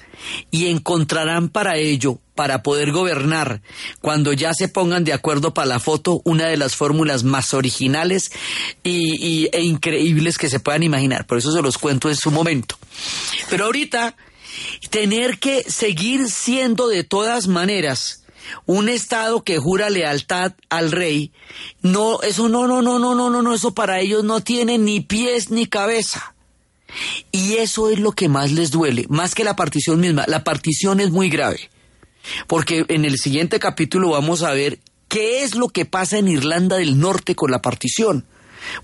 y 0.51 0.67
encontrarán 0.67 1.49
para 1.49 1.77
ello, 1.77 2.19
para 2.35 2.63
poder 2.63 2.93
gobernar, 2.93 3.63
cuando 4.01 4.33
ya 4.33 4.55
se 4.55 4.69
pongan 4.69 5.05
de 5.05 5.13
acuerdo 5.13 5.53
para 5.53 5.67
la 5.67 5.81
foto, 5.81 6.23
una 6.25 6.47
de 6.47 6.57
las 6.57 6.77
fórmulas 6.77 7.25
más 7.25 7.53
originales 7.55 8.33
y, 8.83 9.49
e 9.53 9.63
increíbles 9.63 10.39
que 10.39 10.49
se 10.49 10.61
puedan 10.61 10.83
imaginar. 10.83 11.27
Por 11.27 11.39
eso 11.39 11.53
se 11.53 11.63
los 11.63 11.79
cuento 11.79 12.09
en 12.09 12.17
su 12.17 12.31
momento. 12.31 12.79
Pero 13.51 13.67
ahorita, 13.67 14.17
tener 14.91 15.39
que 15.39 15.63
seguir 15.65 16.29
siendo 16.31 16.89
de 16.89 17.05
todas 17.05 17.49
maneras 17.49 18.25
un 18.67 18.89
estado 18.89 19.43
que 19.43 19.59
jura 19.59 19.91
lealtad 19.91 20.53
al 20.69 20.91
rey, 20.91 21.33
no, 21.81 22.23
eso 22.23 22.49
no, 22.49 22.67
no, 22.67 22.83
no, 22.83 22.99
no, 22.99 23.15
no, 23.15 23.31
no, 23.31 23.43
no, 23.43 23.55
eso 23.55 23.73
para 23.75 24.01
ellos 24.01 24.25
no 24.25 24.43
tiene 24.43 24.79
ni 24.79 25.01
pies 25.01 25.51
ni 25.51 25.67
cabeza. 25.67 26.35
Y 27.31 27.55
eso 27.55 27.89
es 27.89 27.99
lo 27.99 28.13
que 28.13 28.29
más 28.29 28.53
les 28.53 28.71
duele, 28.71 29.07
más 29.09 29.35
que 29.35 29.45
la 29.45 29.57
partición 29.57 30.01
misma. 30.01 30.25
La 30.27 30.45
partición 30.45 31.01
es 31.01 31.11
muy 31.11 31.31
grave, 31.31 31.71
porque 32.47 32.85
en 32.89 33.05
el 33.05 33.19
siguiente 33.19 33.59
capítulo 33.59 34.11
vamos 34.11 34.43
a 34.43 34.53
ver 34.53 34.79
qué 35.09 35.43
es 35.43 35.55
lo 35.55 35.69
que 35.69 35.85
pasa 35.85 36.19
en 36.19 36.29
Irlanda 36.29 36.77
del 36.77 36.99
Norte 36.99 37.35
con 37.35 37.51
la 37.51 37.63
partición. 37.63 38.25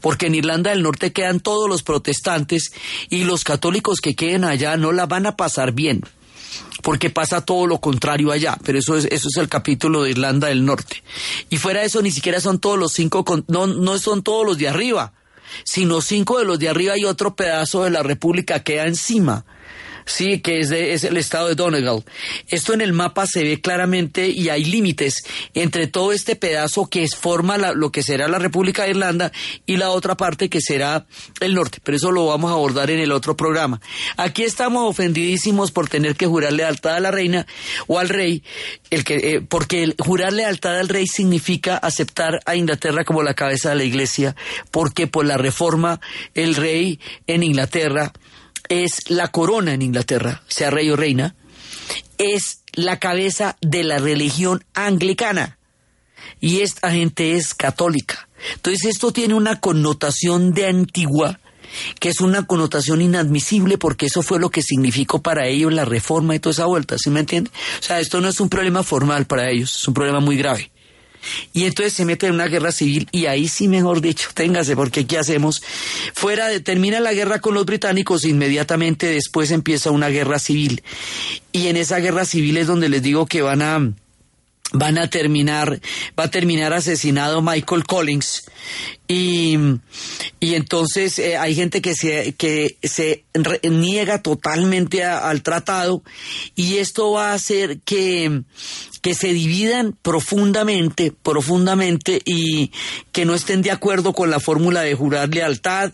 Porque 0.01 0.27
en 0.27 0.35
Irlanda 0.35 0.71
del 0.71 0.83
Norte 0.83 1.13
quedan 1.13 1.39
todos 1.39 1.69
los 1.69 1.85
protestantes 1.85 2.73
y 3.09 3.25
los 3.25 3.45
católicos 3.45 4.01
que 4.01 4.17
queden 4.17 4.45
allá 4.45 4.77
no 4.77 4.93
la 4.93 5.07
van 5.07 5.27
a 5.27 5.37
pasar 5.37 5.73
bien 5.73 6.03
porque 6.83 7.11
pasa 7.11 7.45
todo 7.45 7.67
lo 7.67 7.81
contrario 7.81 8.31
allá, 8.31 8.57
pero 8.65 8.79
eso 8.79 8.97
es, 8.97 9.07
eso 9.07 9.29
es 9.29 9.37
el 9.37 9.49
capítulo 9.49 10.03
de 10.03 10.11
Irlanda 10.11 10.49
del 10.49 10.65
Norte. 10.65 11.03
Y 11.51 11.57
fuera 11.57 11.81
de 11.81 11.87
eso, 11.87 12.03
ni 12.03 12.11
siquiera 12.11 12.41
son 12.41 12.59
todos 12.59 12.79
los 12.79 12.93
cinco, 12.93 13.25
no, 13.49 13.67
no 13.67 13.99
son 13.99 14.23
todos 14.23 14.47
los 14.47 14.59
de 14.59 14.69
arriba, 14.69 15.13
sino 15.65 16.01
cinco 16.01 16.39
de 16.39 16.45
los 16.45 16.59
de 16.59 16.69
arriba 16.69 16.97
y 16.97 17.05
otro 17.05 17.35
pedazo 17.35 17.85
de 17.85 17.91
la 17.91 18.03
República 18.03 18.63
queda 18.63 18.87
encima. 18.87 19.45
Sí, 20.09 20.41
que 20.41 20.61
es, 20.61 20.71
es 20.71 21.05
el 21.05 21.19
estado 21.19 21.49
de 21.49 21.55
Donegal. 21.55 22.03
Esto 22.49 22.73
en 22.73 22.81
el 22.81 22.95
mapa 22.95 23.27
se 23.27 23.45
ve 23.45 23.61
claramente 23.61 24.29
y 24.29 24.49
hay 24.49 24.65
límites 24.65 25.23
entre 25.53 25.87
todo 25.87 26.13
este 26.13 26.35
pedazo 26.35 26.87
que 26.87 27.07
forma 27.09 27.59
lo 27.59 27.93
que 27.93 28.03
será 28.03 28.27
la 28.27 28.39
República 28.39 28.85
de 28.85 28.91
Irlanda 28.91 29.33
y 29.67 29.77
la 29.77 29.91
otra 29.91 30.17
parte 30.17 30.49
que 30.49 30.63
será 30.63 31.07
el 31.41 31.55
norte. 31.55 31.79
Pero 31.85 31.97
eso 31.99 32.11
lo 32.11 32.25
vamos 32.25 32.51
a 32.51 32.55
abordar 32.55 32.91
en 32.91 33.01
el 33.01 33.13
otro 33.13 33.37
programa. 33.37 33.83
Aquí 34.17 34.45
estamos 34.45 34.89
ofendidísimos 34.89 35.73
por 35.73 35.91
tener 35.91 36.17
que 36.17 36.27
jurar 36.27 36.55
lealtad 36.55 36.97
a 36.97 37.01
la 37.01 37.11
reina 37.11 37.47
o 37.87 37.99
al 37.99 38.09
rey, 38.09 38.43
el 38.89 39.05
que, 39.05 39.17
eh, 39.17 39.41
porque 39.43 39.95
jurar 39.99 40.33
lealtad 40.33 40.79
al 40.79 40.89
rey 40.89 41.07
significa 41.07 41.77
aceptar 41.77 42.41
a 42.47 42.57
Inglaterra 42.57 43.05
como 43.05 43.23
la 43.23 43.35
cabeza 43.35 43.71
de 43.71 43.77
la 43.77 43.85
iglesia, 43.85 44.35
porque 44.71 45.07
por 45.07 45.27
la 45.27 45.37
reforma 45.37 46.01
el 46.35 46.55
rey 46.55 46.99
en 47.27 47.43
Inglaterra 47.43 48.13
es 48.69 49.11
la 49.11 49.29
corona 49.29 49.75
en 49.75 49.83
Inglaterra, 49.83 50.43
sea 50.49 50.71
rey 50.71 50.91
o 50.91 50.97
reina, 50.97 51.35
es 52.19 52.63
la 52.73 52.99
cabeza 52.99 53.57
de 53.61 53.85
la 53.85 53.99
religión 53.99 54.65
anglicana 54.75 55.59
y 56.41 56.61
esta 56.61 56.91
gente 56.91 57.37
es 57.37 57.55
católica. 57.55 58.29
Entonces 58.55 58.85
esto 58.85 59.13
tiene 59.13 59.35
una 59.35 59.61
connotación 59.61 60.53
de 60.53 60.67
antigua 60.67 61.41
que 62.01 62.09
es 62.09 62.21
una 62.21 62.47
connotación 62.47 63.03
inadmisible 63.03 63.79
porque 63.79 64.07
eso 64.07 64.23
fue 64.23 64.39
lo 64.39 64.51
que 64.51 64.63
significó 64.63 65.23
para 65.23 65.47
ellos 65.47 65.73
la 65.73 65.85
reforma 65.85 66.35
y 66.35 66.39
toda 66.39 66.53
esa 66.53 66.65
vuelta, 66.67 66.97
¿sí 66.99 67.11
me 67.11 67.21
entiende? 67.21 67.51
O 67.79 67.83
sea, 67.83 68.01
esto 68.01 68.21
no 68.21 68.29
es 68.29 68.41
un 68.41 68.49
problema 68.49 68.83
formal 68.83 69.27
para 69.27 69.51
ellos, 69.51 69.77
es 69.77 69.89
un 69.89 69.95
problema 69.95 70.21
muy 70.21 70.37
grave. 70.37 70.71
Y 71.53 71.65
entonces 71.65 71.93
se 71.93 72.05
mete 72.05 72.27
en 72.27 72.35
una 72.35 72.47
guerra 72.47 72.73
civil 72.73 73.09
y 73.13 73.27
ahí 73.27 73.49
sí, 73.49 73.69
mejor 73.69 74.01
dicho, 74.01 74.29
téngase, 74.35 74.77
porque 74.77 75.07
¿qué 75.07 75.19
hacemos? 75.19 75.63
Fuera 76.15 76.49
de, 76.49 76.61
termina 76.61 77.01
la 77.01 77.13
guerra 77.13 77.41
con 77.41 77.55
los 77.55 77.67
británicos, 77.67 78.25
inmediatamente 78.25 79.07
después 79.07 79.51
empieza 79.51 79.91
una 79.91 80.09
guerra 80.09 80.39
civil. 80.39 80.83
Y 81.53 81.69
en 81.69 81.77
esa 81.77 81.99
guerra 81.99 82.25
civil 82.25 82.57
es 82.57 82.67
donde 82.67 82.89
les 82.89 83.03
digo 83.03 83.27
que 83.27 83.43
van 83.43 83.63
a, 83.63 83.93
van 84.73 84.99
a 84.99 85.09
terminar, 85.09 85.81
va 86.19 86.25
a 86.25 86.31
terminar 86.31 86.73
asesinado 86.73 87.41
Michael 87.43 87.85
Collins. 87.85 88.45
Y, 89.07 89.57
y 90.41 90.55
entonces 90.55 91.19
eh, 91.19 91.39
hay 91.39 91.55
gente 91.55 91.81
que 91.81 91.95
se, 91.95 92.35
que 92.35 92.77
se 92.83 93.25
niega 93.63 94.23
totalmente 94.23 95.05
al 95.05 95.43
tratado 95.43 96.03
y 96.55 96.77
esto 96.77 97.13
va 97.13 97.31
a 97.31 97.35
hacer 97.35 97.81
que, 97.81 98.43
que 99.01 99.15
se 99.15 99.33
dividan 99.33 99.97
profundamente, 100.03 101.13
profundamente 101.23 102.21
y 102.27 102.71
que 103.11 103.25
no 103.25 103.35
estén 103.35 103.63
de 103.63 103.71
acuerdo 103.71 104.13
con 104.13 104.31
la 104.31 104.41
fórmula 104.41 104.83
de 104.83 104.95
jurar 104.95 105.31
lealtad 105.31 105.93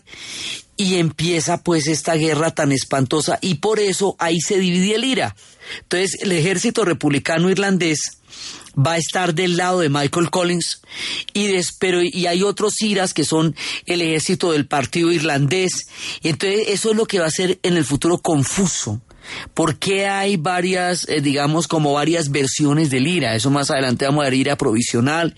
y 0.75 0.95
empieza 0.95 1.63
pues 1.63 1.87
esta 1.87 2.15
guerra 2.15 2.51
tan 2.51 2.73
espantosa 2.73 3.39
y 3.39 3.55
por 3.55 3.79
eso 3.79 4.17
ahí 4.19 4.41
se 4.41 4.59
divide 4.59 4.95
el 4.95 5.05
IRA. 5.05 5.35
Entonces 5.83 6.21
el 6.21 6.33
ejército 6.33 6.83
republicano 6.83 7.49
irlandés 7.49 8.17
va 8.75 8.93
a 8.93 8.97
estar 8.97 9.33
del 9.33 9.57
lado 9.57 9.79
de 9.79 9.89
Michael 9.89 10.29
Collins 10.29 10.81
y, 11.33 11.49
pero, 11.79 12.01
y 12.01 12.27
hay 12.27 12.43
otros 12.43 12.81
IRAs 12.81 13.13
que 13.13 13.23
son 13.23 13.55
el 13.85 14.01
ejército 14.01 14.51
del 14.51 14.67
partido 14.67 15.11
irlandés. 15.11 15.87
Entonces 16.23 16.67
eso 16.69 16.91
es 16.91 16.97
lo 16.97 17.05
que 17.05 17.19
va 17.19 17.27
a 17.27 17.31
ser 17.31 17.59
en 17.63 17.77
el 17.77 17.85
futuro 17.85 18.17
confuso 18.17 19.01
¿Por 19.53 19.77
qué 19.77 20.07
hay 20.07 20.37
varias, 20.37 21.07
eh, 21.09 21.21
digamos, 21.21 21.67
como 21.67 21.93
varias 21.93 22.31
versiones 22.31 22.89
del 22.89 23.07
IRA? 23.07 23.35
Eso 23.35 23.49
más 23.49 23.71
adelante 23.71 24.05
vamos 24.05 24.21
a 24.21 24.25
ver 24.25 24.33
IRA 24.33 24.57
provisional. 24.57 25.35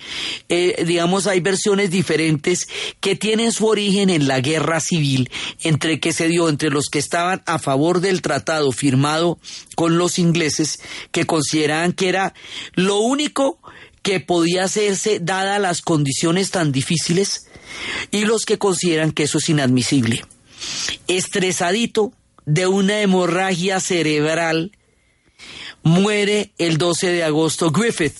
Eh, 0.49 0.83
digamos, 0.85 1.27
hay 1.27 1.39
versiones 1.39 1.91
diferentes 1.91 2.67
que 2.99 3.15
tienen 3.15 3.51
su 3.51 3.67
origen 3.67 4.09
en 4.09 4.27
la 4.27 4.39
guerra 4.39 4.79
civil 4.79 5.29
entre 5.63 5.99
que 5.99 6.13
se 6.13 6.27
dio 6.27 6.49
entre 6.49 6.69
los 6.69 6.89
que 6.89 6.99
estaban 6.99 7.43
a 7.45 7.59
favor 7.59 8.01
del 8.01 8.21
tratado 8.21 8.71
firmado 8.71 9.39
con 9.75 9.97
los 9.97 10.19
ingleses, 10.19 10.79
que 11.11 11.25
consideraban 11.25 11.93
que 11.93 12.09
era 12.09 12.33
lo 12.73 12.99
único 12.99 13.59
que 14.01 14.19
podía 14.19 14.63
hacerse 14.63 15.19
dada 15.19 15.59
las 15.59 15.81
condiciones 15.81 16.51
tan 16.51 16.71
difíciles, 16.71 17.47
y 18.11 18.25
los 18.25 18.45
que 18.45 18.57
consideran 18.57 19.11
que 19.11 19.23
eso 19.23 19.37
es 19.37 19.49
inadmisible. 19.49 20.23
Estresadito, 21.07 22.13
de 22.47 22.65
una 22.65 23.01
hemorragia 23.01 23.79
cerebral, 23.81 24.71
muere 25.83 26.53
el 26.57 26.77
12 26.77 27.07
de 27.11 27.23
agosto 27.23 27.71
Griffith. 27.71 28.15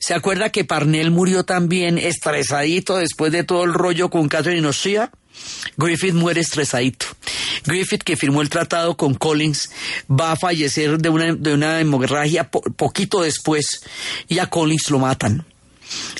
¿Se 0.00 0.12
acuerda 0.12 0.50
que 0.50 0.64
Parnell 0.64 1.12
murió 1.12 1.44
también 1.44 1.98
estresadito 1.98 2.96
después 2.96 3.32
de 3.32 3.44
todo 3.44 3.64
el 3.64 3.72
rollo 3.72 4.10
con 4.10 4.28
Catherine 4.28 4.66
O'Shea? 4.66 5.10
Griffith 5.76 6.14
muere 6.14 6.40
estresadito. 6.40 7.06
Griffith, 7.64 8.02
que 8.02 8.16
firmó 8.16 8.42
el 8.42 8.50
tratado 8.50 8.96
con 8.96 9.14
Collins, 9.14 9.70
va 10.10 10.32
a 10.32 10.36
fallecer 10.36 10.98
de 10.98 11.08
una, 11.08 11.32
de 11.32 11.54
una 11.54 11.80
hemorragia 11.80 12.50
poquito 12.50 13.22
después 13.22 13.82
y 14.26 14.40
a 14.40 14.46
Collins 14.46 14.90
lo 14.90 14.98
matan. 14.98 15.46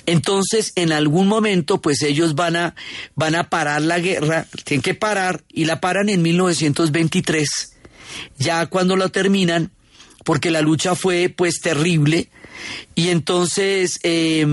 Entonces, 0.06 0.72
en 0.76 0.92
algún 0.92 1.28
momento, 1.28 1.80
pues 1.80 2.02
ellos 2.02 2.34
van 2.34 2.56
a, 2.56 2.74
van 3.14 3.34
a 3.34 3.50
parar 3.50 3.82
la 3.82 3.98
guerra, 3.98 4.46
tienen 4.64 4.82
que 4.82 4.94
parar, 4.94 5.44
y 5.48 5.66
la 5.66 5.80
paran 5.80 6.08
en 6.08 6.22
1923, 6.22 7.76
ya 8.38 8.66
cuando 8.66 8.96
lo 8.96 9.10
terminan, 9.10 9.70
porque 10.24 10.50
la 10.50 10.62
lucha 10.62 10.94
fue 10.94 11.28
pues 11.28 11.60
terrible, 11.60 12.30
y 12.94 13.08
entonces 13.08 14.00
eh, 14.02 14.46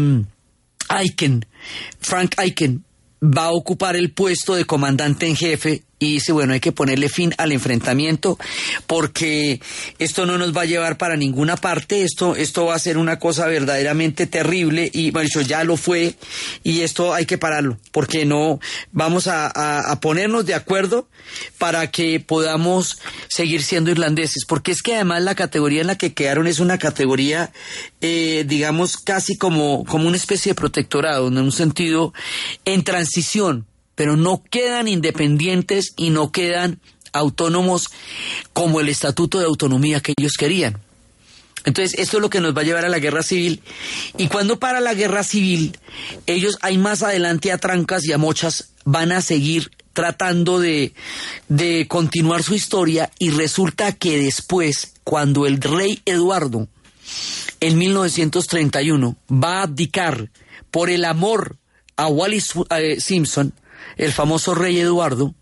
Frank 1.99 2.36
Aiken, 2.38 2.84
va 3.24 3.45
a 3.45 3.51
ocupar 3.51 3.95
el 3.95 4.11
puesto 4.11 4.55
de 4.55 4.66
comandante 4.66 5.28
en 5.28 5.36
jefe 5.36 5.85
y 6.06 6.14
dice, 6.14 6.32
bueno, 6.32 6.53
hay 6.53 6.60
que 6.60 6.72
ponerle 6.72 7.10
fin 7.10 7.34
al 7.38 7.51
enfrentamiento 7.51 8.38
porque 8.88 9.60
esto 9.99 10.26
no 10.26 10.38
nos 10.38 10.56
va 10.56 10.62
a 10.62 10.66
llevar 10.66 10.97
para 10.97 11.18
ninguna 11.18 11.58
parte, 11.58 12.03
esto, 12.03 12.36
esto 12.36 12.66
va 12.66 12.76
a 12.76 12.80
ser 12.80 12.97
una 12.97 13.20
cosa 13.20 13.47
verdaderamente 13.47 14.28
terrible 14.28 14.89
y 14.93 15.12
bueno, 15.12 15.30
ya 15.41 15.64
lo 15.64 15.78
fue 15.78 16.16
y 16.64 16.82
esto 16.82 17.14
hay 17.14 17.26
que 17.26 17.38
pararlo 17.38 17.78
porque 17.91 18.26
no 18.26 18.60
vamos 18.91 19.28
a, 19.28 19.47
a, 19.47 19.99
ponernos 19.99 20.45
de 20.45 20.53
acuerdo 20.53 21.08
para 21.58 21.89
que 21.89 22.20
podamos 22.20 22.99
seguir 23.28 23.64
siendo 23.64 23.91
irlandeses, 23.91 24.45
porque 24.47 24.72
es 24.72 24.82
que 24.82 24.95
además 24.95 25.24
la 25.24 25.36
categoría 25.36 25.82
en 25.82 25.88
la 25.88 25.97
que 25.97 26.14
quedaron 26.14 26.47
es 26.47 26.60
una 26.60 26.78
categoría, 26.78 27.51
eh, 28.01 28.43
digamos, 28.47 28.97
casi 28.97 29.38
como, 29.38 29.84
como 29.86 30.08
una 30.08 30.18
especie 30.18 30.51
de 30.51 30.56
protectorado, 30.56 31.28
en 31.28 31.38
un 31.38 31.51
sentido 31.51 32.14
en 32.66 32.84
transición 32.84 33.66
pero 33.96 34.16
no 34.16 34.43
quedan 34.50 34.88
independientes 34.88 35.93
y 35.96 36.10
no 36.10 36.32
quedan 36.32 36.80
autónomos 37.14 37.89
como 38.54 38.80
el 38.80 38.89
estatuto 38.89 39.39
de 39.39 39.46
autonomía 39.46 40.02
que 40.02 40.14
ellos 40.18 40.34
querían. 40.38 40.80
Entonces, 41.64 42.00
esto 42.00 42.18
es 42.18 42.22
lo 42.22 42.30
que 42.30 42.41
nos 42.41 42.56
va 42.56 42.62
a 42.62 42.66
llevar 42.66 42.86
a 42.86 42.89
la 42.89 43.00
guerra 43.00 43.24
civil. 43.24 43.62
Y 44.18 44.28
cuando 44.28 44.60
para 44.60 44.80
la 44.82 44.93
guerra 44.93 45.24
civil, 45.24 45.80
ellos 46.28 46.58
hay 46.62 46.78
más 46.78 47.02
adelante 47.02 47.52
a 47.52 47.58
trancas 47.58 48.06
y 48.06 48.12
a 48.12 48.20
mochas 48.20 48.70
van 48.84 49.12
a 49.12 49.22
seguir 49.22 49.72
tratando 49.93 50.60
de, 50.60 50.93
de 51.48 51.88
continuar 51.88 52.43
su 52.43 52.54
historia 52.54 53.10
y 53.18 53.32
resulta 53.32 53.93
que 53.93 54.20
después, 54.20 54.93
cuando 55.04 55.48
el 55.48 55.60
rey 55.60 56.02
Eduardo, 56.06 56.68
en 57.62 57.78
1931, 57.78 59.16
va 59.32 59.60
a 59.60 59.64
abdicar 59.64 60.30
por 60.70 60.89
el 60.89 61.06
amor 61.06 61.58
a 61.96 62.08
Wallis 62.08 62.52
eh, 62.78 63.00
Simpson, 63.00 63.54
el 63.98 64.12
famoso 64.12 64.56
rey 64.56 64.80
Eduardo, 64.80 65.34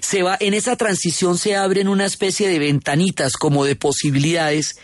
se 0.00 0.22
va, 0.22 0.36
en 0.40 0.54
esa 0.54 0.76
transición 0.76 1.38
se 1.38 1.56
abren 1.56 1.88
una 1.88 2.04
especie 2.04 2.48
de 2.48 2.58
ventanitas 2.58 3.34
como 3.34 3.64
de 3.64 3.76
posibilidades 3.76 4.76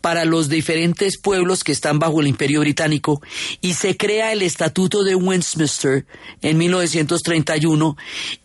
para 0.00 0.24
los 0.24 0.48
diferentes 0.48 1.18
pueblos 1.18 1.64
que 1.64 1.72
están 1.72 1.98
bajo 1.98 2.20
el 2.20 2.26
imperio 2.26 2.60
británico 2.60 3.22
y 3.60 3.74
se 3.74 3.96
crea 3.96 4.32
el 4.32 4.42
estatuto 4.42 5.02
de 5.02 5.14
Westminster 5.14 6.06
en 6.42 6.58
1931 6.58 7.96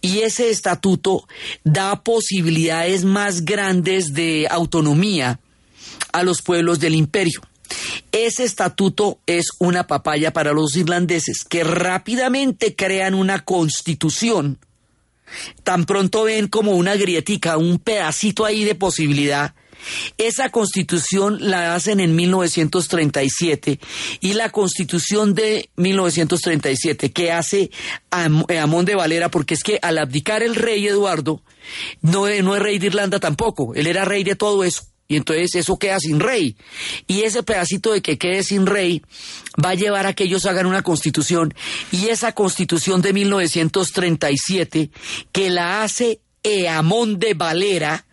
y 0.02 0.20
ese 0.20 0.50
estatuto 0.50 1.28
da 1.64 2.02
posibilidades 2.04 3.04
más 3.04 3.44
grandes 3.44 4.14
de 4.14 4.48
autonomía 4.50 5.40
a 6.14 6.24
los 6.24 6.42
pueblos 6.42 6.80
del 6.80 6.96
imperio. 6.96 7.42
Ese 8.12 8.44
estatuto 8.44 9.20
es 9.26 9.48
una 9.60 9.88
papaya 9.88 10.34
para 10.34 10.54
los 10.54 10.76
irlandeses 10.76 11.46
que 11.46 11.64
rápidamente 11.64 12.76
crean 12.76 13.14
una 13.14 13.44
constitución. 13.46 14.60
Tan 15.64 15.86
pronto 15.86 16.24
ven 16.24 16.48
como 16.48 16.74
una 16.74 16.96
grietica, 16.96 17.58
un 17.58 17.80
pedacito 17.80 18.46
ahí 18.46 18.64
de 18.64 18.76
posibilidad. 18.76 19.56
Esa 20.18 20.50
constitución 20.50 21.38
la 21.40 21.74
hacen 21.74 22.00
en 22.00 22.16
1937 22.16 23.80
y 24.20 24.34
la 24.34 24.50
constitución 24.50 25.34
de 25.34 25.70
1937 25.76 27.12
que 27.12 27.32
hace 27.32 27.72
Amón 28.12 28.86
de 28.86 28.96
Valera, 28.96 29.32
porque 29.32 29.56
es 29.56 29.64
que 29.64 29.80
al 29.82 29.98
abdicar 29.98 30.44
el 30.44 30.56
rey 30.56 30.86
Eduardo, 30.88 31.42
no, 32.02 32.28
no 32.28 32.56
es 32.56 32.62
rey 32.62 32.78
de 32.78 32.88
Irlanda 32.88 33.20
tampoco, 33.20 33.74
él 33.74 33.88
era 33.88 34.06
rey 34.06 34.24
de 34.24 34.36
todo 34.36 34.64
eso 34.64 34.91
y 35.12 35.18
entonces 35.18 35.54
eso 35.56 35.78
queda 35.78 36.00
sin 36.00 36.22
rey. 36.22 36.56
Y 37.06 37.24
ese 37.24 37.44
pedacito 37.44 37.92
de 37.92 38.02
que 38.02 38.18
quede 38.18 38.44
sin 38.44 38.66
rey 38.66 39.02
va 39.64 39.72
a 39.72 39.76
llevar 39.76 40.08
a 40.08 40.14
que 40.14 40.24
ellos 40.24 40.46
hagan 40.46 40.68
una 40.68 40.84
constitución 40.84 41.54
y 41.92 42.08
esa 42.08 42.32
constitución 42.32 43.02
de 43.02 43.12
1937 43.12 44.90
que 45.34 45.50
la 45.50 45.84
hace 45.84 46.22
Eamón 46.44 47.20
de 47.20 47.34
Valera 47.34 48.06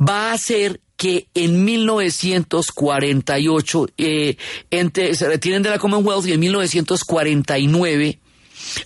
va 0.00 0.30
a 0.30 0.32
hacer 0.32 0.80
que 0.96 1.28
en 1.34 1.62
1948 1.62 3.86
eh, 3.98 4.38
se 4.70 5.28
retiren 5.28 5.62
de 5.62 5.68
la 5.68 5.78
Commonwealth 5.78 6.26
y 6.26 6.32
en 6.32 6.40
1949 6.40 8.18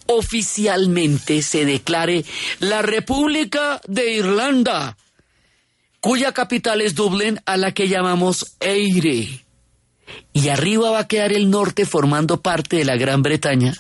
oficialmente 0.06 1.40
se 1.42 1.64
declare 1.64 2.24
la 2.58 2.82
República 2.82 3.80
de 3.86 4.14
Irlanda 4.14 4.96
cuya 6.02 6.32
capital 6.32 6.80
es 6.80 6.96
Dublín, 6.96 7.40
a 7.46 7.56
la 7.56 7.72
que 7.72 7.86
llamamos 7.86 8.56
Eire. 8.58 9.44
Y 10.32 10.48
arriba 10.48 10.90
va 10.90 10.98
a 10.98 11.06
quedar 11.06 11.32
el 11.32 11.48
norte 11.48 11.86
formando 11.86 12.40
parte 12.40 12.76
de 12.76 12.84
la 12.84 12.96
Gran 12.96 13.22
Bretaña. 13.22 13.72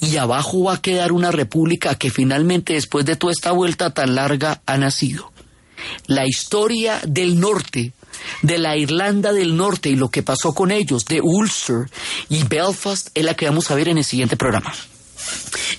Y 0.00 0.16
abajo 0.16 0.64
va 0.64 0.74
a 0.74 0.80
quedar 0.80 1.10
una 1.10 1.32
república 1.32 1.96
que 1.96 2.10
finalmente 2.10 2.74
después 2.74 3.04
de 3.04 3.16
toda 3.16 3.32
esta 3.32 3.50
vuelta 3.50 3.92
tan 3.92 4.14
larga 4.14 4.62
ha 4.64 4.78
nacido. 4.78 5.32
La 6.06 6.24
historia 6.24 7.00
del 7.04 7.40
norte, 7.40 7.92
de 8.42 8.58
la 8.58 8.76
Irlanda 8.76 9.32
del 9.32 9.56
Norte 9.56 9.88
y 9.88 9.96
lo 9.96 10.08
que 10.08 10.22
pasó 10.22 10.54
con 10.54 10.70
ellos, 10.70 11.04
de 11.04 11.20
Ulster 11.20 11.90
y 12.28 12.44
Belfast, 12.44 13.08
es 13.12 13.24
la 13.24 13.34
que 13.34 13.46
vamos 13.46 13.72
a 13.72 13.74
ver 13.74 13.88
en 13.88 13.98
el 13.98 14.04
siguiente 14.04 14.36
programa. 14.36 14.72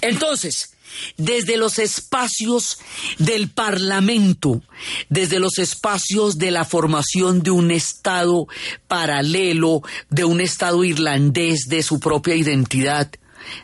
Entonces, 0.02 0.71
desde 1.18 1.58
los 1.58 1.80
espacios 1.80 2.80
del 3.18 3.50
Parlamento, 3.50 4.62
desde 5.10 5.40
los 5.40 5.58
espacios 5.58 6.38
de 6.38 6.52
la 6.52 6.66
formación 6.66 7.42
de 7.42 7.52
un 7.52 7.72
Estado 7.72 8.48
paralelo, 8.88 9.82
de 10.10 10.26
un 10.26 10.42
Estado 10.42 10.84
irlandés 10.84 11.68
de 11.68 11.84
su 11.84 12.00
propia 12.00 12.36
identidad, 12.36 13.12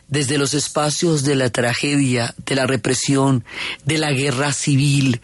desde 0.08 0.38
los 0.38 0.54
espacios 0.54 1.24
de 1.24 1.36
la 1.36 1.50
tragedia, 1.50 2.34
de 2.46 2.54
la 2.54 2.66
represión, 2.66 3.44
de 3.84 3.98
la 3.98 4.12
guerra 4.12 4.52
civil, 4.52 5.20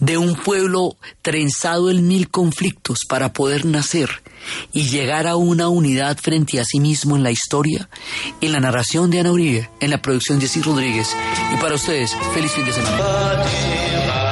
de 0.00 0.18
un 0.18 0.34
pueblo 0.34 0.96
trenzado 1.22 1.90
en 1.90 2.06
mil 2.06 2.28
conflictos 2.30 3.00
para 3.08 3.32
poder 3.32 3.64
nacer 3.64 4.10
y 4.72 4.88
llegar 4.88 5.26
a 5.26 5.36
una 5.36 5.68
unidad 5.68 6.18
frente 6.18 6.60
a 6.60 6.64
sí 6.64 6.80
mismo 6.80 7.16
en 7.16 7.22
la 7.22 7.30
historia, 7.30 7.88
en 8.40 8.52
la 8.52 8.60
narración 8.60 9.10
de 9.10 9.20
Ana 9.20 9.32
Uribe, 9.32 9.70
en 9.80 9.90
la 9.90 10.02
producción 10.02 10.38
de 10.38 10.46
Jessy 10.46 10.62
Rodríguez. 10.62 11.08
Y 11.52 11.56
para 11.56 11.74
ustedes, 11.74 12.12
feliz 12.34 12.52
fin 12.52 12.64
de 12.64 12.72
semana. 12.72 14.25